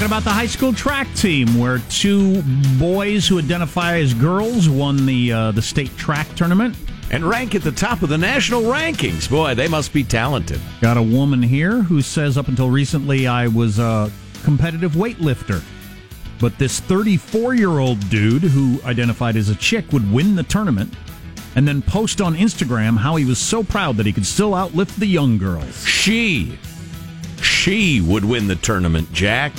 Talking 0.00 0.12
about 0.16 0.24
the 0.24 0.30
high 0.30 0.46
school 0.46 0.72
track 0.72 1.14
team, 1.14 1.58
where 1.58 1.78
two 1.90 2.40
boys 2.78 3.28
who 3.28 3.38
identify 3.38 3.98
as 3.98 4.14
girls 4.14 4.66
won 4.66 5.04
the 5.04 5.30
uh, 5.30 5.50
the 5.50 5.60
state 5.60 5.94
track 5.98 6.26
tournament. 6.36 6.74
And 7.10 7.22
rank 7.22 7.54
at 7.54 7.62
the 7.62 7.72
top 7.72 8.02
of 8.02 8.08
the 8.08 8.16
national 8.16 8.62
rankings. 8.62 9.28
Boy, 9.28 9.54
they 9.54 9.68
must 9.68 9.92
be 9.92 10.02
talented. 10.02 10.58
Got 10.80 10.96
a 10.96 11.02
woman 11.02 11.42
here 11.42 11.82
who 11.82 12.00
says, 12.00 12.38
up 12.38 12.48
until 12.48 12.70
recently, 12.70 13.26
I 13.26 13.48
was 13.48 13.78
a 13.78 14.10
competitive 14.42 14.92
weightlifter. 14.92 15.62
But 16.38 16.56
this 16.56 16.80
34 16.80 17.54
year 17.54 17.78
old 17.78 18.08
dude 18.08 18.42
who 18.42 18.80
identified 18.84 19.36
as 19.36 19.50
a 19.50 19.56
chick 19.56 19.92
would 19.92 20.10
win 20.10 20.34
the 20.34 20.44
tournament 20.44 20.94
and 21.56 21.68
then 21.68 21.82
post 21.82 22.22
on 22.22 22.36
Instagram 22.36 22.96
how 22.96 23.16
he 23.16 23.26
was 23.26 23.38
so 23.38 23.62
proud 23.62 23.98
that 23.98 24.06
he 24.06 24.14
could 24.14 24.26
still 24.26 24.52
outlift 24.52 24.96
the 24.96 25.06
young 25.06 25.36
girls. 25.36 25.84
She, 25.84 26.58
she 27.42 28.00
would 28.00 28.24
win 28.24 28.46
the 28.46 28.56
tournament, 28.56 29.12
Jack. 29.12 29.52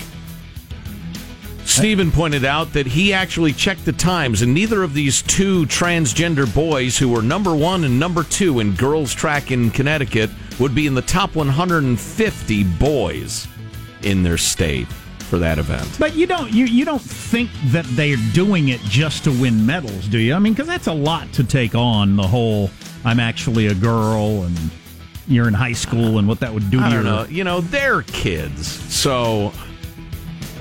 Stephen 1.72 2.12
pointed 2.12 2.44
out 2.44 2.74
that 2.74 2.86
he 2.86 3.14
actually 3.14 3.54
checked 3.54 3.86
the 3.86 3.94
times, 3.94 4.42
and 4.42 4.54
neither 4.54 4.84
of 4.84 4.94
these 4.94 5.22
two 5.22 5.66
transgender 5.68 6.54
boys, 6.54 6.98
who 6.98 7.10
were 7.10 7.22
number 7.22 7.56
one 7.56 7.84
and 7.86 8.00
number 8.00 8.24
two 8.24 8.60
in 8.60 8.76
girls' 8.76 9.14
track 9.14 9.52
in 9.52 9.72
Connecticut, 9.72 10.30
would 10.60 10.76
be 10.76 10.86
in 10.86 10.94
the 10.94 11.02
top 11.02 11.36
150 11.36 12.64
boys 12.64 13.48
in 14.04 14.22
their 14.22 14.38
state 14.38 14.88
for 15.32 15.38
that 15.38 15.58
event. 15.58 15.88
But 15.98 16.14
you 16.14 16.28
don't 16.28 16.52
you, 16.52 16.66
you 16.66 16.84
don't 16.84 17.02
think 17.02 17.50
that 17.68 17.86
they're 17.96 18.18
doing 18.34 18.68
it 18.68 18.82
just 18.82 19.24
to 19.24 19.32
win 19.32 19.66
medals, 19.66 20.08
do 20.08 20.18
you? 20.18 20.34
I 20.34 20.40
mean, 20.40 20.54
because 20.54 20.68
that's 20.68 20.88
a 20.88 20.94
lot 20.94 21.32
to 21.34 21.44
take 21.44 21.74
on 21.74 22.18
the 22.18 22.28
whole. 22.28 22.70
I'm 23.06 23.20
actually 23.20 23.68
a 23.68 23.74
girl, 23.74 24.44
and 24.44 24.58
you're 25.26 25.48
in 25.48 25.54
high 25.54 25.74
school, 25.74 26.20
and 26.20 26.28
what 26.28 26.42
that 26.42 26.54
would 26.54 26.70
do 26.70 26.80
I 26.82 26.90
to 26.90 26.96
don't 26.96 27.06
your 27.06 27.16
know. 27.16 27.26
You 27.30 27.46
know, 27.46 27.62
they're 27.62 28.02
kids, 28.04 28.68
so 28.94 29.54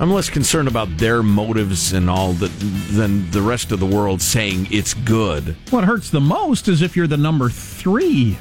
I'm 0.01 0.11
less 0.11 0.29
concerned 0.31 0.67
about 0.67 0.97
their 0.97 1.21
motives 1.21 1.93
and 1.93 2.09
all 2.09 2.33
that 2.33 2.49
than 2.91 3.29
the 3.29 3.41
rest 3.41 3.71
of 3.71 3.79
the 3.79 3.85
world 3.85 4.19
saying 4.19 4.67
it's 4.71 4.95
good. 4.95 5.55
What 5.69 5.83
hurts 5.83 6.09
the 6.09 6.19
most 6.19 6.67
is 6.67 6.81
if 6.81 6.97
you're 6.97 7.05
the 7.05 7.17
number 7.17 7.49
three 7.49 8.35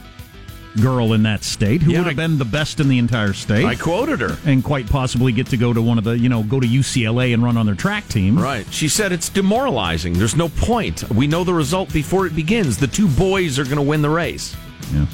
girl 0.81 1.13
in 1.13 1.23
that 1.25 1.45
state 1.45 1.83
who 1.83 1.91
Yeah, 1.93 1.99
would 1.99 2.07
have 2.07 2.19
I- 2.19 2.23
been 2.27 2.39
the 2.39 2.47
best 2.47 2.81
in 2.81 2.89
the 2.89 2.97
entire 2.99 3.35
state. 3.35 3.67
I 3.67 3.75
quoted 3.75 4.21
her. 4.23 4.39
and 4.47 4.65
quite 4.65 4.89
possibly 4.89 5.33
get 5.33 5.49
to 5.49 5.59
go 5.59 5.75
to 5.75 5.83
one 5.83 5.99
of 5.99 6.05
the, 6.05 6.19
you 6.19 6.31
know, 6.31 6.43
go 6.45 6.61
to 6.61 6.67
UCLA 6.67 7.35
and 7.35 7.43
run 7.43 7.59
on 7.59 7.67
their 7.67 7.75
track 7.75 8.09
team. 8.09 8.39
Right. 8.39 8.65
She 8.71 8.89
said 8.89 9.13
it's 9.13 9.29
demoralizing. 9.29 10.15
There's 10.15 10.37
no 10.37 10.49
point. 10.49 11.05
We 11.11 11.27
know 11.27 11.45
the 11.45 11.53
result 11.53 11.93
before 11.93 12.25
it 12.27 12.35
begins. 12.35 12.79
The 12.79 12.87
two 12.87 13.07
boys 13.09 13.59
are 13.59 13.65
going 13.65 13.77
to 13.77 13.83
win 13.83 14.01
the 14.01 14.09
race. 14.09 14.57
Yeah. 14.95 15.05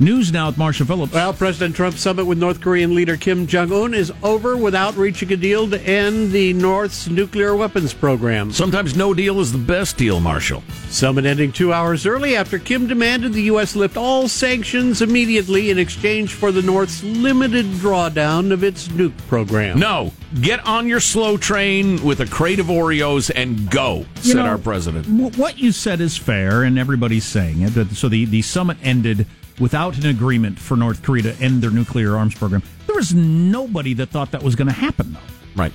News 0.00 0.32
now 0.32 0.46
with 0.46 0.56
Marshall 0.56 0.86
Phillips. 0.86 1.12
Well, 1.12 1.32
President 1.32 1.74
Trump's 1.74 2.00
summit 2.00 2.24
with 2.24 2.38
North 2.38 2.60
Korean 2.60 2.94
leader 2.94 3.16
Kim 3.16 3.48
Jong 3.48 3.72
Un 3.72 3.94
is 3.94 4.12
over 4.22 4.56
without 4.56 4.96
reaching 4.96 5.32
a 5.32 5.36
deal 5.36 5.68
to 5.68 5.80
end 5.82 6.30
the 6.30 6.52
North's 6.52 7.08
nuclear 7.08 7.56
weapons 7.56 7.92
program. 7.92 8.52
Sometimes 8.52 8.94
no 8.94 9.12
deal 9.12 9.40
is 9.40 9.50
the 9.50 9.58
best 9.58 9.96
deal, 9.96 10.20
Marshall. 10.20 10.62
Summit 10.88 11.26
ending 11.26 11.50
two 11.50 11.72
hours 11.72 12.06
early 12.06 12.36
after 12.36 12.60
Kim 12.60 12.86
demanded 12.86 13.32
the 13.32 13.42
U.S. 13.44 13.74
lift 13.74 13.96
all 13.96 14.28
sanctions 14.28 15.02
immediately 15.02 15.70
in 15.70 15.78
exchange 15.80 16.32
for 16.32 16.52
the 16.52 16.62
North's 16.62 17.02
limited 17.02 17.66
drawdown 17.66 18.52
of 18.52 18.62
its 18.62 18.86
nuke 18.88 19.16
program. 19.26 19.80
No, 19.80 20.12
get 20.40 20.64
on 20.64 20.86
your 20.86 21.00
slow 21.00 21.36
train 21.36 22.00
with 22.04 22.20
a 22.20 22.26
crate 22.26 22.60
of 22.60 22.66
Oreos 22.66 23.32
and 23.34 23.68
go, 23.68 24.06
You 24.22 24.22
said 24.22 24.36
know, 24.36 24.42
our 24.46 24.58
president. 24.58 25.06
w- 25.06 25.30
What 25.42 25.58
you 25.58 25.72
said 25.72 26.00
is 26.00 26.16
fair, 26.16 26.62
and 26.62 26.78
everybody's 26.78 27.24
saying 27.24 27.62
it. 27.62 27.70
That- 27.74 27.90
So 27.96 28.08
the, 28.08 28.26
the 28.26 28.42
summit 28.42 28.76
ended 28.84 29.26
without 29.60 29.96
an 29.98 30.06
agreement 30.06 30.58
for 30.58 30.76
North 30.76 31.02
Korea 31.02 31.22
to 31.24 31.34
end 31.42 31.62
their 31.62 31.70
nuclear 31.70 32.16
arms 32.16 32.34
program. 32.34 32.62
There 32.86 32.96
was 32.96 33.14
nobody 33.14 33.94
that 33.94 34.10
thought 34.10 34.30
that 34.32 34.42
was 34.42 34.54
going 34.56 34.68
to 34.68 34.74
happen, 34.74 35.12
though. 35.12 35.20
Right. 35.62 35.72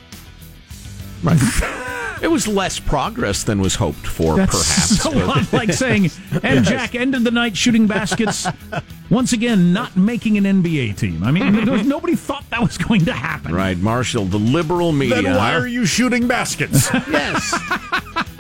Right. 1.23 1.39
it 2.21 2.27
was 2.27 2.47
less 2.47 2.79
progress 2.79 3.43
than 3.43 3.61
was 3.61 3.75
hoped 3.75 4.05
for, 4.05 4.35
That's 4.35 4.51
perhaps. 4.51 5.01
so 5.01 5.11
but- 5.27 5.53
like 5.53 5.71
saying, 5.73 6.09
and 6.43 6.65
Jack 6.65 6.95
ended 6.95 7.23
the 7.23 7.31
night 7.31 7.55
shooting 7.55 7.87
baskets, 7.87 8.45
once 9.09 9.31
again 9.33 9.71
not 9.73 9.95
making 9.95 10.37
an 10.37 10.43
NBA 10.43 10.97
team. 10.97 11.23
I 11.23 11.31
mean, 11.31 11.63
there 11.65 11.73
was, 11.73 11.85
nobody 11.85 12.15
thought 12.15 12.49
that 12.49 12.61
was 12.61 12.77
going 12.77 13.05
to 13.05 13.13
happen. 13.13 13.53
Right, 13.53 13.77
Marshall, 13.77 14.25
the 14.25 14.39
liberal 14.39 14.91
media. 14.91 15.35
Why 15.35 15.53
are 15.55 15.67
you 15.67 15.85
shooting 15.85 16.27
baskets? 16.27 16.89
Yes. 17.13 17.53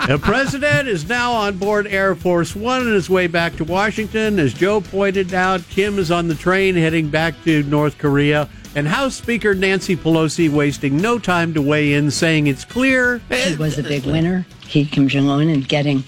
The 0.07 0.19
president 0.19 0.89
is 0.89 1.07
now 1.07 1.31
on 1.31 1.57
board 1.57 1.87
Air 1.87 2.13
Force 2.13 2.55
One 2.55 2.81
on 2.81 2.93
his 2.93 3.09
way 3.09 3.27
back 3.27 3.55
to 3.55 3.63
Washington. 3.63 4.37
As 4.37 4.53
Joe 4.53 4.81
pointed 4.81 5.33
out, 5.33 5.61
Kim 5.69 5.97
is 5.97 6.11
on 6.11 6.27
the 6.27 6.35
train 6.35 6.75
heading 6.75 7.09
back 7.09 7.41
to 7.45 7.63
North 7.63 7.97
Korea. 7.97 8.49
And 8.75 8.87
House 8.87 9.15
Speaker 9.15 9.53
Nancy 9.53 9.95
Pelosi 9.95 10.49
wasting 10.49 10.97
no 10.97 11.19
time 11.19 11.53
to 11.53 11.61
weigh 11.61 11.93
in, 11.93 12.11
saying 12.11 12.47
it's 12.47 12.65
clear. 12.65 13.21
He 13.29 13.55
was 13.55 13.77
a 13.77 13.83
big 13.83 14.05
winner, 14.05 14.45
he, 14.67 14.83
Kim 14.83 15.07
Jong 15.07 15.29
un, 15.29 15.47
in 15.47 15.61
getting 15.61 16.03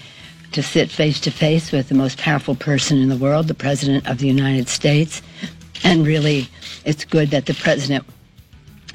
to 0.52 0.62
sit 0.62 0.90
face 0.90 1.20
to 1.20 1.30
face 1.30 1.72
with 1.72 1.88
the 1.88 1.94
most 1.94 2.18
powerful 2.18 2.54
person 2.54 2.98
in 2.98 3.08
the 3.08 3.16
world, 3.16 3.48
the 3.48 3.54
President 3.54 4.06
of 4.06 4.18
the 4.18 4.26
United 4.26 4.68
States. 4.68 5.22
And 5.84 6.06
really, 6.06 6.48
it's 6.84 7.04
good 7.04 7.30
that 7.30 7.46
the 7.46 7.54
President 7.54 8.04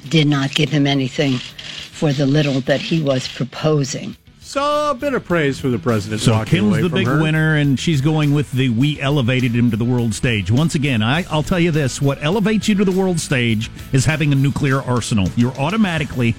did 0.08 0.26
not 0.26 0.54
give 0.54 0.68
him 0.68 0.86
anything 0.86 1.38
for 1.38 2.12
the 2.12 2.26
little 2.26 2.60
that 2.62 2.80
he 2.80 3.02
was 3.02 3.26
proposing. 3.26 4.16
So 4.52 4.90
a 4.90 4.94
bit 4.94 5.14
of 5.14 5.24
praise 5.24 5.58
for 5.58 5.70
the 5.70 5.78
president. 5.78 6.20
So 6.20 6.32
walking 6.32 6.58
Kim's 6.58 6.72
away 6.72 6.82
the 6.82 6.90
from 6.90 6.98
big 6.98 7.06
her. 7.06 7.22
winner, 7.22 7.56
and 7.56 7.80
she's 7.80 8.02
going 8.02 8.34
with 8.34 8.52
the 8.52 8.68
"We 8.68 9.00
elevated 9.00 9.52
him 9.54 9.70
to 9.70 9.78
the 9.78 9.84
world 9.86 10.12
stage." 10.12 10.50
Once 10.50 10.74
again, 10.74 11.02
I, 11.02 11.24
I'll 11.30 11.42
tell 11.42 11.58
you 11.58 11.70
this: 11.70 12.02
what 12.02 12.22
elevates 12.22 12.68
you 12.68 12.74
to 12.74 12.84
the 12.84 12.92
world 12.92 13.18
stage 13.18 13.70
is 13.94 14.04
having 14.04 14.30
a 14.30 14.34
nuclear 14.34 14.82
arsenal. 14.82 15.30
You're 15.36 15.54
automatically 15.54 16.34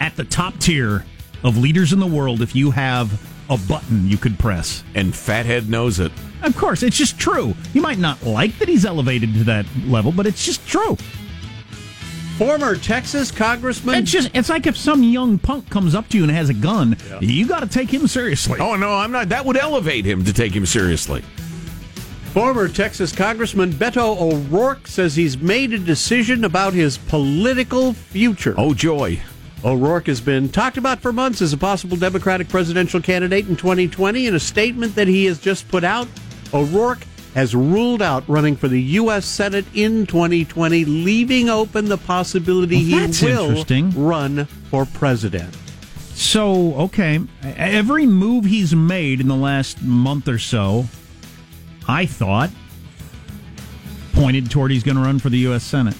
at 0.00 0.16
the 0.16 0.24
top 0.24 0.58
tier 0.58 1.04
of 1.44 1.56
leaders 1.56 1.92
in 1.92 2.00
the 2.00 2.08
world 2.08 2.42
if 2.42 2.56
you 2.56 2.72
have 2.72 3.24
a 3.48 3.56
button 3.56 4.08
you 4.08 4.16
could 4.16 4.36
press. 4.36 4.82
And 4.96 5.14
Fathead 5.14 5.70
knows 5.70 6.00
it. 6.00 6.10
Of 6.42 6.56
course, 6.56 6.82
it's 6.82 6.98
just 6.98 7.20
true. 7.20 7.54
You 7.72 7.82
might 7.82 7.98
not 7.98 8.20
like 8.24 8.58
that 8.58 8.66
he's 8.66 8.84
elevated 8.84 9.32
to 9.34 9.44
that 9.44 9.66
level, 9.86 10.10
but 10.10 10.26
it's 10.26 10.44
just 10.44 10.66
true. 10.66 10.96
Former 12.38 12.74
Texas 12.74 13.30
Congressman. 13.30 13.94
It's 13.94 14.10
just 14.10 14.28
it's 14.34 14.48
like 14.48 14.66
if 14.66 14.76
some 14.76 15.04
young 15.04 15.38
punk 15.38 15.70
comes 15.70 15.94
up 15.94 16.08
to 16.08 16.16
you 16.16 16.24
and 16.24 16.32
has 16.32 16.48
a 16.48 16.54
gun, 16.54 16.96
you 17.20 17.46
got 17.46 17.60
to 17.60 17.68
take 17.68 17.88
him 17.88 18.08
seriously. 18.08 18.58
Oh 18.60 18.74
no, 18.74 18.92
I'm 18.92 19.12
not. 19.12 19.28
That 19.28 19.44
would 19.44 19.56
elevate 19.56 20.04
him 20.04 20.24
to 20.24 20.32
take 20.32 20.52
him 20.52 20.66
seriously. 20.66 21.22
Former 22.32 22.66
Texas 22.66 23.12
Congressman 23.12 23.72
Beto 23.72 24.20
O'Rourke 24.20 24.88
says 24.88 25.14
he's 25.14 25.38
made 25.38 25.72
a 25.72 25.78
decision 25.78 26.42
about 26.44 26.72
his 26.72 26.98
political 26.98 27.92
future. 27.92 28.56
Oh 28.58 28.74
joy. 28.74 29.20
O'Rourke 29.64 30.08
has 30.08 30.20
been 30.20 30.48
talked 30.48 30.76
about 30.76 30.98
for 30.98 31.12
months 31.12 31.40
as 31.40 31.52
a 31.52 31.56
possible 31.56 31.96
Democratic 31.96 32.48
presidential 32.48 33.00
candidate 33.00 33.46
in 33.48 33.54
2020. 33.54 34.26
In 34.26 34.34
a 34.34 34.40
statement 34.40 34.96
that 34.96 35.06
he 35.06 35.26
has 35.26 35.38
just 35.38 35.68
put 35.68 35.84
out, 35.84 36.08
O'Rourke 36.52 37.06
has 37.34 37.54
ruled 37.54 38.00
out 38.00 38.24
running 38.28 38.56
for 38.56 38.68
the 38.68 38.80
U.S. 38.80 39.26
Senate 39.26 39.64
in 39.74 40.06
2020, 40.06 40.84
leaving 40.84 41.50
open 41.50 41.86
the 41.86 41.98
possibility 41.98 42.76
Well, 42.92 43.08
he 43.12 43.26
will 43.26 43.90
run 43.90 44.44
for 44.70 44.86
president. 44.86 45.54
So, 46.14 46.74
okay, 46.74 47.20
every 47.42 48.06
move 48.06 48.44
he's 48.44 48.74
made 48.74 49.20
in 49.20 49.26
the 49.26 49.36
last 49.36 49.82
month 49.82 50.28
or 50.28 50.38
so, 50.38 50.86
I 51.88 52.06
thought 52.06 52.50
pointed 54.12 54.48
toward 54.48 54.70
he's 54.70 54.84
going 54.84 54.96
to 54.96 55.02
run 55.02 55.18
for 55.18 55.28
the 55.28 55.38
U.S. 55.38 55.64
Senate. 55.64 55.96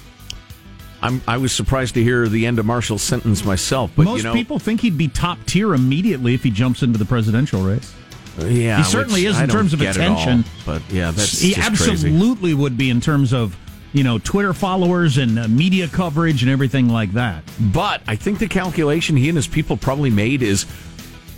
I'm, 1.03 1.20
I 1.27 1.37
was 1.37 1.53
surprised 1.53 1.94
to 1.94 2.03
hear 2.03 2.29
the 2.29 2.47
end 2.47 2.61
of 2.61 2.64
Marshall's 2.64 3.03
sentence 3.03 3.44
myself, 3.44 3.90
but 3.97 4.05
Most 4.05 4.18
you 4.18 4.23
know, 4.23 4.33
people 4.33 4.59
think 4.61 4.81
he'd 4.81 4.97
be 4.97 5.09
top 5.09 5.38
tier 5.47 5.75
immediately 5.75 6.33
if 6.33 6.44
he 6.44 6.51
jumps 6.51 6.83
into 6.83 6.99
the 6.99 7.05
presidential 7.05 7.61
race. 7.61 7.92
Yeah, 8.38 8.79
he 8.79 8.85
certainly 8.85 9.27
is 9.27 9.38
in 9.40 9.49
terms 9.49 9.73
of 9.73 9.81
attention. 9.81 10.38
all, 10.38 10.75
but 10.75 10.83
yeah, 10.90 11.11
that's 11.11 11.40
he 11.40 11.55
just 11.55 11.68
crazy. 11.68 12.09
absolutely 12.09 12.55
would 12.55 12.77
be 12.77 12.90
in 12.90 13.01
terms 13.01 13.33
of 13.33 13.57
you 13.92 14.03
know 14.03 14.18
Twitter 14.18 14.53
followers 14.53 15.18
and 15.18 15.38
uh, 15.38 15.49
media 15.49 15.88
coverage 15.88 16.42
and 16.42 16.51
everything 16.51 16.88
like 16.88 17.12
that. 17.12 17.44
But 17.73 18.03
I 18.07 18.16
think 18.16 18.38
the 18.38 18.49
calculation 18.49 19.16
he 19.16 19.29
and 19.29 19.37
his 19.37 19.47
people 19.47 19.77
probably 19.77 20.11
made 20.11 20.42
is 20.42 20.66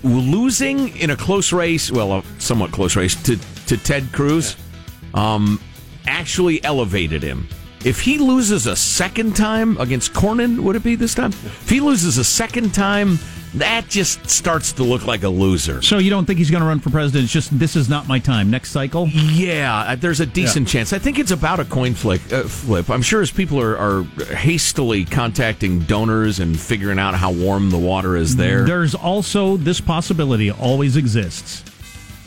losing 0.02 0.96
in 0.96 1.10
a 1.10 1.16
close 1.16 1.52
race, 1.52 1.90
well, 1.90 2.12
a 2.12 2.22
somewhat 2.38 2.72
close 2.72 2.96
race 2.96 3.20
to 3.24 3.36
to 3.66 3.76
Ted 3.76 4.10
Cruz, 4.12 4.56
um, 5.14 5.60
actually 6.06 6.62
elevated 6.64 7.22
him. 7.22 7.48
If 7.84 8.00
he 8.00 8.18
loses 8.18 8.66
a 8.66 8.74
second 8.74 9.36
time 9.36 9.78
against 9.78 10.12
Cornyn, 10.12 10.60
would 10.60 10.74
it 10.76 10.82
be 10.82 10.96
this 10.96 11.14
time? 11.14 11.30
If 11.30 11.68
he 11.68 11.78
loses 11.78 12.18
a 12.18 12.24
second 12.24 12.74
time, 12.74 13.18
that 13.56 13.88
just 13.88 14.28
starts 14.28 14.72
to 14.74 14.82
look 14.82 15.06
like 15.06 15.22
a 15.22 15.28
loser. 15.28 15.80
So 15.82 15.98
you 15.98 16.10
don't 16.10 16.26
think 16.26 16.38
he's 16.38 16.50
going 16.50 16.60
to 16.62 16.66
run 16.66 16.78
for 16.80 16.90
president? 16.90 17.24
It's 17.24 17.32
just 17.32 17.58
this 17.58 17.76
is 17.76 17.88
not 17.88 18.06
my 18.06 18.18
time. 18.18 18.50
Next 18.50 18.70
cycle. 18.70 19.08
Yeah, 19.08 19.76
uh, 19.78 19.96
there's 19.96 20.20
a 20.20 20.26
decent 20.26 20.68
chance. 20.68 20.92
I 20.92 20.98
think 20.98 21.18
it's 21.18 21.30
about 21.30 21.60
a 21.60 21.64
coin 21.64 21.94
flick, 21.94 22.20
uh, 22.32 22.44
flip. 22.44 22.90
I'm 22.90 23.02
sure 23.02 23.22
as 23.22 23.30
people 23.30 23.60
are, 23.60 23.76
are 23.76 24.02
hastily 24.34 25.04
contacting 25.04 25.80
donors 25.80 26.38
and 26.40 26.58
figuring 26.58 26.98
out 26.98 27.14
how 27.14 27.32
warm 27.32 27.70
the 27.70 27.78
water 27.78 28.16
is 28.16 28.36
there. 28.36 28.64
There's 28.64 28.94
also 28.94 29.56
this 29.56 29.80
possibility 29.80 30.50
always 30.50 30.96
exists. 30.96 31.64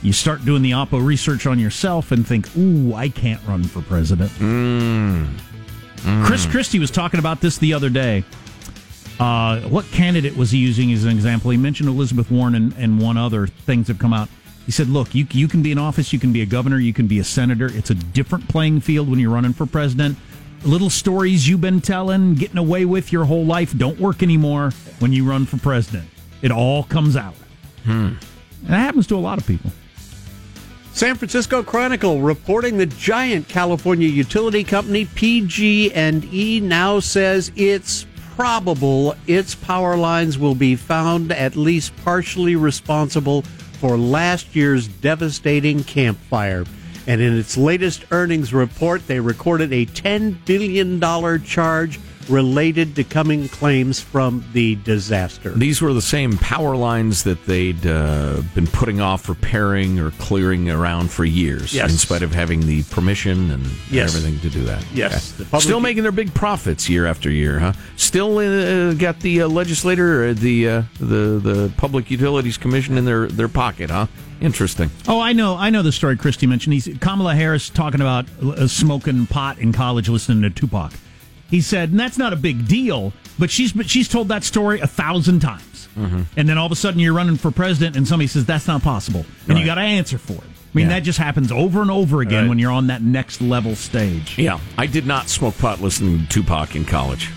You 0.01 0.13
start 0.13 0.45
doing 0.45 0.61
the 0.61 0.71
Oppo 0.71 1.05
research 1.05 1.45
on 1.45 1.59
yourself 1.59 2.11
and 2.11 2.25
think, 2.25 2.47
"Ooh, 2.57 2.93
I 2.93 3.09
can't 3.09 3.41
run 3.47 3.63
for 3.63 3.81
president." 3.81 4.31
Chris 6.25 6.45
Christie 6.45 6.79
was 6.79 6.89
talking 6.89 7.19
about 7.19 7.41
this 7.41 7.57
the 7.57 7.73
other 7.73 7.89
day. 7.89 8.23
Uh, 9.19 9.59
what 9.61 9.85
candidate 9.91 10.37
was 10.37 10.51
he 10.51 10.57
using 10.57 10.93
as 10.93 11.03
an 11.03 11.11
example? 11.11 11.51
He 11.51 11.57
mentioned 11.57 11.89
Elizabeth 11.89 12.31
Warren 12.31 12.55
and, 12.55 12.73
and 12.77 13.01
one 13.01 13.17
other. 13.17 13.47
Things 13.47 13.89
have 13.89 13.99
come 13.99 14.13
out. 14.13 14.29
He 14.65 14.71
said, 14.71 14.87
"Look, 14.87 15.13
you 15.13 15.27
you 15.31 15.47
can 15.47 15.61
be 15.61 15.71
in 15.71 15.77
office, 15.77 16.13
you 16.13 16.19
can 16.19 16.31
be 16.31 16.41
a 16.41 16.45
governor, 16.45 16.79
you 16.79 16.93
can 16.93 17.07
be 17.07 17.19
a 17.19 17.23
senator. 17.23 17.67
It's 17.73 17.89
a 17.89 17.95
different 17.95 18.47
playing 18.47 18.81
field 18.81 19.09
when 19.09 19.19
you're 19.19 19.31
running 19.31 19.53
for 19.53 19.65
president. 19.65 20.17
Little 20.63 20.89
stories 20.89 21.47
you've 21.47 21.61
been 21.61 21.81
telling, 21.81 22.35
getting 22.35 22.57
away 22.57 22.85
with 22.85 23.11
your 23.11 23.25
whole 23.25 23.45
life, 23.45 23.77
don't 23.77 23.99
work 23.99 24.21
anymore 24.23 24.71
when 24.99 25.11
you 25.11 25.27
run 25.29 25.45
for 25.45 25.57
president. 25.57 26.07
It 26.41 26.51
all 26.51 26.83
comes 26.83 27.17
out, 27.17 27.35
and 27.85 28.17
that 28.63 28.77
happens 28.77 29.07
to 29.07 29.15
a 29.15 29.17
lot 29.17 29.37
of 29.37 29.45
people." 29.45 29.71
San 30.93 31.15
Francisco 31.15 31.63
Chronicle 31.63 32.21
reporting 32.21 32.77
the 32.77 32.85
giant 32.85 33.47
California 33.47 34.07
utility 34.07 34.63
company 34.63 35.05
PG&E 35.05 36.59
now 36.59 36.99
says 36.99 37.51
it's 37.55 38.05
probable 38.39 39.17
its 39.27 39.53
power 39.53 39.97
lines 39.97 40.37
will 40.37 40.55
be 40.55 40.73
found 40.73 41.29
at 41.29 41.57
least 41.57 41.93
partially 42.05 42.55
responsible 42.55 43.41
for 43.81 43.97
last 43.97 44.55
year's 44.55 44.87
devastating 44.87 45.83
Camp 45.83 46.17
Fire. 46.29 46.63
And 47.05 47.19
in 47.19 47.37
its 47.37 47.57
latest 47.57 48.05
earnings 48.11 48.53
report, 48.53 49.05
they 49.07 49.19
recorded 49.19 49.73
a 49.73 49.85
$10 49.87 50.37
billion 50.45 51.01
charge 51.43 51.99
related 52.29 52.95
to 52.95 53.03
coming 53.03 53.49
claims 53.49 53.99
from 53.99 54.45
the 54.53 54.75
disaster. 54.75 55.49
These 55.51 55.81
were 55.81 55.93
the 55.93 56.01
same 56.01 56.37
power 56.37 56.75
lines 56.75 57.23
that 57.23 57.45
they'd 57.45 57.85
uh, 57.85 58.41
been 58.55 58.67
putting 58.67 59.01
off 59.01 59.27
repairing 59.27 59.99
or 59.99 60.11
clearing 60.11 60.69
around 60.69 61.09
for 61.11 61.25
years, 61.25 61.73
Yes. 61.73 61.91
in 61.91 61.97
spite 61.97 62.21
of 62.21 62.33
having 62.33 62.65
the 62.65 62.83
permission 62.83 63.51
and 63.51 63.65
Yes. 63.91 64.15
everything 64.15 64.39
to 64.41 64.49
do 64.49 64.63
that. 64.65 64.83
Yes. 64.93 65.33
Okay. 65.35 65.45
Public- 65.45 65.63
Still 65.63 65.79
making 65.79 66.03
their 66.03 66.11
big 66.11 66.33
profits 66.33 66.87
year 66.89 67.05
after 67.05 67.29
year, 67.31 67.59
huh? 67.59 67.73
Still 67.95 68.37
uh, 68.37 68.93
got 68.93 69.19
the 69.21 69.41
uh, 69.43 69.47
legislator, 69.47 70.29
uh, 70.29 70.33
the 70.33 70.69
uh, 70.69 70.81
the 70.99 71.39
the 71.43 71.71
Public 71.77 72.09
Utilities 72.11 72.57
Commission 72.57 72.97
in 72.97 73.05
their 73.05 73.27
their 73.27 73.47
pocket, 73.47 73.89
huh? 73.89 74.07
Interesting. 74.41 74.89
Oh, 75.07 75.19
I 75.19 75.33
know, 75.33 75.57
I 75.57 75.69
know 75.69 75.81
the 75.81 75.91
story 75.91 76.15
Christie 76.15 76.47
mentioned. 76.47 76.73
He's 76.73 76.87
Kamala 77.01 77.35
Harris 77.35 77.69
talking 77.69 77.99
about 77.99 78.25
uh, 78.41 78.67
smoking 78.67 79.25
pot 79.25 79.57
in 79.59 79.73
college, 79.73 80.07
listening 80.07 80.41
to 80.43 80.49
Tupac. 80.49 80.93
He 81.49 81.61
said, 81.61 81.89
and 81.91 81.99
that's 81.99 82.17
not 82.17 82.31
a 82.33 82.35
big 82.35 82.67
deal, 82.67 83.11
but 83.39 83.49
she's 83.49 83.73
but 83.73 83.89
she's 83.89 84.07
told 84.07 84.27
that 84.27 84.43
story 84.43 84.79
a 84.79 84.87
thousand 84.87 85.39
times. 85.39 85.87
Mm-hmm. 85.97 86.21
And 86.37 86.47
then 86.47 86.57
all 86.57 86.65
of 86.67 86.71
a 86.71 86.75
sudden 86.75 86.99
you're 86.99 87.13
running 87.13 87.37
for 87.37 87.51
president, 87.51 87.95
and 87.97 88.07
somebody 88.07 88.27
says 88.27 88.45
that's 88.45 88.67
not 88.67 88.81
possible, 88.83 89.25
and 89.47 89.57
you 89.57 89.65
got 89.65 89.75
to 89.75 89.81
answer 89.81 90.17
for 90.17 90.33
it. 90.33 90.43
I 90.43 90.77
mean, 90.77 90.85
Yeah. 90.85 90.93
that 90.95 91.03
just 91.03 91.17
happens 91.17 91.51
over 91.51 91.81
and 91.81 91.89
over 91.89 92.21
again 92.21 92.43
Right. 92.43 92.49
when 92.49 92.59
you're 92.59 92.71
on 92.71 92.87
that 92.87 93.01
next 93.01 93.41
level 93.41 93.75
stage. 93.75 94.35
Yeah, 94.37 94.59
I 94.77 94.85
did 94.85 95.07
not 95.07 95.27
smoke 95.27 95.57
pot 95.57 95.81
listening 95.81 96.19
to 96.19 96.27
Tupac 96.27 96.75
in 96.75 96.85
college. 96.85 97.29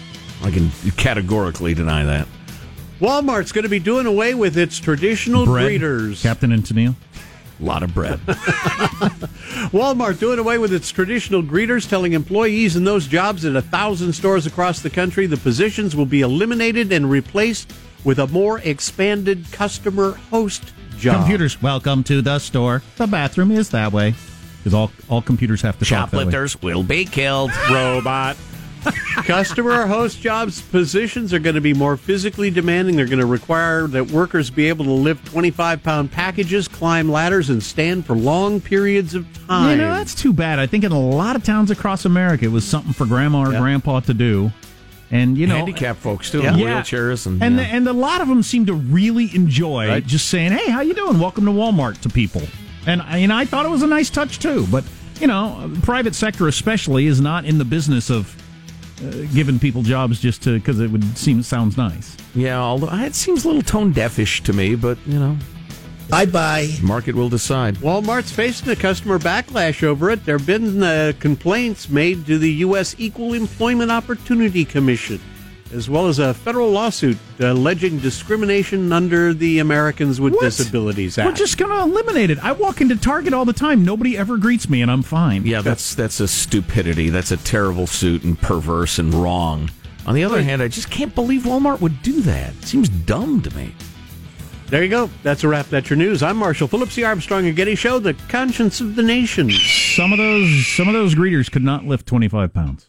I 0.45 0.51
can 0.51 0.71
categorically 0.99 1.73
deny 1.73 2.05
that. 2.05 2.29
Walmart's 3.01 3.51
going 3.51 3.63
to 3.65 3.69
be 3.69 3.79
doing 3.79 4.07
away 4.07 4.35
with 4.35 4.57
its 4.57 4.79
traditional 4.79 5.45
Bread, 5.47 5.81
greeters. 5.81 6.23
Captain 6.23 6.53
and 6.53 6.63
Tennille. 6.63 6.95
A 7.63 7.65
lot 7.65 7.85
of 7.85 7.95
bread. 7.95 8.19
Walmart 9.71 10.19
doing 10.19 10.41
away 10.41 10.59
with 10.59 10.73
its 10.73 10.91
traditional 10.91 11.45
greeters, 11.45 11.89
telling 11.89 12.13
employees 12.13 12.75
in 12.75 12.83
those 12.83 13.07
jobs 13.07 13.45
at 13.45 13.55
a 13.55 13.63
thousand 13.63 14.13
stores 14.15 14.47
across 14.47 14.81
the 14.81 14.91
country 14.91 15.27
the 15.27 15.37
positions 15.37 15.95
will 15.95 16.07
be 16.07 16.23
eliminated 16.23 16.91
and 16.91 17.09
replaced 17.09 17.73
with 18.03 18.19
a 18.19 18.27
more 18.27 18.59
expanded 18.61 19.47
customer 19.53 20.13
host 20.31 20.73
job. 20.99 21.19
Computers, 21.19 21.63
welcome 21.63 22.03
to 22.03 22.21
the 22.21 22.41
store. 22.41 22.83
The 22.97 23.07
bathroom 23.07 23.53
is 23.53 23.71
that 23.71 23.93
way 23.93 24.15
because 24.59 24.75
all 24.75 24.91
all 25.09 25.23
computers 25.23 25.63
have 25.63 25.79
to 25.79 25.85
talk 25.85 26.11
that 26.11 26.17
way. 26.17 26.23
Shoplifters 26.25 26.61
will 26.63 26.83
be 26.83 27.05
killed. 27.05 27.53
robot. 27.71 28.37
Customer 29.25 29.87
host 29.87 30.21
jobs 30.21 30.61
positions 30.61 31.33
are 31.33 31.39
going 31.39 31.55
to 31.55 31.61
be 31.61 31.75
more 31.75 31.97
physically 31.97 32.51
demanding. 32.51 32.97
They're 32.97 33.07
going 33.07 33.19
to 33.19 33.27
require 33.27 33.87
that 33.89 34.11
workers 34.11 34.51
be 34.51 34.69
able 34.69 34.85
to 34.87 34.91
lift 34.93 35.27
25 35.27 35.83
pound 35.83 36.11
packages, 36.11 36.67
climb 36.69 37.11
ladders, 37.11 37.51
and 37.51 37.63
stand 37.63 38.05
for 38.07 38.15
long 38.17 38.61
periods 38.61 39.15
of 39.15 39.27
time. 39.47 39.71
You 39.79 39.85
know, 39.85 39.95
that's 39.95 40.15
too 40.15 40.33
bad. 40.33 40.59
I 40.59 40.67
think 40.67 40.85
in 40.85 40.93
a 40.93 41.01
lot 41.01 41.37
of 41.37 41.45
towns 41.45 41.71
across 41.71 42.05
America, 42.05 42.45
it 42.47 42.53
was 42.53 42.65
something 42.67 42.93
for 42.93 43.07
grandma 43.07 43.43
or 43.49 43.53
Yeah. 43.53 43.61
grandpa 43.61 44.01
to 44.01 44.15
do. 44.15 44.53
and 45.11 45.37
you 45.37 45.47
know, 45.47 45.57
handicapped 45.57 45.99
folks 46.01 46.31
too, 46.31 46.41
Yeah. 46.41 46.55
in 46.55 46.61
wheelchairs, 46.61 47.27
and, 47.27 47.43
and 47.43 47.57
yeah. 47.57 47.65
the, 47.65 47.69
and 47.69 47.87
a 47.87 47.93
lot 47.93 48.23
of 48.23 48.29
them 48.29 48.43
seem 48.43 48.65
to 48.65 48.73
really 48.73 49.31
enjoy 49.37 49.87
Right. 49.89 50.07
just 50.07 50.27
saying, 50.31 50.53
"Hey, 50.53 50.71
how 50.71 50.81
you 50.81 50.95
doing? 50.95 51.19
Welcome 51.19 51.45
to 51.45 51.51
Walmart." 51.51 52.01
To 52.01 52.09
people, 52.09 52.41
and 52.87 53.03
and 53.07 53.31
I 53.31 53.45
thought 53.45 53.67
it 53.67 53.71
was 53.71 53.83
a 53.83 53.87
nice 53.87 54.09
touch 54.09 54.39
too. 54.39 54.67
But 54.71 54.85
you 55.21 55.27
know, 55.27 55.71
private 55.83 56.15
sector 56.15 56.49
especially 56.49 57.07
is 57.09 57.21
not 57.21 57.45
in 57.45 57.59
the 57.59 57.65
business 57.67 58.09
of 58.09 58.35
giving 59.35 59.59
people 59.59 59.83
jobs 59.83 60.21
just 60.21 60.43
to 60.43 60.59
because 60.59 60.81
it 60.81 60.91
would 60.91 61.05
seem 61.19 61.43
sounds 61.43 61.77
nice. 61.77 62.17
yeah. 62.35 62.59
Although 62.61 62.89
it 62.93 63.15
seems 63.15 63.45
a 63.45 63.49
little 63.49 63.63
tone 63.63 63.93
deafish 63.93 64.43
to 64.43 64.53
me, 64.53 64.75
but 64.75 64.99
you 65.07 65.19
know, 65.19 65.37
Bye 66.09 66.27
bye. 66.27 66.69
market 66.83 67.15
will 67.15 67.29
decide. 67.31 67.77
Walmart's 67.77 68.31
facing 68.33 68.69
a 68.69 68.77
customer 68.77 69.19
backlash 69.19 69.83
over 69.83 70.11
it. 70.11 70.25
There 70.27 70.37
have 70.37 70.47
been 70.47 70.83
uh, 70.83 71.13
complaints 71.21 71.89
made 71.89 72.27
to 72.27 72.39
the 72.39 72.53
U.S. 72.67 72.95
Equal 72.99 73.33
Employment 73.35 73.91
Opportunity 73.91 74.65
Commission, 74.65 75.21
as 75.73 75.89
well 75.89 76.07
as 76.09 76.19
a 76.19 76.35
federal 76.35 76.71
lawsuit 76.71 77.17
alleging 77.41 77.99
discrimination 77.99 78.93
under 78.93 79.33
the 79.35 79.59
Americans 79.59 80.21
with 80.21 80.35
What? 80.35 80.43
Disabilities 80.43 81.19
Act. 81.19 81.27
We're 81.29 81.35
just 81.35 81.59
going 81.59 81.71
to 81.73 81.81
eliminate 81.83 82.31
it. 82.31 82.39
I 82.45 82.53
walk 82.53 82.81
into 82.81 82.97
Target 82.97 83.33
all 83.33 83.45
the 83.45 83.53
time. 83.53 83.85
Nobody 83.85 84.17
ever 84.17 84.37
greets 84.37 84.69
me, 84.69 84.83
and 84.83 84.91
I'm 84.91 85.03
fine. 85.03 85.47
Yeah, 85.47 85.63
that's 85.63 85.95
that's 85.95 86.21
a 86.21 86.29
stupidity. 86.29 87.09
That's 87.11 87.31
a 87.31 87.37
terrible 87.39 87.87
suit 87.87 88.23
and 88.25 88.39
perverse 88.41 88.99
and 88.99 89.13
wrong. 89.15 89.71
On 90.07 90.15
the 90.15 90.25
other 90.25 90.43
hand, 90.43 90.63
I 90.63 90.69
just 90.69 90.91
can't 90.91 91.15
believe 91.15 91.43
Walmart 91.43 91.81
would 91.81 92.03
do 92.03 92.21
that. 92.23 92.51
It 92.57 92.65
seems 92.65 92.89
dumb 92.89 93.41
to 93.43 93.55
me. 93.57 93.73
there 94.67 94.83
you 94.83 94.91
go. 94.91 95.09
That's 95.23 95.45
a 95.45 95.49
wrap. 95.49 95.67
That's 95.67 95.89
your 95.91 95.97
news. 95.97 96.23
I'm 96.25 96.37
Marshall 96.37 96.67
Phillips, 96.67 96.97
the 96.97 97.05
Armstrong 97.05 97.47
and 97.47 97.55
Getty 97.55 97.77
Show, 97.77 97.99
the 98.01 98.15
conscience 98.29 98.81
of 98.81 98.97
the 98.97 99.03
nation. 99.03 99.51
Some 99.51 100.13
of 100.13 100.19
those 100.19 100.67
some 100.77 100.89
of 100.89 100.95
those 100.95 101.15
greeters 101.15 101.51
could 101.51 101.63
not 101.63 101.85
lift 101.85 102.07
25 102.07 102.53
pounds. 102.53 102.89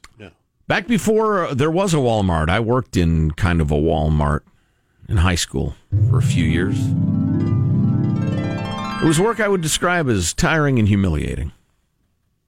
Back 0.68 0.88
before 0.88 1.48
uh, 1.48 1.54
there 1.54 1.72
was 1.72 1.94
a 1.94 1.98
Walmart, 1.98 2.50
I 2.50 2.60
worked 2.60 2.96
in 2.96 3.32
kind 3.32 3.60
of 3.60 3.70
a 3.70 3.76
Walmart 3.76 4.42
in 5.10 5.18
high 5.18 5.36
school 5.36 5.76
for 6.10 6.20
a 6.20 6.22
few 6.22 6.46
years. 6.46 6.78
It 9.02 9.06
was 9.06 9.20
work 9.20 9.42
I 9.42 9.50
would 9.50 9.62
describe 9.62 10.08
as 10.08 10.34
tiring 10.34 10.80
and 10.80 10.88
humiliating. 10.88 11.52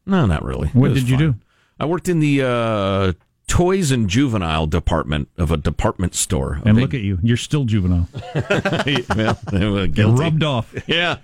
No, 0.06 0.25
not 0.25 0.45
really. 0.45 0.69
What 0.69 0.93
did 0.93 1.10
you 1.10 1.17
fun. 1.17 1.32
do? 1.32 1.36
I 1.78 1.86
worked 1.86 2.08
in 2.08 2.21
the 2.21 2.41
uh, 2.41 3.13
toys 3.47 3.91
and 3.91 4.10
juvenile 4.10 4.65
department 4.65 5.28
of 5.38 5.51
a 5.51 5.58
department 5.58 6.15
store. 6.15 6.62
And 6.63 6.78
look 6.78 6.93
at 6.93 7.01
you. 7.01 7.19
You're 7.21 7.36
still 7.36 7.65
juvenile. 7.65 8.08
well, 8.49 9.86
You're 9.88 10.12
rubbed 10.12 10.43
off. 10.43 10.73
Yeah, 10.88 11.17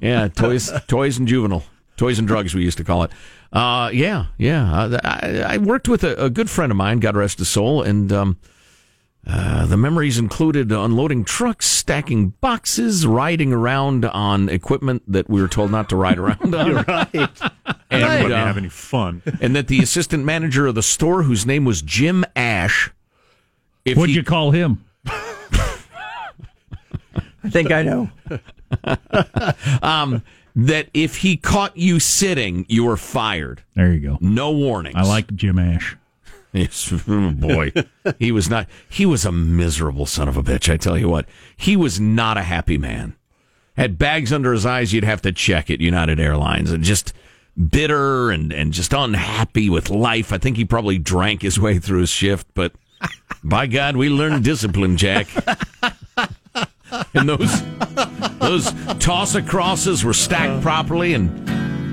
yeah. 0.00 0.28
Toys, 0.28 0.72
toys, 0.86 1.18
and 1.18 1.28
juvenile, 1.28 1.64
toys 1.98 2.18
and 2.18 2.26
drugs. 2.26 2.54
We 2.54 2.62
used 2.62 2.78
to 2.78 2.84
call 2.84 3.02
it. 3.02 3.10
Uh, 3.52 3.90
yeah, 3.92 4.26
yeah. 4.38 4.72
Uh, 4.72 4.98
I, 5.04 5.54
I 5.54 5.58
worked 5.58 5.88
with 5.88 6.04
a, 6.04 6.24
a 6.24 6.30
good 6.30 6.48
friend 6.48 6.72
of 6.72 6.76
mine. 6.76 7.00
God 7.00 7.16
rest 7.16 7.38
his 7.38 7.48
soul. 7.48 7.82
And 7.82 8.10
um, 8.12 8.38
uh, 9.26 9.66
the 9.66 9.76
memories 9.76 10.18
included 10.18 10.72
unloading 10.72 11.24
trucks, 11.24 11.66
stacking 11.66 12.30
boxes, 12.40 13.06
riding 13.06 13.52
around 13.52 14.04
on 14.06 14.48
equipment 14.48 15.02
that 15.06 15.28
we 15.28 15.42
were 15.42 15.48
told 15.48 15.70
not 15.70 15.88
to 15.90 15.96
ride 15.96 16.18
around 16.18 16.54
on. 16.54 16.66
You're 16.66 16.82
right. 16.84 17.14
And, 17.90 18.22
Wouldn't 18.22 18.32
uh, 18.32 18.46
have 18.46 18.56
any 18.56 18.70
fun. 18.70 19.22
and 19.40 19.54
that 19.54 19.68
the 19.68 19.80
assistant 19.80 20.24
manager 20.24 20.66
of 20.66 20.74
the 20.74 20.82
store, 20.82 21.24
whose 21.24 21.44
name 21.44 21.66
was 21.66 21.82
Jim 21.82 22.24
Ash, 22.34 22.90
if 23.84 23.98
What'd 23.98 24.10
he- 24.10 24.16
you 24.16 24.24
call 24.24 24.52
him? 24.52 24.82
I 27.44 27.50
think 27.50 27.70
I 27.72 27.82
know. 27.82 28.08
um, 29.82 30.22
that 30.54 30.88
if 30.92 31.18
he 31.18 31.36
caught 31.36 31.76
you 31.76 32.00
sitting, 32.00 32.66
you 32.68 32.84
were 32.84 32.96
fired. 32.96 33.62
There 33.74 33.92
you 33.92 34.00
go. 34.00 34.18
No 34.20 34.50
warnings. 34.50 34.96
I 34.96 35.02
like 35.02 35.34
Jim 35.34 35.58
Ash. 35.58 35.96
Yes, 36.54 36.92
oh, 37.08 37.30
boy, 37.30 37.72
he 38.18 38.30
was 38.30 38.50
not. 38.50 38.68
He 38.86 39.06
was 39.06 39.24
a 39.24 39.32
miserable 39.32 40.04
son 40.04 40.28
of 40.28 40.36
a 40.36 40.42
bitch. 40.42 40.70
I 40.70 40.76
tell 40.76 40.98
you 40.98 41.08
what, 41.08 41.24
he 41.56 41.78
was 41.78 41.98
not 41.98 42.36
a 42.36 42.42
happy 42.42 42.76
man. 42.76 43.16
Had 43.74 43.96
bags 43.96 44.34
under 44.34 44.52
his 44.52 44.66
eyes, 44.66 44.92
you'd 44.92 45.02
have 45.02 45.22
to 45.22 45.32
check 45.32 45.70
at 45.70 45.80
United 45.80 46.20
Airlines, 46.20 46.70
and 46.70 46.84
just 46.84 47.14
bitter 47.70 48.30
and 48.30 48.52
and 48.52 48.74
just 48.74 48.92
unhappy 48.92 49.70
with 49.70 49.88
life. 49.88 50.30
I 50.30 50.36
think 50.36 50.58
he 50.58 50.66
probably 50.66 50.98
drank 50.98 51.40
his 51.40 51.58
way 51.58 51.78
through 51.78 52.00
his 52.00 52.10
shift, 52.10 52.46
but 52.52 52.72
by 53.42 53.66
God, 53.66 53.96
we 53.96 54.10
learned 54.10 54.44
discipline, 54.44 54.98
Jack. 54.98 55.28
and 57.14 57.28
those 57.28 57.62
those 58.38 58.72
toss 58.98 59.34
acrosses 59.34 60.04
were 60.04 60.14
stacked 60.14 60.58
uh. 60.58 60.60
properly, 60.60 61.14
and 61.14 61.30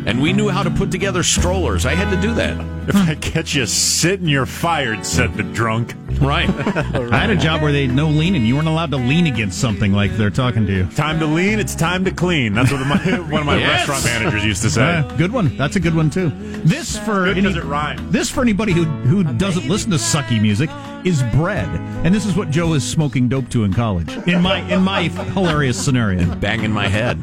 and 0.06 0.22
we 0.22 0.34
knew 0.34 0.50
how 0.50 0.64
to 0.64 0.70
put 0.72 0.92
together 0.92 1.24
strollers. 1.24 1.86
I 1.86 1.94
had 1.96 2.10
to 2.16 2.22
do 2.22 2.34
that. 2.36 2.58
If 2.90 2.96
I 2.96 3.16
catch 3.16 3.54
you 3.54 3.66
sitting, 3.68 4.28
you're 4.28 4.46
fired, 4.48 5.06
said 5.06 5.36
the 5.36 5.44
drunk. 5.44 5.94
Right. 6.20 6.50
I 6.50 7.18
had 7.20 7.30
a 7.30 7.36
job 7.38 7.62
where 7.62 7.72
they 7.72 7.86
had 7.86 7.96
no 7.96 8.08
leaning. 8.10 8.46
You 8.46 8.56
weren't 8.56 8.68
allowed 8.68 8.90
to 8.92 8.98
lean 8.98 9.28
against 9.28 9.62
something 9.62 9.94
like 9.94 10.12
they're 10.18 10.32
talking 10.32 10.66
to 10.66 10.74
you. 10.74 10.86
Time 10.96 11.20
to 11.20 11.26
lean, 11.28 11.60
it's 11.60 11.76
time 11.76 12.04
to 12.06 12.12
clean. 12.12 12.54
That's 12.54 12.72
what 12.72 12.86
my, 12.88 12.98
one 13.30 13.42
of 13.42 13.46
my 13.46 13.58
Yes. 13.60 13.88
restaurant 13.88 14.06
managers 14.24 14.44
used 14.44 14.62
to 14.64 14.70
say. 14.72 14.82
Uh, 14.98 15.04
good 15.18 15.32
one. 15.32 15.56
That's 15.56 15.76
a 15.76 15.80
good 15.80 15.96
one 15.96 16.10
too. 16.10 16.32
This 16.64 16.98
for 16.98 17.26
Good 17.26 17.38
any, 17.38 17.48
'cause 17.48 17.58
it 17.58 17.64
rhymes. 17.66 18.12
this 18.12 18.30
for 18.30 18.42
anybody 18.42 18.74
who 18.74 18.84
who 18.86 19.24
doesn't 19.24 19.68
listen 19.70 19.92
to 19.92 19.98
sucky 19.98 20.42
music 20.42 20.70
is 21.06 21.22
bread, 21.36 21.68
and 22.04 22.14
this 22.14 22.26
is 22.26 22.36
what 22.36 22.50
Joe 22.50 22.74
is 22.74 22.84
smoking 22.84 23.30
dope 23.30 23.50
to 23.52 23.64
in 23.64 23.74
college. 23.74 24.10
In 24.28 24.42
my 24.42 24.60
in 24.74 24.82
my 24.82 25.04
hilarious 25.04 25.78
scenario, 25.84 26.26
Banging 26.36 26.72
my 26.72 26.88
head. 26.88 27.22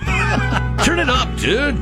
Turn 0.84 0.98
it 1.00 1.10
up, 1.10 1.28
dude. 1.38 1.76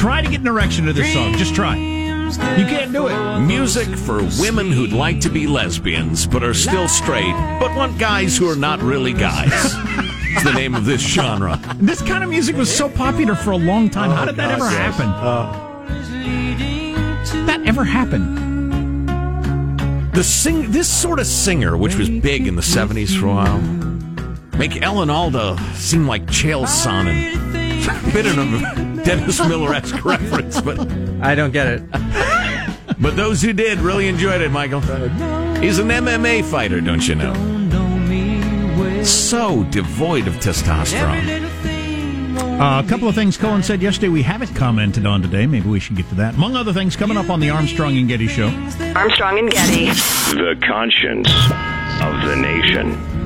Try 0.00 0.22
to 0.22 0.28
get 0.28 0.40
an 0.40 0.46
erection 0.46 0.86
to 0.86 0.92
this 0.92 1.12
song. 1.12 1.34
Just 1.34 1.54
try. 1.54 1.76
You 1.76 2.66
can't 2.66 2.92
do 2.92 3.08
it. 3.08 3.40
Music 3.40 3.88
for 3.88 4.22
women 4.40 4.70
who'd 4.70 4.92
like 4.92 5.20
to 5.20 5.30
be 5.30 5.46
lesbians 5.46 6.26
but 6.26 6.42
are 6.42 6.54
still 6.54 6.88
straight, 6.88 7.32
but 7.60 7.74
want 7.76 7.98
guys 7.98 8.36
who 8.36 8.48
are 8.50 8.56
not 8.56 8.80
really 8.82 9.12
guys. 9.12 9.74
It's 10.34 10.42
the 10.42 10.52
name 10.52 10.74
of 10.74 10.84
this 10.84 11.00
genre. 11.00 11.60
This 11.76 12.02
kind 12.02 12.24
of 12.24 12.30
music 12.30 12.56
was 12.56 12.68
so 12.68 12.88
popular 12.88 13.36
for 13.36 13.52
a 13.52 13.56
long 13.56 13.88
time. 13.88 14.10
How 14.10 14.24
did 14.24 14.34
that 14.34 14.50
oh, 14.50 14.54
ever 14.54 14.64
yes. 14.64 14.96
happen? 14.98 15.10
that 17.46 17.60
ever 17.66 17.84
happen? 17.84 19.06
The 20.12 20.24
sing 20.24 20.72
this 20.72 20.88
sort 20.88 21.20
of 21.20 21.26
singer, 21.26 21.76
which 21.76 21.94
was 21.96 22.10
big 22.10 22.48
in 22.48 22.56
the 22.56 22.62
seventies 22.62 23.14
for 23.14 23.26
a 23.26 23.34
while, 23.34 23.60
make 24.58 24.82
Alan 24.82 25.08
Alda 25.08 25.56
seem 25.74 26.08
like 26.08 26.26
Chael 26.26 26.66
Sonnen. 26.66 27.63
Bit 28.12 28.26
of 28.26 28.38
a 28.38 29.04
Dennis 29.04 29.38
Miller-esque 29.40 30.04
reference, 30.04 30.60
but 30.60 30.78
I 31.20 31.34
don't 31.34 31.52
get 31.52 31.66
it. 31.66 31.82
but 33.00 33.16
those 33.16 33.42
who 33.42 33.52
did 33.52 33.78
really 33.78 34.08
enjoyed 34.08 34.40
it, 34.40 34.50
Michael. 34.50 34.80
He's 35.60 35.78
an 35.78 35.88
MMA 35.88 36.44
fighter, 36.44 36.80
don't 36.80 37.06
you 37.06 37.14
know? 37.14 37.34
So 39.04 39.64
devoid 39.64 40.26
of 40.26 40.34
testosterone. 40.34 41.44
Uh, 42.58 42.82
a 42.84 42.88
couple 42.88 43.08
of 43.08 43.14
things 43.14 43.36
Cohen 43.36 43.62
said 43.62 43.82
yesterday 43.82 44.08
we 44.08 44.22
haven't 44.22 44.54
commented 44.54 45.06
on 45.06 45.20
today. 45.20 45.44
Maybe 45.46 45.68
we 45.68 45.80
should 45.80 45.96
get 45.96 46.08
to 46.10 46.14
that. 46.16 46.34
Among 46.34 46.54
other 46.56 46.72
things, 46.72 46.94
coming 46.96 47.16
up 47.16 47.28
on 47.28 47.40
the 47.40 47.50
Armstrong 47.50 47.96
and 47.98 48.08
Getty 48.08 48.28
Show. 48.28 48.46
Armstrong 48.94 49.38
and 49.40 49.50
Getty. 49.50 49.86
The 49.86 50.56
conscience 50.64 51.28
of 52.00 52.28
the 52.28 52.36
nation. 52.36 53.23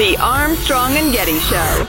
The 0.00 0.16
Armstrong 0.16 0.96
and 0.96 1.12
Getty 1.12 1.38
Show. 1.40 1.86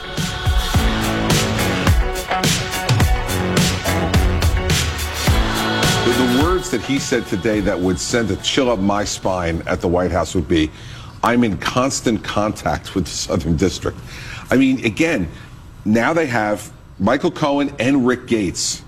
The, 6.04 6.42
words 6.44 6.70
that 6.72 6.82
he 6.82 6.98
said 6.98 7.24
today 7.24 7.60
that 7.60 7.80
would 7.80 7.98
send 7.98 8.30
a 8.30 8.36
chill 8.36 8.68
up 8.68 8.78
my 8.80 9.04
spine 9.04 9.62
at 9.66 9.80
the 9.80 9.88
White 9.88 10.10
House 10.10 10.34
would 10.34 10.46
be, 10.46 10.70
I'm 11.22 11.42
in 11.42 11.56
constant 11.56 12.22
contact 12.22 12.94
with 12.94 13.04
the 13.04 13.10
Southern 13.10 13.56
District. 13.56 13.96
I 14.50 14.58
mean, 14.58 14.84
again, 14.84 15.26
now 15.86 16.12
they 16.12 16.26
have 16.26 16.70
Michael 16.98 17.30
Cohen 17.30 17.74
and 17.78 18.06
Rick 18.06 18.26
Gates. 18.26 18.84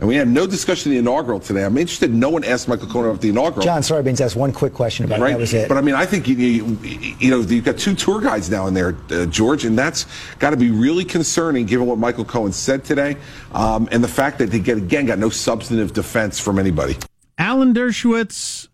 And 0.00 0.08
we 0.08 0.16
had 0.16 0.28
no 0.28 0.46
discussion 0.46 0.90
of 0.90 0.94
the 0.94 0.98
inaugural 0.98 1.38
today. 1.40 1.62
I'm 1.62 1.76
interested. 1.76 2.12
No 2.12 2.30
one 2.30 2.42
asked 2.42 2.68
Michael 2.68 2.86
Cohen 2.88 3.10
about 3.10 3.20
the 3.20 3.28
inaugural. 3.28 3.62
John 3.62 3.82
Sarbanes 3.82 4.18
asked 4.22 4.34
one 4.34 4.50
quick 4.50 4.72
question 4.72 5.04
about 5.04 5.18
it. 5.18 5.22
Right, 5.22 5.32
That 5.32 5.38
was 5.38 5.52
it. 5.52 5.68
but 5.68 5.76
I 5.76 5.82
mean, 5.82 5.94
I 5.94 6.06
think 6.06 6.26
you, 6.26 6.36
you, 6.36 6.78
you 7.18 7.30
know 7.30 7.40
you've 7.40 7.66
got 7.66 7.76
two 7.76 7.94
tour 7.94 8.18
guides 8.18 8.48
now 8.48 8.66
in 8.66 8.72
there, 8.72 8.96
uh, 9.10 9.26
George, 9.26 9.66
and 9.66 9.78
that's 9.78 10.06
got 10.38 10.50
to 10.50 10.56
be 10.56 10.70
really 10.70 11.04
concerning 11.04 11.66
given 11.66 11.86
what 11.86 11.98
Michael 11.98 12.24
Cohen 12.24 12.50
said 12.50 12.82
today, 12.82 13.18
um, 13.52 13.90
and 13.92 14.02
the 14.02 14.08
fact 14.08 14.38
that 14.38 14.50
they 14.50 14.58
get 14.58 14.78
again 14.78 15.04
got 15.04 15.18
no 15.18 15.28
substantive 15.28 15.92
defense 15.92 16.40
from 16.40 16.58
anybody. 16.58 16.96
Alan 17.36 17.74
Dershowitz 17.74 18.68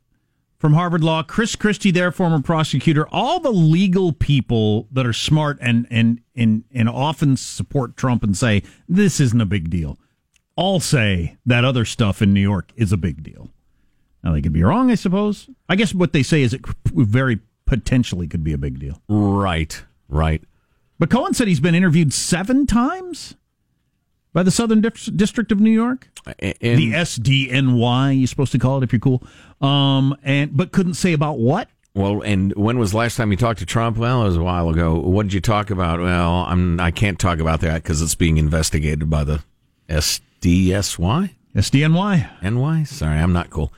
from 0.58 0.74
Harvard 0.74 1.02
Law, 1.02 1.24
Chris 1.24 1.56
Christie, 1.56 1.90
their 1.90 2.12
former 2.12 2.40
prosecutor, 2.40 3.08
all 3.10 3.40
the 3.40 3.50
legal 3.50 4.12
people 4.12 4.86
that 4.92 5.04
are 5.04 5.12
smart 5.12 5.58
and 5.60 5.88
and 5.90 6.20
and 6.36 6.62
and 6.72 6.88
often 6.88 7.36
support 7.36 7.96
Trump 7.96 8.22
and 8.22 8.36
say 8.36 8.62
this 8.88 9.18
isn't 9.18 9.40
a 9.40 9.46
big 9.46 9.70
deal. 9.70 9.98
All 10.56 10.80
say 10.80 11.36
that 11.46 11.64
other 11.64 11.84
stuff 11.84 12.22
in 12.22 12.32
New 12.32 12.40
York 12.40 12.72
is 12.76 12.92
a 12.92 12.96
big 12.96 13.22
deal. 13.22 13.50
Now 14.24 14.32
they 14.32 14.40
could 14.40 14.52
be 14.52 14.62
wrong, 14.64 14.90
I 14.90 14.94
suppose. 14.94 15.48
I 15.68 15.76
guess 15.76 15.94
what 15.94 16.12
they 16.12 16.22
say 16.22 16.42
is 16.42 16.52
it 16.54 16.62
very 16.86 17.40
potentially 17.66 18.26
could 18.26 18.42
be 18.42 18.52
a 18.52 18.58
big 18.58 18.78
deal. 18.80 19.00
Right, 19.08 19.84
right. 20.08 20.42
But 20.98 21.10
Cohen 21.10 21.34
said 21.34 21.46
he's 21.46 21.60
been 21.60 21.74
interviewed 21.74 22.12
seven 22.12 22.66
times 22.66 23.36
by 24.32 24.42
the 24.42 24.50
Southern 24.50 24.80
District 24.80 25.52
of 25.52 25.60
New 25.60 25.70
York, 25.70 26.08
And, 26.38 26.54
the 26.60 26.92
SDNY. 26.92 28.18
You're 28.18 28.26
supposed 28.26 28.52
to 28.52 28.58
call 28.58 28.78
it 28.78 28.84
if 28.84 28.92
you're 28.92 29.00
cool. 29.00 29.22
Um, 29.60 30.16
and 30.22 30.56
but 30.56 30.72
couldn't 30.72 30.94
say 30.94 31.12
about 31.12 31.38
what. 31.38 31.68
well, 31.94 32.22
and 32.22 32.54
when 32.54 32.78
was 32.78 32.90
the 32.92 32.96
last 32.98 33.16
time 33.16 33.30
you 33.30 33.36
talked 33.36 33.58
to 33.60 33.66
Trump? 33.66 33.96
Well, 33.98 34.22
it 34.22 34.26
was 34.26 34.36
a 34.36 34.42
while 34.42 34.68
ago. 34.70 34.94
What 34.98 35.24
did 35.24 35.32
you 35.34 35.40
talk 35.40 35.70
about? 35.70 36.00
Well, 36.00 36.44
I'm 36.48 36.80
I 36.80 36.90
can't 36.90 37.18
talk 37.18 37.38
about 37.40 37.60
that 37.60 37.82
because 37.82 38.00
it's 38.02 38.14
being 38.14 38.38
investigated 38.38 39.08
by 39.10 39.24
the 39.24 39.42
SDSY. 40.40 41.30
SDNY. 41.54 42.42
NY? 42.42 42.84
Sorry, 42.84 43.18
I'm 43.18 43.32
not 43.32 43.50
cool. 43.50 43.72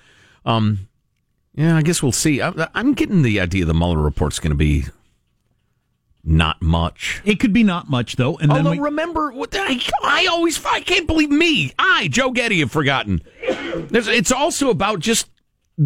Um, 0.45 0.89
yeah, 1.55 1.77
I 1.77 1.83
guess 1.83 2.03
we'll 2.03 2.13
see. 2.13 2.41
I, 2.43 2.69
I'm 2.75 2.95
getting 2.95 3.23
the 3.23 3.41
idea 3.41 3.65
the 3.65 3.75
Mueller 3.75 3.99
report's 3.99 4.39
going 4.39 4.51
to 4.51 4.57
be 4.57 4.85
not 6.25 6.61
much. 6.61 7.23
It 7.25 7.41
could 7.41 7.53
be 7.53 7.63
not 7.63 7.89
much 7.89 8.17
though. 8.17 8.37
And 8.37 8.51
then 8.51 8.59
Although 8.59 8.71
we, 8.73 8.79
remember, 8.79 9.33
what 9.33 9.55
I, 9.55 9.81
I 10.03 10.27
always 10.27 10.65
I 10.65 10.81
can't 10.81 11.07
believe 11.07 11.31
me. 11.31 11.73
I 11.79 12.09
Joe 12.09 12.31
Getty 12.31 12.61
have 12.61 12.71
forgotten. 12.71 13.23
There's, 13.91 14.09
it's 14.09 14.33
also 14.33 14.71
about 14.71 15.01
just 15.01 15.31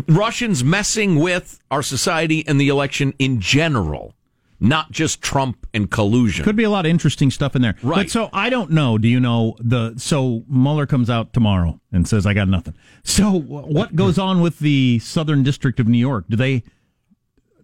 Russians 0.09 0.65
messing 0.65 1.17
with 1.17 1.61
our 1.71 1.83
society 1.83 2.47
and 2.47 2.61
the 2.61 2.69
election 2.69 3.15
in 3.19 3.41
general, 3.41 4.15
not 4.63 4.93
just 4.93 5.21
Trump 5.21 5.67
and 5.75 5.91
collusion. 5.91 6.45
Could 6.45 6.57
be 6.57 6.63
a 6.63 6.71
lot 6.71 6.87
of 6.87 6.91
interesting 6.91 7.31
stuff 7.31 7.57
in 7.57 7.63
there. 7.63 7.75
Right. 7.83 8.05
But 8.05 8.11
so 8.11 8.31
I 8.33 8.49
don't 8.49 8.71
know. 8.71 8.97
Do 8.97 9.09
you 9.09 9.19
know 9.19 9.57
the 9.59 9.95
so 9.97 10.45
Mueller 10.49 10.87
comes 10.87 11.11
out 11.11 11.33
tomorrow 11.33 11.81
and 11.91 12.07
says 12.07 12.25
I 12.27 12.33
got 12.33 12.49
nothing. 12.49 12.75
So 13.03 13.33
what 13.33 13.97
goes 13.97 14.19
on 14.19 14.41
with 14.41 14.61
the 14.61 15.01
Southern 15.01 15.43
District 15.43 15.81
of 15.81 15.89
New 15.89 15.99
York? 15.99 16.27
Do 16.29 16.37
they 16.37 16.63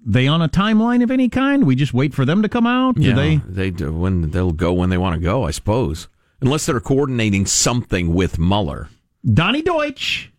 they 0.05 0.27
on 0.27 0.43
a 0.43 0.49
timeline 0.49 1.03
of 1.03 1.11
any 1.11 1.29
kind? 1.29 1.65
We 1.67 1.77
just 1.77 1.95
wait 1.95 2.15
for 2.15 2.25
them 2.25 2.43
to 2.43 2.49
come 2.49 2.67
out? 2.67 2.97
Do 2.97 3.03
yeah, 3.03 3.15
they 3.15 3.37
they 3.47 3.71
do 3.71 3.93
when 3.93 4.31
they'll 4.31 4.53
go 4.53 4.73
when 4.73 4.91
they 4.91 4.99
want 4.99 5.15
to 5.15 5.21
go, 5.21 5.45
I 5.45 5.53
suppose, 5.53 6.09
unless 6.41 6.67
they're 6.67 6.81
coordinating 6.81 7.47
something 7.47 8.13
with 8.13 8.39
Mueller. 8.39 8.89
Donnie 9.25 9.63
Deutsch, 9.63 10.33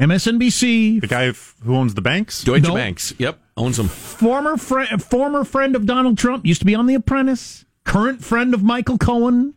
MSNBC, 0.00 1.00
The 1.00 1.06
guy 1.06 1.32
who 1.32 1.74
owns 1.74 1.94
the 1.94 2.00
banks? 2.00 2.44
Deutsche 2.44 2.62
No. 2.62 2.74
Banks, 2.74 3.12
yep, 3.18 3.40
owns 3.56 3.76
them. 3.78 3.88
former 3.88 4.56
friend 4.56 5.02
former 5.02 5.44
friend 5.44 5.74
of 5.74 5.86
Donald 5.86 6.16
Trump, 6.18 6.46
used 6.46 6.60
to 6.60 6.66
be 6.66 6.74
on 6.74 6.86
The 6.86 6.94
Apprentice, 6.94 7.64
current 7.84 8.24
friend 8.24 8.54
of 8.54 8.62
Michael 8.62 8.98
Cohen. 8.98 9.54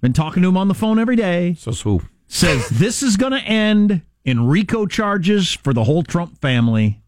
Been 0.00 0.12
talking 0.12 0.42
to 0.42 0.48
him 0.48 0.56
on 0.56 0.68
the 0.68 0.74
phone 0.74 0.98
every 0.98 1.16
day. 1.16 1.54
So's 1.54 1.80
who? 1.80 2.02
says 2.28 2.68
this 2.70 3.02
is 3.02 3.16
going 3.16 3.32
to 3.32 3.40
end 3.40 4.02
in 4.24 4.46
RICO 4.46 4.86
charges 4.86 5.52
for 5.54 5.72
the 5.72 5.84
whole 5.84 6.02
Trump 6.02 6.40
family, 6.40 7.00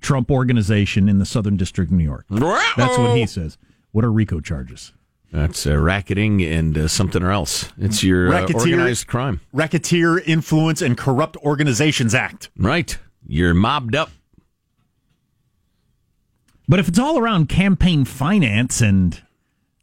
Trump 0.00 0.30
organization 0.30 1.08
in 1.08 1.18
the 1.18 1.26
Southern 1.26 1.56
District 1.56 1.90
of 1.90 1.96
New 1.96 2.04
York. 2.04 2.24
That's 2.28 2.96
what 2.98 3.16
he 3.16 3.26
says. 3.26 3.58
What 3.92 4.04
are 4.04 4.12
RICO 4.12 4.40
charges? 4.40 4.92
That's 5.32 5.64
uh, 5.66 5.78
racketing 5.78 6.42
and 6.42 6.76
uh, 6.76 6.88
something 6.88 7.22
else. 7.22 7.68
It's 7.78 8.02
your 8.02 8.34
uh, 8.34 8.48
organized 8.52 9.06
crime. 9.06 9.40
Racketeer 9.52 10.18
Influence 10.18 10.82
and 10.82 10.98
Corrupt 10.98 11.36
Organizations 11.38 12.14
Act. 12.14 12.50
Right. 12.56 12.98
You're 13.26 13.54
mobbed 13.54 13.94
up. 13.94 14.10
But 16.68 16.80
if 16.80 16.88
it's 16.88 16.98
all 16.98 17.18
around 17.18 17.48
campaign 17.48 18.04
finance 18.04 18.80
and 18.80 19.20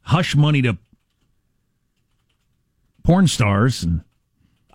hush 0.02 0.34
money 0.36 0.62
to 0.62 0.76
porn 3.02 3.26
stars 3.26 3.82
and 3.82 4.02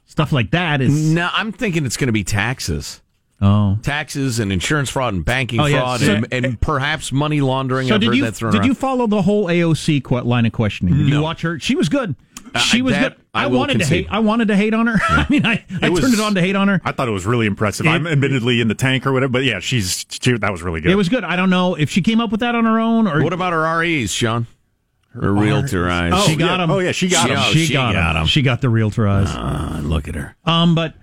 stuff 0.06 0.32
like 0.32 0.52
that, 0.52 0.82
is 0.82 1.14
No, 1.14 1.30
I'm 1.34 1.52
thinking 1.52 1.86
it's 1.86 1.98
going 1.98 2.08
to 2.08 2.14
be 2.14 2.24
taxes. 2.24 3.02
Oh. 3.44 3.78
Taxes 3.84 4.40
and 4.40 4.52
insurance 4.52 4.90
fraud 4.90 5.14
and 5.14 5.24
banking 5.26 5.60
Oh, 5.60 5.66
yeah. 5.66 5.82
fraud 5.82 6.00
So- 6.02 6.14
and, 6.14 6.28
and 6.32 6.60
perhaps 6.62 7.12
money 7.12 7.42
laundering. 7.42 7.88
So 7.90 7.96
I've 7.96 8.02
did 8.02 8.08
heard 8.08 8.16
you 8.16 8.24
that 8.24 8.36
thrown 8.36 8.52
did 8.54 8.60
around. 8.62 8.68
you 8.68 8.74
follow 8.74 9.06
the 9.08 9.22
whole 9.22 9.46
AOC 9.48 10.04
que- 10.04 10.22
line 10.22 10.46
of 10.46 10.52
questioning? 10.54 10.98
Did 10.98 11.08
you 11.10 11.22
watch 11.22 11.42
her? 11.42 11.60
She 11.60 11.76
was 11.76 11.90
good. 11.90 12.16
She 12.60 12.82
Uh, 12.82 12.84
was 12.86 12.94
that 12.94 13.16
good. 13.18 13.26
I 13.34 13.44
I, 13.44 13.48
will 13.48 13.58
wanted 13.60 13.80
to 13.80 13.86
hate. 13.86 14.08
I 14.12 14.20
wanted 14.20 14.48
to 14.50 14.56
hate 14.56 14.74
on 14.76 14.86
her. 14.88 14.96
I 15.10 15.26
mean, 15.30 15.46
I, 15.46 15.66
I 15.82 15.90
was- 15.90 16.02
turned 16.02 16.14
it 16.14 16.20
on 16.20 16.36
to 16.36 16.42
hate 16.42 16.56
on 16.56 16.68
her. 16.68 16.80
I 16.86 16.92
thought 16.92 17.08
it 17.08 17.12
was 17.12 17.26
really 17.26 17.48
impressive. 17.48 17.86
It- 17.86 17.90
I'm 17.90 18.06
admittedly 18.08 18.62
in 18.62 18.68
the 18.68 18.76
tank 18.76 19.06
or 19.08 19.12
whatever, 19.12 19.32
but 19.34 19.44
yeah, 19.44 19.60
she's 19.60 20.06
she, 20.10 20.38
that 20.38 20.52
was 20.52 20.62
really 20.62 20.80
good. 20.82 20.92
It 20.92 20.96
was 20.96 21.10
good. 21.10 21.24
I 21.24 21.36
don't 21.36 21.50
know 21.50 21.76
if 21.76 21.90
she 21.90 22.02
came 22.02 22.20
up 22.22 22.30
with 22.32 22.42
that 22.42 22.54
on 22.56 22.66
her 22.66 22.80
own 22.80 23.08
or 23.08 23.24
What 23.24 23.34
about 23.34 23.54
her 23.54 23.80
REs, 23.80 24.12
Sean? 24.12 24.46
Her 25.14 25.32
realtor 25.32 25.88
eyes. 25.90 26.12
Oh, 26.16 26.28
she 26.28 26.36
got 26.36 26.58
yeah. 26.58 26.64
him. 26.64 26.72
Oh, 26.72 26.80
yeah, 26.80 26.92
she 26.92 27.08
got 27.08 27.30
him. 27.30 27.40
She, 27.54 27.66
She 27.68 27.74
got, 27.74 27.94
got 27.94 28.16
him. 28.16 28.22
him. 28.24 28.28
She 28.28 28.42
got 28.42 28.62
the 28.62 28.70
realtor 28.70 29.08
eyes. 29.08 29.28
Ah, 29.30 29.80
look 29.84 30.08
at 30.08 30.16
her. 30.16 30.36
Um, 30.44 30.74
but 30.74 30.96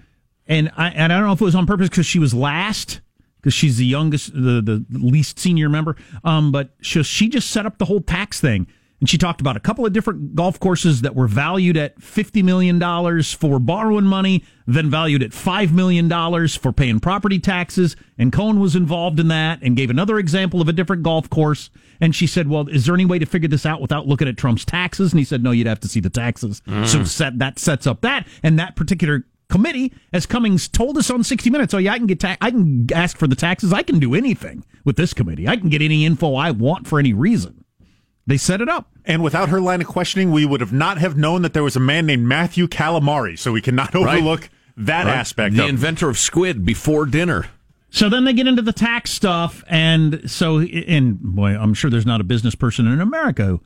and 0.51 0.71
I 0.77 0.89
and 0.89 1.13
I 1.13 1.17
don't 1.17 1.27
know 1.27 1.33
if 1.33 1.41
it 1.41 1.45
was 1.45 1.55
on 1.55 1.67
purpose 1.67 1.89
because 1.89 2.05
she 2.07 2.19
was 2.19 2.35
last 2.35 3.01
because 3.41 3.55
she's 3.55 3.79
the 3.79 3.87
youngest, 3.87 4.35
the 4.35 4.61
the 4.61 4.85
least 4.91 5.39
senior 5.39 5.71
member. 5.71 5.97
Um, 6.25 6.53
but 6.53 6.75
she, 6.83 7.03
she 7.03 7.29
just 7.29 7.51
set 7.51 7.65
up 7.65 7.79
the 7.79 7.87
whole 7.87 8.01
tax 8.03 8.41
thing. 8.41 8.67
And 8.99 9.09
she 9.09 9.17
talked 9.17 9.41
about 9.41 9.57
a 9.57 9.61
couple 9.61 9.87
of 9.87 9.95
different 9.95 10.35
golf 10.35 10.61
courses 10.61 11.01
that 11.01 11.15
were 11.15 11.27
valued 11.27 11.79
at 11.79 11.99
$50 12.01 12.45
million 12.45 12.79
for 13.23 13.59
borrowing 13.59 14.05
money, 14.05 14.45
then 14.67 14.91
valued 14.91 15.23
at 15.23 15.31
$5 15.31 15.73
million 15.73 16.11
for 16.49 16.71
paying 16.71 17.01
property 17.01 17.39
taxes. 17.39 17.97
And 18.19 18.31
Cohen 18.31 18.61
was 18.61 18.77
involved 18.77 19.19
in 19.19 19.29
that 19.29 19.61
and 19.63 19.75
gave 19.75 19.89
another 19.89 20.19
example 20.19 20.61
of 20.61 20.69
a 20.69 20.75
different 20.75 21.03
golf 21.03 21.31
course. 21.31 21.71
And 21.99 22.15
she 22.15 22.27
said, 22.27 22.49
Well, 22.49 22.69
is 22.69 22.85
there 22.85 22.95
any 22.95 23.07
way 23.07 23.19
to 23.19 23.25
figure 23.25 23.49
this 23.49 23.65
out 23.65 23.81
without 23.81 24.07
looking 24.07 24.29
at 24.29 24.37
Trump's 24.37 24.67
taxes? 24.67 25.13
And 25.13 25.19
he 25.19 25.25
said, 25.25 25.43
No, 25.43 25.51
you'd 25.51 25.67
have 25.67 25.81
to 25.81 25.89
see 25.89 26.01
the 26.01 26.11
taxes. 26.11 26.61
So 26.85 27.05
set, 27.05 27.39
that 27.39 27.59
sets 27.59 27.87
up 27.87 28.03
that. 28.03 28.27
And 28.43 28.59
that 28.59 28.77
particular 28.77 29.25
committee, 29.51 29.93
as 30.13 30.25
Cummings 30.27 30.69
told 30.69 30.97
us 30.97 31.11
on 31.11 31.23
60 31.25 31.51
Minutes, 31.51 31.75
oh 31.75 31.79
yeah, 31.79 31.93
I 31.93 31.99
can 31.99 32.07
get 32.07 32.21
ta- 32.21 32.37
I 32.41 32.51
can 32.51 32.87
ask 32.95 33.17
for 33.19 33.27
the 33.27 33.37
taxes. 33.37 33.73
I 33.73 33.83
can 33.83 33.99
do 33.99 34.15
anything 34.15 34.65
with 34.85 34.97
this 34.97 35.13
committee. 35.13 35.47
I 35.49 35.57
can 35.57 35.69
get 35.69 35.83
any 35.83 36.07
info 36.07 36.35
I 36.35 36.51
want 36.53 36.87
for 36.87 36.99
any 36.99 37.13
reason. 37.13 37.65
They 38.27 38.37
set 38.37 38.61
it 38.61 38.69
up. 38.69 38.89
And 39.05 39.23
without 39.23 39.49
her 39.49 39.61
line 39.61 39.81
of 39.81 39.89
questioning, 39.89 40.31
we 40.31 40.47
would 40.47 40.61
have 40.61 40.73
not 40.73 40.99
have 40.99 41.17
known 41.17 41.43
that 41.43 41.53
there 41.53 41.65
was 41.65 41.75
a 41.77 41.81
man 41.81 42.07
named 42.07 42.27
Matthew 42.27 42.69
Calamari. 42.69 43.39
So 43.39 43.51
we 43.53 43.61
cannot 43.61 43.95
overlook 43.97 44.49
that 44.77 45.07
Right. 45.07 45.17
aspect 45.17 45.57
The 45.57 45.65
of 45.65 45.69
inventor 45.69 46.09
of 46.09 46.17
squid 46.17 46.65
before 46.65 47.07
dinner. 47.07 47.47
So 47.91 48.09
then 48.09 48.25
they 48.25 48.33
get 48.33 48.47
into 48.47 48.63
the 48.63 48.73
tax 48.73 49.11
stuff, 49.11 49.65
and 49.67 50.31
so 50.31 50.61
and 50.61 51.19
boy, 51.19 51.57
I'm 51.59 51.75
sure 51.75 51.91
there's 51.91 52.07
not 52.07 52.21
a 52.21 52.25
business 52.25 52.55
person 52.55 52.87
in 52.87 53.01
America 53.01 53.45
who 53.47 53.61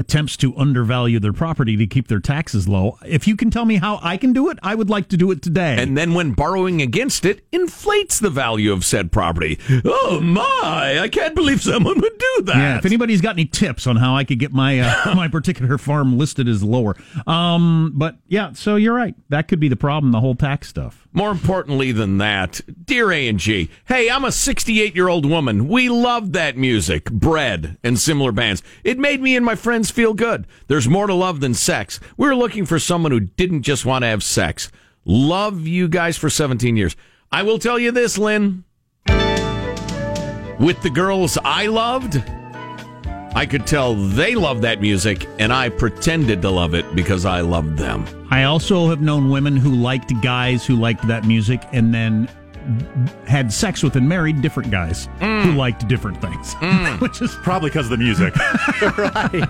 attempts 0.00 0.34
to 0.38 0.56
undervalue 0.56 1.20
their 1.20 1.32
property 1.32 1.76
to 1.76 1.86
keep 1.86 2.08
their 2.08 2.20
taxes 2.20 2.66
low. 2.66 2.98
If 3.04 3.28
you 3.28 3.36
can 3.36 3.50
tell 3.50 3.66
me 3.66 3.76
how 3.76 4.00
I 4.02 4.16
can 4.16 4.32
do 4.32 4.48
it, 4.48 4.58
I 4.62 4.74
would 4.74 4.88
like 4.88 5.08
to 5.08 5.16
do 5.18 5.30
it 5.30 5.42
today. 5.42 5.76
And 5.78 5.96
then 5.96 6.14
when 6.14 6.32
borrowing 6.32 6.80
against 6.80 7.26
it, 7.26 7.44
inflates 7.52 8.18
the 8.18 8.30
value 8.30 8.72
of 8.72 8.82
said 8.84 9.12
property. 9.12 9.58
Oh 9.84 10.18
my, 10.22 10.98
I 11.00 11.08
can't 11.08 11.34
believe 11.34 11.60
someone 11.60 12.00
would 12.00 12.18
do 12.18 12.42
that. 12.44 12.56
Yeah, 12.56 12.78
if 12.78 12.86
anybody's 12.86 13.20
got 13.20 13.34
any 13.34 13.44
tips 13.44 13.86
on 13.86 13.96
how 13.96 14.16
I 14.16 14.24
could 14.24 14.38
get 14.38 14.52
my 14.52 14.80
uh, 14.80 15.14
my 15.14 15.28
particular 15.28 15.76
farm 15.76 16.16
listed 16.16 16.48
as 16.48 16.62
lower, 16.62 16.96
um, 17.26 17.92
but 17.94 18.16
yeah, 18.26 18.52
so 18.54 18.76
you're 18.76 18.94
right. 18.94 19.14
That 19.28 19.48
could 19.48 19.60
be 19.60 19.68
the 19.68 19.76
problem. 19.76 20.12
The 20.12 20.20
whole 20.20 20.34
tax 20.34 20.68
stuff. 20.68 21.06
More 21.12 21.32
importantly 21.32 21.90
than 21.90 22.18
that, 22.18 22.60
dear 22.84 23.10
A 23.10 23.26
and 23.26 23.38
G, 23.38 23.68
hey, 23.86 24.08
I'm 24.08 24.24
a 24.24 24.30
68 24.30 24.94
year 24.94 25.08
old 25.08 25.26
woman. 25.26 25.66
We 25.66 25.88
loved 25.88 26.34
that 26.34 26.56
music, 26.56 27.10
Bread, 27.10 27.78
and 27.82 27.98
similar 27.98 28.30
bands. 28.30 28.62
It 28.84 28.96
made 28.96 29.20
me 29.20 29.34
and 29.34 29.44
my 29.44 29.56
friends 29.56 29.90
feel 29.90 30.14
good. 30.14 30.46
There's 30.68 30.88
more 30.88 31.08
to 31.08 31.14
love 31.14 31.40
than 31.40 31.54
sex. 31.54 31.98
We 32.16 32.28
were 32.28 32.36
looking 32.36 32.64
for 32.64 32.78
someone 32.78 33.10
who 33.10 33.20
didn't 33.20 33.62
just 33.62 33.84
want 33.84 34.02
to 34.04 34.08
have 34.08 34.22
sex. 34.22 34.70
Love 35.04 35.66
you 35.66 35.88
guys 35.88 36.16
for 36.16 36.30
17 36.30 36.76
years. 36.76 36.94
I 37.32 37.42
will 37.42 37.58
tell 37.58 37.78
you 37.78 37.90
this, 37.90 38.16
Lynn. 38.16 38.64
With 40.60 40.80
the 40.82 40.90
girls 40.92 41.38
I 41.42 41.66
loved, 41.66 42.22
I 43.34 43.46
could 43.46 43.66
tell 43.66 43.94
they 43.94 44.34
loved 44.34 44.62
that 44.62 44.80
music, 44.80 45.26
and 45.38 45.52
I 45.52 45.68
pretended 45.68 46.42
to 46.42 46.50
love 46.50 46.74
it 46.74 46.96
because 46.96 47.24
I 47.24 47.42
loved 47.42 47.78
them. 47.78 48.04
I 48.30 48.44
also 48.44 48.88
have 48.88 49.00
known 49.00 49.30
women 49.30 49.56
who 49.56 49.70
liked 49.70 50.12
guys 50.20 50.66
who 50.66 50.76
liked 50.76 51.06
that 51.06 51.24
music, 51.24 51.62
and 51.72 51.94
then 51.94 52.28
had 53.26 53.52
sex 53.52 53.82
with 53.82 53.96
and 53.96 54.08
married 54.08 54.40
different 54.42 54.70
guys 54.70 55.06
who 55.18 55.24
mm. 55.24 55.56
liked 55.56 55.88
different 55.88 56.20
things, 56.20 56.54
mm. 56.56 57.00
which 57.00 57.22
is 57.22 57.34
probably 57.36 57.70
because 57.70 57.86
of 57.86 57.98
the 57.98 58.04
music. 58.04 58.36
right. 58.98 59.48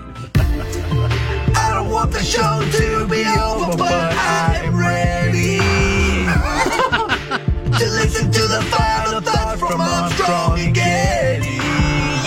I 1.55 1.71
don't 1.73 1.89
want 1.89 2.11
the 2.11 2.23
show 2.23 2.61
to 2.61 3.07
be 3.07 3.25
over, 3.25 3.75
but 3.77 4.15
I'm 4.15 4.77
ready 4.77 5.57
to 7.77 7.89
listen 7.89 8.31
to 8.31 8.41
the 8.41 8.61
final 8.69 9.21
thoughts 9.21 9.59
from 9.59 9.81
Armstrong 9.81 10.59
and 10.59 10.75
Getty. 10.75 11.55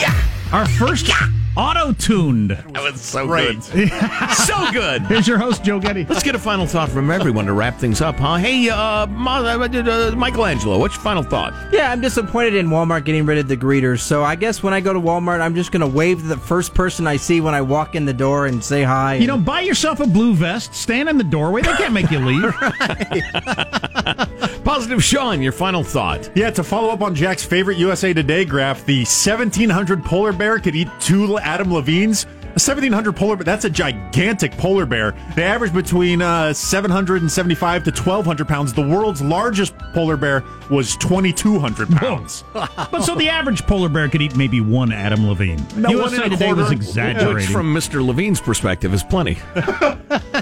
Yeah. 0.01 0.21
Our 0.53 0.67
first 0.67 1.07
auto-tuned. 1.57 2.51
That 2.51 2.83
was 2.83 3.01
so 3.01 3.27
Great. 3.27 3.61
good. 3.73 3.91
so 4.35 4.71
good. 4.73 5.03
Here's 5.03 5.27
your 5.29 5.39
host, 5.39 5.63
Joe 5.65 5.79
Getty. 5.79 6.05
Let's 6.05 6.23
get 6.23 6.35
a 6.35 6.39
final 6.39 6.67
thought 6.67 6.89
from 6.89 7.11
everyone 7.11 7.47
to 7.47 7.53
wrap 7.53 7.79
things 7.79 8.01
up, 8.01 8.17
huh? 8.17 8.37
Hey, 8.37 8.69
uh, 8.69 9.07
Ma- 9.07 9.39
uh, 9.39 9.59
uh, 9.59 10.11
Michelangelo, 10.17 10.79
what's 10.79 10.95
your 10.95 11.03
final 11.03 11.23
thought? 11.23 11.55
Yeah, 11.73 11.91
I'm 11.93 12.01
disappointed 12.01 12.55
in 12.55 12.69
Walmart 12.69 13.05
getting 13.05 13.25
rid 13.27 13.39
of 13.39 13.49
the 13.49 13.57
greeters. 13.57 14.01
So 14.01 14.23
I 14.25 14.35
guess 14.37 14.63
when 14.63 14.75
I 14.75 14.81
go 14.81 14.93
to 14.93 15.01
Walmart, 15.01 15.41
I'm 15.41 15.55
just 15.55 15.71
going 15.73 15.81
to 15.81 15.87
wave 15.87 16.19
to 16.19 16.25
the 16.27 16.37
first 16.37 16.75
person 16.75 17.07
I 17.07 17.17
see 17.17 17.41
when 17.41 17.55
I 17.55 17.63
walk 17.63 17.95
in 17.95 18.05
the 18.05 18.13
door 18.15 18.47
and 18.47 18.63
say 18.63 18.83
hi. 18.83 19.15
You 19.15 19.27
know, 19.27 19.39
buy 19.39 19.61
yourself 19.61 20.01
a 20.01 20.07
blue 20.07 20.35
vest, 20.35 20.75
stand 20.75 21.09
in 21.09 21.19
the 21.19 21.25
doorway. 21.25 21.63
They 21.63 21.73
can't 21.75 21.93
make 21.95 22.11
you 22.11 22.19
leave. 22.25 22.55
Positive 24.65 25.03
Sean, 25.05 25.43
your 25.43 25.53
final 25.53 25.85
thought. 25.85 26.31
Yeah, 26.35 26.51
to 26.51 26.65
follow 26.65 26.89
up 26.91 27.03
on 27.03 27.15
Jack's 27.15 27.45
favorite 27.45 27.77
USA 27.79 28.13
Today 28.13 28.45
graph, 28.45 28.85
the 28.87 28.99
1700 29.01 30.05
polar 30.05 30.33
bear 30.33 30.59
could 30.59 30.75
eat 30.75 30.89
two 31.01 31.27
Adam 31.45 31.73
Levines. 31.73 32.27
A 32.55 32.63
1700 32.63 33.17
polar 33.17 33.35
bear, 33.35 33.43
that's 33.43 33.65
a 33.65 33.71
gigantic 33.71 34.53
polar 34.53 34.87
bear. 34.87 35.13
They 35.35 35.43
average 35.43 35.73
between 35.73 36.23
uh, 36.23 36.53
775 36.53 37.83
to 37.83 37.91
1200 37.91 38.47
pounds. 38.47 38.73
The 38.73 38.87
world's 38.87 39.21
largest 39.21 39.77
polar 39.93 40.17
bear 40.17 40.45
was 40.71 40.97
2200 40.99 41.91
pounds. 41.91 42.45
but 42.53 43.01
so 43.03 43.17
the 43.17 43.29
average 43.29 43.67
polar 43.67 43.89
bear 43.89 44.09
could 44.09 44.23
eat 44.23 44.37
maybe 44.37 44.61
one 44.61 44.93
Adam 44.93 45.27
Levine. 45.29 45.67
No, 45.77 45.89
one 45.89 45.99
USA 45.99 46.23
and 46.23 46.33
a 46.33 46.37
Today 46.37 46.53
was 46.53 46.67
quarter. 46.67 46.73
exaggerating. 46.75 47.35
Which, 47.35 47.47
from 47.47 47.75
Mr. 47.75 48.07
Levine's 48.07 48.41
perspective, 48.41 48.95
is 48.95 49.03
plenty. 49.03 49.37
uh, 49.57 49.97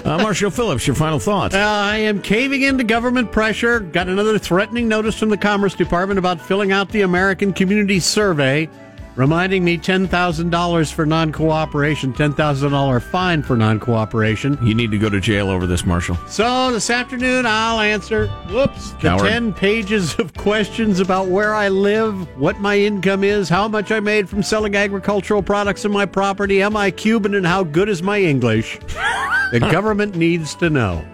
Marshall 0.05 0.51
Phillips, 0.51 0.85
your 0.85 0.95
final 0.95 1.17
thoughts. 1.17 1.55
Uh, 1.55 1.57
I 1.57 1.97
am 1.97 2.21
caving 2.21 2.61
into 2.61 2.83
government 2.83 3.31
pressure. 3.31 3.79
Got 3.79 4.07
another 4.07 4.37
threatening 4.37 4.87
notice 4.87 5.17
from 5.17 5.29
the 5.29 5.37
Commerce 5.37 5.73
Department 5.73 6.19
about 6.19 6.39
filling 6.39 6.71
out 6.71 6.89
the 6.89 7.01
American 7.01 7.53
Community 7.53 7.99
Survey, 7.99 8.69
reminding 9.15 9.63
me 9.63 9.77
$10,000 9.77 10.93
for 10.93 11.05
non 11.05 11.31
cooperation, 11.31 12.13
$10,000 12.13 13.01
fine 13.01 13.43
for 13.43 13.55
non 13.55 13.79
cooperation. 13.79 14.57
You 14.63 14.73
need 14.73 14.91
to 14.91 14.97
go 14.97 15.09
to 15.09 15.19
jail 15.19 15.49
over 15.49 15.67
this, 15.67 15.85
Marshall. 15.85 16.17
So 16.27 16.71
this 16.71 16.89
afternoon, 16.89 17.45
I'll 17.45 17.79
answer. 17.79 18.27
Whoops. 18.49 18.91
The 18.93 18.97
Coward. 18.99 19.29
10 19.29 19.53
pages 19.53 20.15
of 20.19 20.33
questions 20.33 20.99
about 20.99 21.27
where 21.27 21.53
I 21.53 21.69
live, 21.69 22.27
what 22.37 22.59
my 22.59 22.77
income 22.77 23.23
is, 23.23 23.49
how 23.49 23.67
much 23.67 23.91
I 23.91 23.99
made 23.99 24.29
from 24.29 24.43
selling 24.43 24.75
agricultural 24.75 25.43
products 25.43 25.85
on 25.85 25.91
my 25.91 26.05
property, 26.05 26.61
am 26.61 26.75
I 26.75 26.91
Cuban, 26.91 27.35
and 27.35 27.45
how 27.45 27.63
good 27.63 27.89
is 27.89 28.01
my 28.01 28.19
English? 28.19 28.79
the 29.51 29.59
government 29.59 30.15
needs 30.15 30.55
to 30.55 30.69
know. 30.69 31.05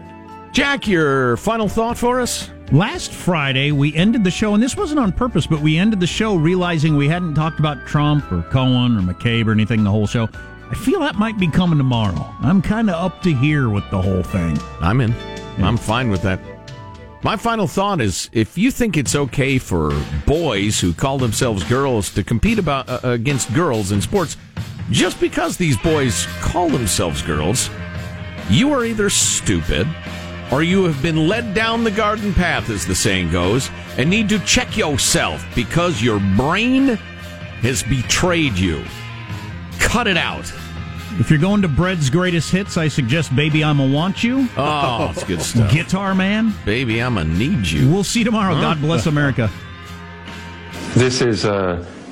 Jack, 0.52 0.88
your 0.88 1.38
final 1.38 1.68
thought 1.68 1.98
for 1.98 2.20
us? 2.20 2.50
Last 2.72 3.12
Friday, 3.12 3.72
we 3.72 3.96
ended 3.96 4.24
the 4.24 4.30
show, 4.30 4.54
and 4.54 4.62
this 4.62 4.78
wasn't 4.78 5.00
on 5.00 5.12
purpose, 5.12 5.48
but 5.48 5.60
we 5.60 5.80
ended 5.80 6.00
the 6.00 6.06
show 6.06 6.36
realizing 6.36 6.96
we 6.96 7.08
hadn't 7.08 7.34
talked 7.34 7.58
about 7.58 7.88
Trump 7.88 8.32
or 8.32 8.44
Cohen 8.44 8.96
or 8.96 9.02
McCabe 9.02 9.48
or 9.48 9.52
anything 9.52 9.84
the 9.84 9.90
whole 9.90 10.06
show. 10.06 10.30
I 10.70 10.76
feel 10.76 11.00
that 11.00 11.16
might 11.16 11.40
be 11.40 11.48
coming 11.50 11.80
tomorrow. 11.80 12.32
I'm 12.42 12.62
kind 12.62 12.92
of 12.92 12.96
up 13.04 13.24
to 13.24 13.34
here 13.34 13.70
with 13.70 13.90
the 13.90 14.00
whole 14.00 14.22
thing. 14.22 14.56
I'm 14.82 15.02
in. 15.02 15.16
I'm 15.58 15.78
fine 15.78 16.12
with 16.12 16.22
that. 16.22 16.40
My 17.24 17.36
final 17.36 17.66
thought 17.66 18.02
is 18.02 18.30
if 18.34 18.56
you 18.56 18.70
think 18.70 18.98
it's 18.98 19.16
okay 19.16 19.58
for 19.58 19.92
boys 20.28 20.80
who 20.80 20.94
call 20.94 21.18
themselves 21.18 21.64
girls 21.64 22.14
to 22.14 22.24
compete 22.24 22.60
about 22.60 22.88
uh, 22.88 23.00
against 23.04 23.52
girls 23.56 23.92
in 23.92 24.00
sports, 24.00 24.38
just 24.92 25.20
because 25.20 25.58
these 25.58 25.78
boys 25.78 26.28
call 26.40 26.70
themselves 26.70 27.24
girls, 27.24 27.68
you 28.48 28.72
are 28.72 28.86
either 28.86 29.10
stupid 29.10 29.88
or 30.52 30.64
you 30.64 30.84
have 30.86 31.02
been 31.02 31.28
led 31.28 31.54
down 31.54 31.84
the 31.84 31.92
garden 31.92 32.34
path, 32.34 32.70
as 32.70 32.86
the 32.86 32.96
saying 32.96 33.32
goes, 33.32 33.70
and 33.98 34.10
need 34.10 34.30
to 34.30 34.40
check 34.40 34.78
yourself 34.78 35.46
because 35.56 36.02
your 36.02 36.20
brain 36.36 36.96
has 37.62 37.84
betrayed 37.84 38.54
you. 38.54 38.84
Cut 39.80 40.08
it 40.08 40.18
out. 40.18 40.52
If 41.20 41.30
you're 41.30 41.40
going 41.40 41.62
to 41.64 41.68
Bread's 41.68 42.10
greatest 42.10 42.50
hits, 42.52 42.78
I 42.78 42.88
suggest 42.88 43.36
Baby 43.36 43.64
I'ma 43.64 43.86
Want 43.86 44.24
You. 44.24 44.48
Oh, 44.56 45.12
that's 45.12 45.24
good 45.26 45.42
stuff. 45.42 45.72
Guitar 45.72 46.16
Man. 46.16 46.54
Baby, 46.66 47.02
I'ma 47.02 47.24
need 47.24 47.68
you. 47.68 47.90
We'll 47.92 48.06
see 48.06 48.20
you 48.20 48.26
tomorrow. 48.26 48.54
God 48.54 48.80
bless 48.80 49.06
America. 49.06 49.50
This 50.94 51.22
is 51.22 51.46
a 51.46 51.86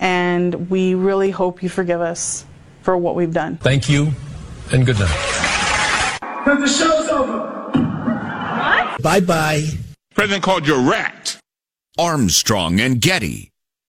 and 0.00 0.70
we 0.70 0.94
really 0.94 1.30
hope 1.30 1.62
you 1.62 1.68
forgive 1.68 2.00
us 2.00 2.44
for 2.82 2.96
what 2.96 3.14
we've 3.14 3.32
done. 3.32 3.56
Thank 3.58 3.88
you, 3.88 4.12
and 4.72 4.86
good 4.86 4.98
night. 4.98 6.18
The 6.44 6.66
show's 6.66 7.08
over. 7.08 7.38
What? 7.78 9.02
Bye 9.02 9.20
bye. 9.20 9.64
President 10.14 10.42
called 10.42 10.66
you 10.66 10.74
a 10.76 10.90
rat. 10.90 11.38
Armstrong 11.98 12.80
and 12.80 13.00
Getty. 13.00 13.47